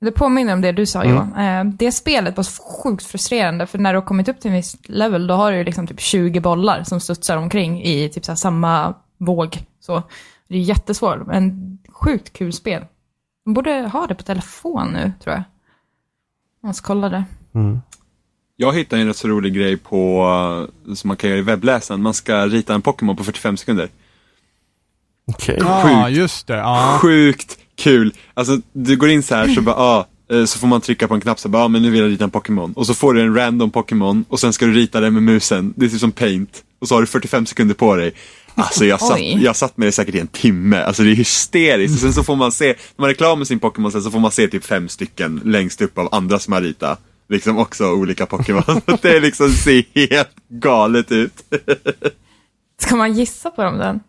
Det 0.00 0.12
påminner 0.12 0.52
om 0.52 0.60
det 0.60 0.72
du 0.72 0.86
sa 0.86 1.04
Johan. 1.04 1.34
Eh, 1.36 1.64
Det 1.64 1.92
spelet 1.92 2.36
var 2.36 2.44
sjukt 2.82 3.04
frustrerande 3.06 3.66
för 3.66 3.78
när 3.78 3.92
du 3.92 3.98
har 3.98 4.06
kommit 4.06 4.28
upp 4.28 4.40
till 4.40 4.50
en 4.50 4.56
viss 4.56 4.76
level 4.82 5.26
då 5.26 5.34
har 5.34 5.52
du 5.52 5.64
liksom 5.64 5.86
typ 5.86 6.00
20 6.00 6.40
bollar 6.40 6.82
som 6.84 7.00
studsar 7.00 7.36
omkring 7.36 7.82
i 7.82 8.08
typ 8.08 8.24
så 8.24 8.36
samma 8.36 8.94
våg. 9.18 9.58
Så 9.80 10.02
det 10.48 10.54
är 10.56 10.60
jättesvårt, 10.60 11.26
men 11.26 11.77
sjukt 12.00 12.32
kul 12.32 12.52
spel. 12.52 12.84
Man 13.46 13.54
borde 13.54 13.88
ha 13.92 14.06
det 14.06 14.14
på 14.14 14.22
telefon 14.22 14.88
nu 14.92 15.12
tror 15.24 15.34
jag. 15.34 15.42
Man 16.62 16.74
ska 16.74 16.86
kolla 16.86 17.08
det. 17.08 17.24
Jag 18.56 18.72
hittade 18.76 19.02
en 19.02 19.08
rätt 19.08 19.16
så 19.16 19.28
rolig 19.28 19.54
grej 19.54 19.76
på, 19.76 20.24
eh, 20.88 20.94
som 20.94 21.08
man 21.08 21.16
kan 21.16 21.30
göra 21.30 21.38
i 21.38 21.42
webbläsaren. 21.42 22.02
Man 22.02 22.14
ska 22.14 22.46
rita 22.46 22.74
en 22.74 22.82
Pokémon 22.82 23.16
på 23.16 23.24
45 23.24 23.56
sekunder. 23.56 23.88
Okej. 25.26 25.56
Ja, 25.60 25.82
Sjukt. 26.06 26.18
just 26.18 26.46
det. 26.46 26.56
Ja. 26.56 26.98
Sjukt 27.02 27.58
kul! 27.76 28.14
Alltså, 28.34 28.60
du 28.72 28.96
går 28.96 29.08
in 29.08 29.22
så 29.22 29.34
här 29.34 29.48
så 29.48 29.60
bara, 29.62 29.76
ah, 29.76 30.06
eh, 30.30 30.44
så 30.44 30.58
får 30.58 30.66
man 30.66 30.80
trycka 30.80 31.08
på 31.08 31.14
en 31.14 31.20
knapp 31.20 31.38
så 31.40 31.48
bara, 31.48 31.64
ah, 31.64 31.68
men 31.68 31.82
nu 31.82 31.90
vill 31.90 32.00
jag 32.00 32.10
rita 32.10 32.24
en 32.24 32.30
Pokémon. 32.30 32.72
Och 32.72 32.86
så 32.86 32.94
får 32.94 33.14
du 33.14 33.22
en 33.22 33.34
random 33.34 33.70
Pokémon 33.70 34.24
och 34.28 34.40
sen 34.40 34.52
ska 34.52 34.66
du 34.66 34.72
rita 34.72 35.00
den 35.00 35.14
med 35.14 35.22
musen. 35.22 35.74
Det 35.76 35.86
är 35.86 35.90
typ 35.90 36.00
som 36.00 36.12
paint. 36.12 36.64
Och 36.78 36.88
så 36.88 36.94
har 36.94 37.00
du 37.00 37.06
45 37.06 37.46
sekunder 37.46 37.74
på 37.74 37.96
dig. 37.96 38.14
Alltså 38.58 38.84
jag 38.84 39.00
satt, 39.00 39.18
Oj. 39.18 39.44
jag 39.44 39.56
satt 39.56 39.76
med 39.76 39.88
det 39.88 39.92
säkert 39.92 40.14
i 40.14 40.20
en 40.20 40.26
timme. 40.26 40.82
Alltså 40.82 41.02
det 41.02 41.10
är 41.10 41.14
hysteriskt. 41.14 41.94
Och 41.94 42.00
sen 42.00 42.12
så 42.12 42.24
får 42.24 42.36
man 42.36 42.52
se, 42.52 42.66
när 42.66 42.74
man 42.96 43.10
är 43.10 43.14
klar 43.14 43.36
med 43.36 43.46
sin 43.46 43.58
Pokémon 43.58 43.92
så 43.92 44.10
får 44.10 44.18
man 44.18 44.30
se 44.30 44.48
typ 44.48 44.64
fem 44.64 44.88
stycken 44.88 45.40
längst 45.44 45.82
upp 45.82 45.98
av 45.98 46.08
andra 46.14 46.38
som 46.38 46.52
har 46.52 46.60
ritat. 46.60 47.00
Liksom 47.28 47.58
också 47.58 47.92
olika 47.92 48.26
Pokémon. 48.26 48.62
det 49.02 49.16
är 49.16 49.20
liksom, 49.20 49.52
ser 49.52 49.84
helt 49.94 50.34
galet 50.48 51.12
ut. 51.12 51.32
Ska 52.80 52.96
man 52.96 53.12
gissa 53.12 53.50
på 53.50 53.62
dem 53.62 53.78
den? 53.78 54.00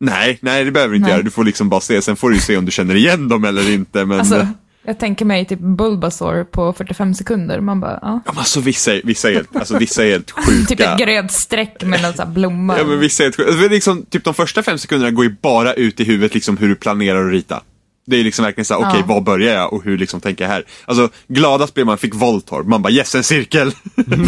nej, 0.00 0.38
nej 0.42 0.64
det 0.64 0.70
behöver 0.70 0.90
du 0.90 0.96
inte 0.96 1.08
Nej. 1.08 1.14
göra. 1.14 1.22
Du 1.22 1.30
får 1.30 1.44
liksom 1.44 1.68
bara 1.68 1.80
se. 1.80 2.02
Sen 2.02 2.16
får 2.16 2.30
du 2.30 2.40
se 2.40 2.56
om 2.56 2.64
du 2.64 2.72
känner 2.72 2.94
igen 2.94 3.28
dem 3.28 3.44
eller 3.44 3.70
inte. 3.70 4.04
Men... 4.04 4.20
Alltså, 4.20 4.46
jag 4.86 4.98
tänker 4.98 5.24
mig 5.24 5.44
typ 5.44 5.58
Bulbasaur 5.60 6.44
på 6.44 6.72
45 6.72 7.14
sekunder. 7.14 7.60
Man 7.60 7.80
bara, 7.80 7.98
ja. 8.02 8.20
Ja, 8.26 8.32
men 8.32 8.38
alltså 8.38 8.60
vissa, 8.60 8.94
är- 8.94 9.00
vissa, 9.04 9.30
är 9.30 9.34
helt, 9.34 9.56
alltså, 9.56 9.78
vissa 9.78 10.04
är 10.06 10.10
helt 10.10 10.30
sjuka. 10.46 10.66
Typ 10.66 10.80
ett 10.80 10.98
grönt 10.98 11.32
streck 11.32 11.82
med 11.84 12.02
någon 12.02 12.12
sån 12.14 12.26
här 12.26 12.32
blomma. 12.34 12.78
Ja, 12.78 12.84
men 12.84 12.98
vissa 12.98 13.22
är 13.22 13.24
helt 13.24 13.36
sjuka. 13.36 13.50
Alltså, 13.50 13.68
liksom, 13.68 14.06
typ 14.10 14.24
de 14.24 14.34
första 14.34 14.62
fem 14.62 14.78
sekunderna 14.78 15.10
går 15.10 15.24
ju 15.24 15.36
bara 15.42 15.74
ut 15.74 16.00
i 16.00 16.04
huvudet 16.04 16.34
liksom, 16.34 16.56
hur 16.56 16.68
du 16.68 16.74
planerar 16.74 17.26
att 17.26 17.32
rita. 17.32 17.62
Det 18.06 18.16
är 18.16 18.24
liksom 18.24 18.44
verkligen 18.44 18.64
så 18.64 18.74
här, 18.74 18.88
okej, 18.90 19.00
Ja. 19.00 19.14
var 19.14 19.20
börjar 19.20 19.54
jag 19.54 19.72
och 19.72 19.84
hur 19.84 19.98
liksom 19.98 20.20
tänker 20.20 20.44
jag 20.44 20.50
här? 20.50 20.64
Alltså, 20.84 21.08
gladast 21.28 21.74
blev 21.74 21.86
man 21.86 21.98
fick 21.98 22.14
Voltorb, 22.14 22.66
man 22.66 22.82
bara 22.82 22.92
yes, 22.92 23.14
en 23.14 23.24
cirkel! 23.24 23.72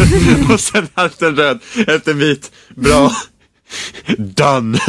och 0.53 0.59
sen 0.59 0.87
hälften 0.95 1.35
röd, 1.35 1.59
hälften 1.87 2.17
vit, 2.19 2.51
bra, 2.75 3.11
done! 4.17 4.79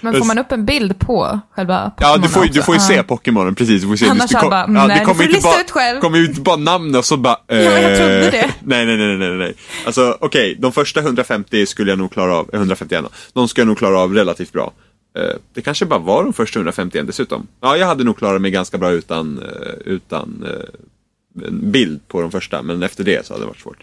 Men 0.00 0.14
får 0.18 0.24
man 0.24 0.38
upp 0.38 0.52
en 0.52 0.64
bild 0.64 0.98
på 0.98 1.40
själva 1.50 1.92
Ja, 1.98 2.16
du 2.16 2.28
får, 2.28 2.40
också? 2.40 2.52
du 2.52 2.62
får 2.62 2.74
ju 2.74 2.80
Ja. 2.80 2.86
se 2.88 3.02
Pokémonen, 3.02 3.54
precis. 3.54 3.82
Du 3.82 3.88
får 3.88 3.96
se, 3.96 4.08
Annars 4.08 4.30
du, 4.30 4.36
jag 4.36 4.50
bara, 4.50 4.66
nej, 4.66 4.98
du 4.98 5.04
får 5.14 5.22
inte 5.22 5.34
lista 5.34 5.48
bara, 5.48 5.60
ut 5.60 5.70
själv. 5.70 6.00
kommer 6.00 6.18
ju 6.18 6.24
inte 6.26 6.40
bara 6.40 6.56
namn 6.56 6.94
och 6.94 7.04
så 7.04 7.16
bara... 7.16 7.36
men 7.48 7.62
jag 7.62 7.96
trodde 7.96 8.24
eh, 8.26 8.30
det. 8.32 8.50
Nej, 8.64 8.86
nej, 8.86 8.96
nej, 8.96 9.16
nej, 9.16 9.30
nej. 9.30 9.54
Alltså 9.86 10.16
okej, 10.20 10.56
de 10.58 10.72
första 10.72 11.00
150 11.00 11.66
skulle 11.66 11.90
jag 11.92 11.98
nog 11.98 12.12
klara 12.12 12.34
av, 12.36 12.50
eh, 12.52 12.58
151, 12.58 13.04
de 13.32 13.48
ska 13.48 13.60
jag 13.60 13.66
nog 13.68 13.78
klara 13.78 13.98
av 13.98 14.14
relativt 14.14 14.52
bra. 14.52 14.72
Eh, 15.18 15.36
Det 15.54 15.62
kanske 15.62 15.86
bara 15.86 15.98
var 15.98 16.24
de 16.24 16.32
första 16.32 16.58
151 16.58 17.06
dessutom. 17.06 17.46
Ja, 17.60 17.76
jag 17.76 17.86
hade 17.86 18.04
nog 18.04 18.18
klarat 18.18 18.40
mig 18.40 18.50
ganska 18.50 18.78
bra 18.78 18.90
utan, 18.90 19.38
eh, 19.38 19.72
utan 19.84 20.44
eh, 20.46 21.50
bild 21.50 22.08
på 22.08 22.20
de 22.20 22.30
första, 22.30 22.62
men 22.62 22.82
efter 22.82 23.04
det 23.04 23.26
så 23.26 23.32
hade 23.32 23.42
det 23.44 23.48
varit 23.48 23.60
svårt. 23.60 23.82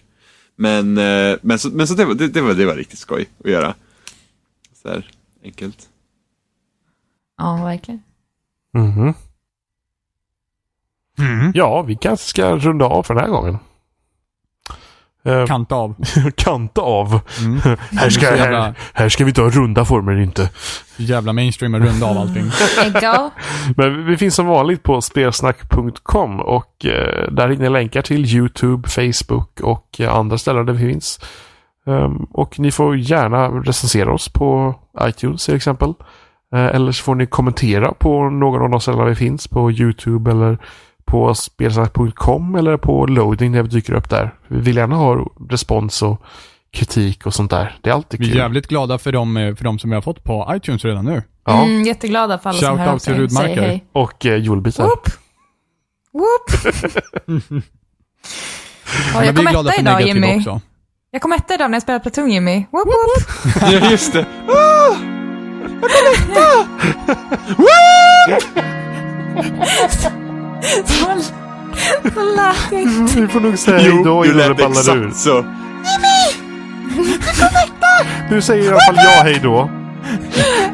Men, 0.56 0.98
eh, 0.98 1.36
men, 1.42 1.60
så, 1.60 1.70
men 1.70 1.88
så 1.88 1.94
det, 1.94 2.06
var, 2.06 2.14
det, 2.14 2.28
det, 2.28 2.42
var, 2.42 2.54
det 2.54 2.66
var 2.66 2.76
riktigt 2.76 3.00
skoj 3.00 3.26
att 3.44 3.52
göra. 3.52 3.74
Så 4.82 4.90
här, 4.90 5.10
enkelt. 5.44 5.90
Ja, 7.38 7.64
verkligen. 7.64 8.04
Mhm. 8.74 9.14
Mm. 11.20 11.52
Ja, 11.56 11.82
vi 11.82 11.96
kanske 11.96 12.26
ska 12.26 12.56
runda 12.56 12.86
av 12.86 13.04
för 13.04 13.14
den 13.14 13.24
här 13.24 13.30
gången. 13.32 13.58
Eh, 15.24 15.46
Kanta 15.46 15.76
av. 15.76 15.96
kanta 16.36 16.82
av. 16.82 17.20
Mm. 17.40 17.60
Här, 17.92 18.10
ska, 18.10 18.36
jävla- 18.38 18.62
här, 18.62 18.74
här 18.94 19.10
ska 19.10 19.24
vi 19.24 19.30
inte 19.30 19.42
ha 19.42 19.50
runda 19.50 19.86
former 19.86 20.20
inte. 20.20 20.50
Jävla 20.98 21.34
mainstream 21.34 21.74
och 21.74 21.82
runda 21.82 22.06
av 22.06 22.18
allting. 22.18 22.44
Men 23.78 24.06
vi 24.06 24.18
finns 24.18 24.36
som 24.36 24.46
vanligt 24.46 24.84
på 24.84 25.02
spelsnack.com 25.02 26.40
och 26.40 26.86
eh, 26.86 27.32
där 27.32 27.50
hittar 27.50 27.64
ni 27.64 27.70
länkar 27.70 28.02
till 28.02 28.26
YouTube, 28.36 28.90
Facebook 28.90 29.60
och 29.60 30.02
eh, 30.02 30.16
andra 30.16 30.38
ställen 30.38 30.66
där 30.66 30.74
vi 30.74 30.92
finns. 30.94 31.20
Ehm, 31.88 32.16
och 32.32 32.60
ni 32.60 32.72
får 32.72 32.98
gärna 32.98 33.48
recensera 33.48 34.14
oss 34.14 34.30
på 34.30 34.76
iTunes 35.02 35.46
till 35.46 35.56
exempel. 35.56 35.94
Eh, 36.54 36.66
eller 36.66 36.92
så 36.92 37.04
får 37.04 37.16
ni 37.16 37.26
kommentera 37.26 37.94
på 37.94 38.30
någon 38.30 38.62
av 38.62 38.70
de 38.70 38.80
ställen 38.82 39.06
vi 39.06 39.16
finns 39.16 39.48
på 39.48 39.72
YouTube 39.72 40.32
eller 40.32 40.58
på 41.06 41.34
spelsnack.com 41.36 42.56
eller 42.56 42.78
på 42.78 43.06
loading 43.06 43.52
när 43.52 43.62
vi 43.64 43.70
dyker 43.70 43.94
upp 43.94 44.10
där. 44.10 44.34
Vi 44.48 44.60
vill 44.60 44.76
gärna 44.78 44.96
ha 44.96 45.28
respons 45.50 46.02
och 46.02 46.22
kritik 46.74 47.26
och 47.26 47.34
sånt 47.34 47.52
där. 47.52 47.76
Det 47.82 47.90
är 47.90 47.94
alltid 47.94 48.20
Vi 48.20 48.26
är 48.26 48.30
kul. 48.32 48.38
jävligt 48.38 48.68
glada 48.68 48.98
för 48.98 49.12
de, 49.12 49.38
eh, 49.38 49.56
för 49.56 49.64
de 49.64 49.80
som 49.80 49.90
vi 49.90 49.94
har 49.96 50.02
fått 50.02 50.24
på 50.24 50.52
iTunes 50.56 50.86
redan 50.86 51.06
nu. 51.06 51.24
Ja. 51.46 51.64
Mm, 51.64 51.84
jätteglada 51.84 52.38
för 52.40 52.50
alla 52.50 52.60
som 52.60 52.68
Shout 52.68 52.80
hör 52.80 52.88
av 52.88 52.94
out 52.94 53.02
till. 53.04 53.16
Rudmarker. 53.16 53.62
Hej. 53.62 53.86
Och 53.92 54.26
eh, 54.26 54.38
julbitar. 54.38 54.84
Whoop! 54.84 55.08
Whoop! 56.14 56.74
ja, 59.14 59.26
jag 59.26 59.34
vi 59.34 59.38
kom 59.38 59.48
är 59.48 59.52
glada 59.52 59.70
etta 59.70 59.76
för 59.76 59.82
idag 59.82 60.02
Jimmy. 60.02 60.38
också. 60.38 60.62
Jag 61.14 61.22
kom 61.22 61.32
etta 61.32 61.54
idag 61.54 61.72
när 61.72 61.76
jag 61.76 61.82
spelade 61.82 62.02
Platoon 62.04 62.32
Jimmy. 62.32 62.66
Whoop, 62.72 62.86
whoop. 62.88 63.54
Ja, 63.72 63.90
just 63.92 64.14
det. 64.14 64.26
Så, 70.86 71.22
så 72.14 72.36
lät 72.36 72.72
jag 72.72 72.82
inte. 72.82 73.22
Vi 73.22 73.28
får 73.28 73.40
nog 73.40 73.58
säga 73.58 73.78
hej 73.78 74.02
då 74.04 74.24
du 74.24 74.30
innan 74.30 74.38
det 74.40 74.48
lät 74.48 74.58
ballar 74.58 74.98
ur. 74.98 75.08
exakt 75.08 75.18
så. 75.24 75.46
Nu 78.30 78.42
säger 78.42 78.64
i 78.64 78.68
alla 78.68 78.80
fall 78.80 78.96
jag 78.96 79.24
hej 79.24 79.40
då. 79.44 79.70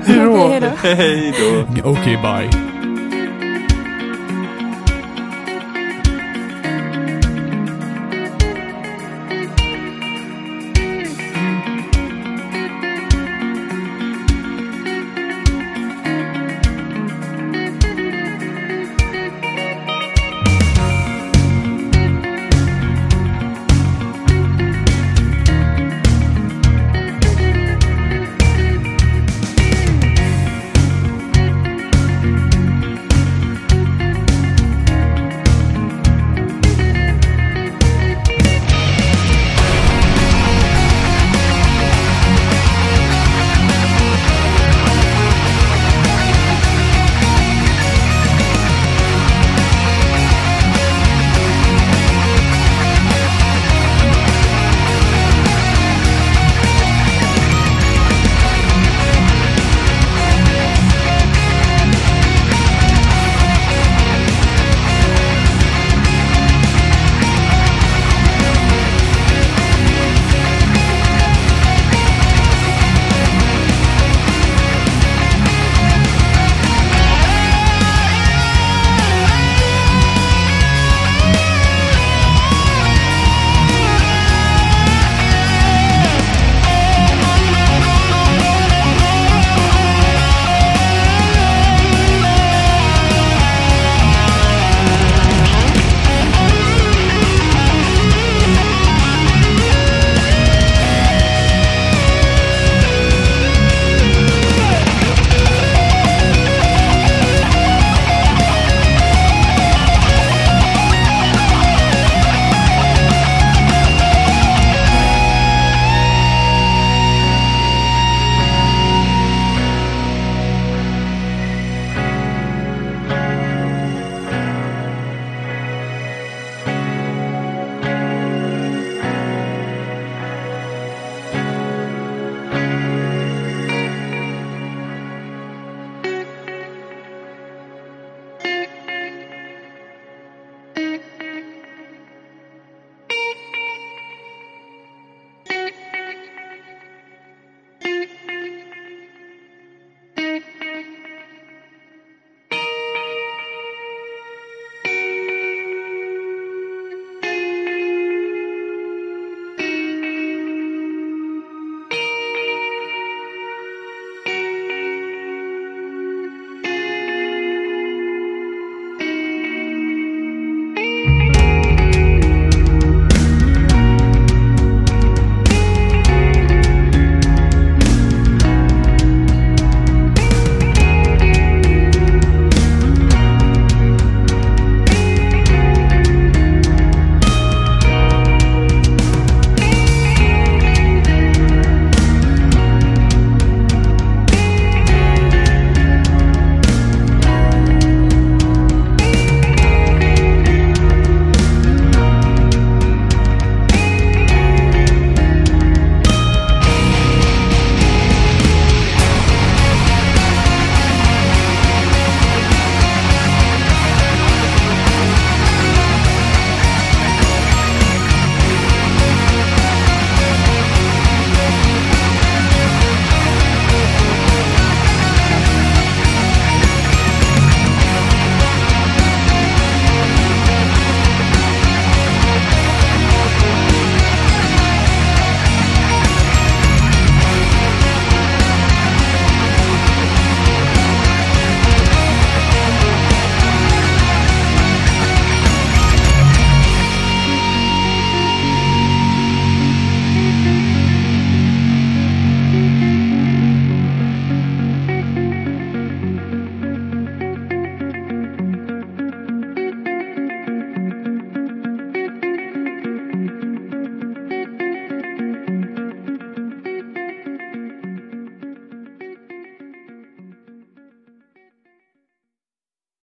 Hej 0.05 0.19
då. 0.19 0.33
Okej, 0.33 0.49
hej 0.49 0.61
då. 0.61 0.87
Hej 0.87 1.33
då. 1.83 1.89
Okej, 1.89 2.17
bye. 2.17 2.76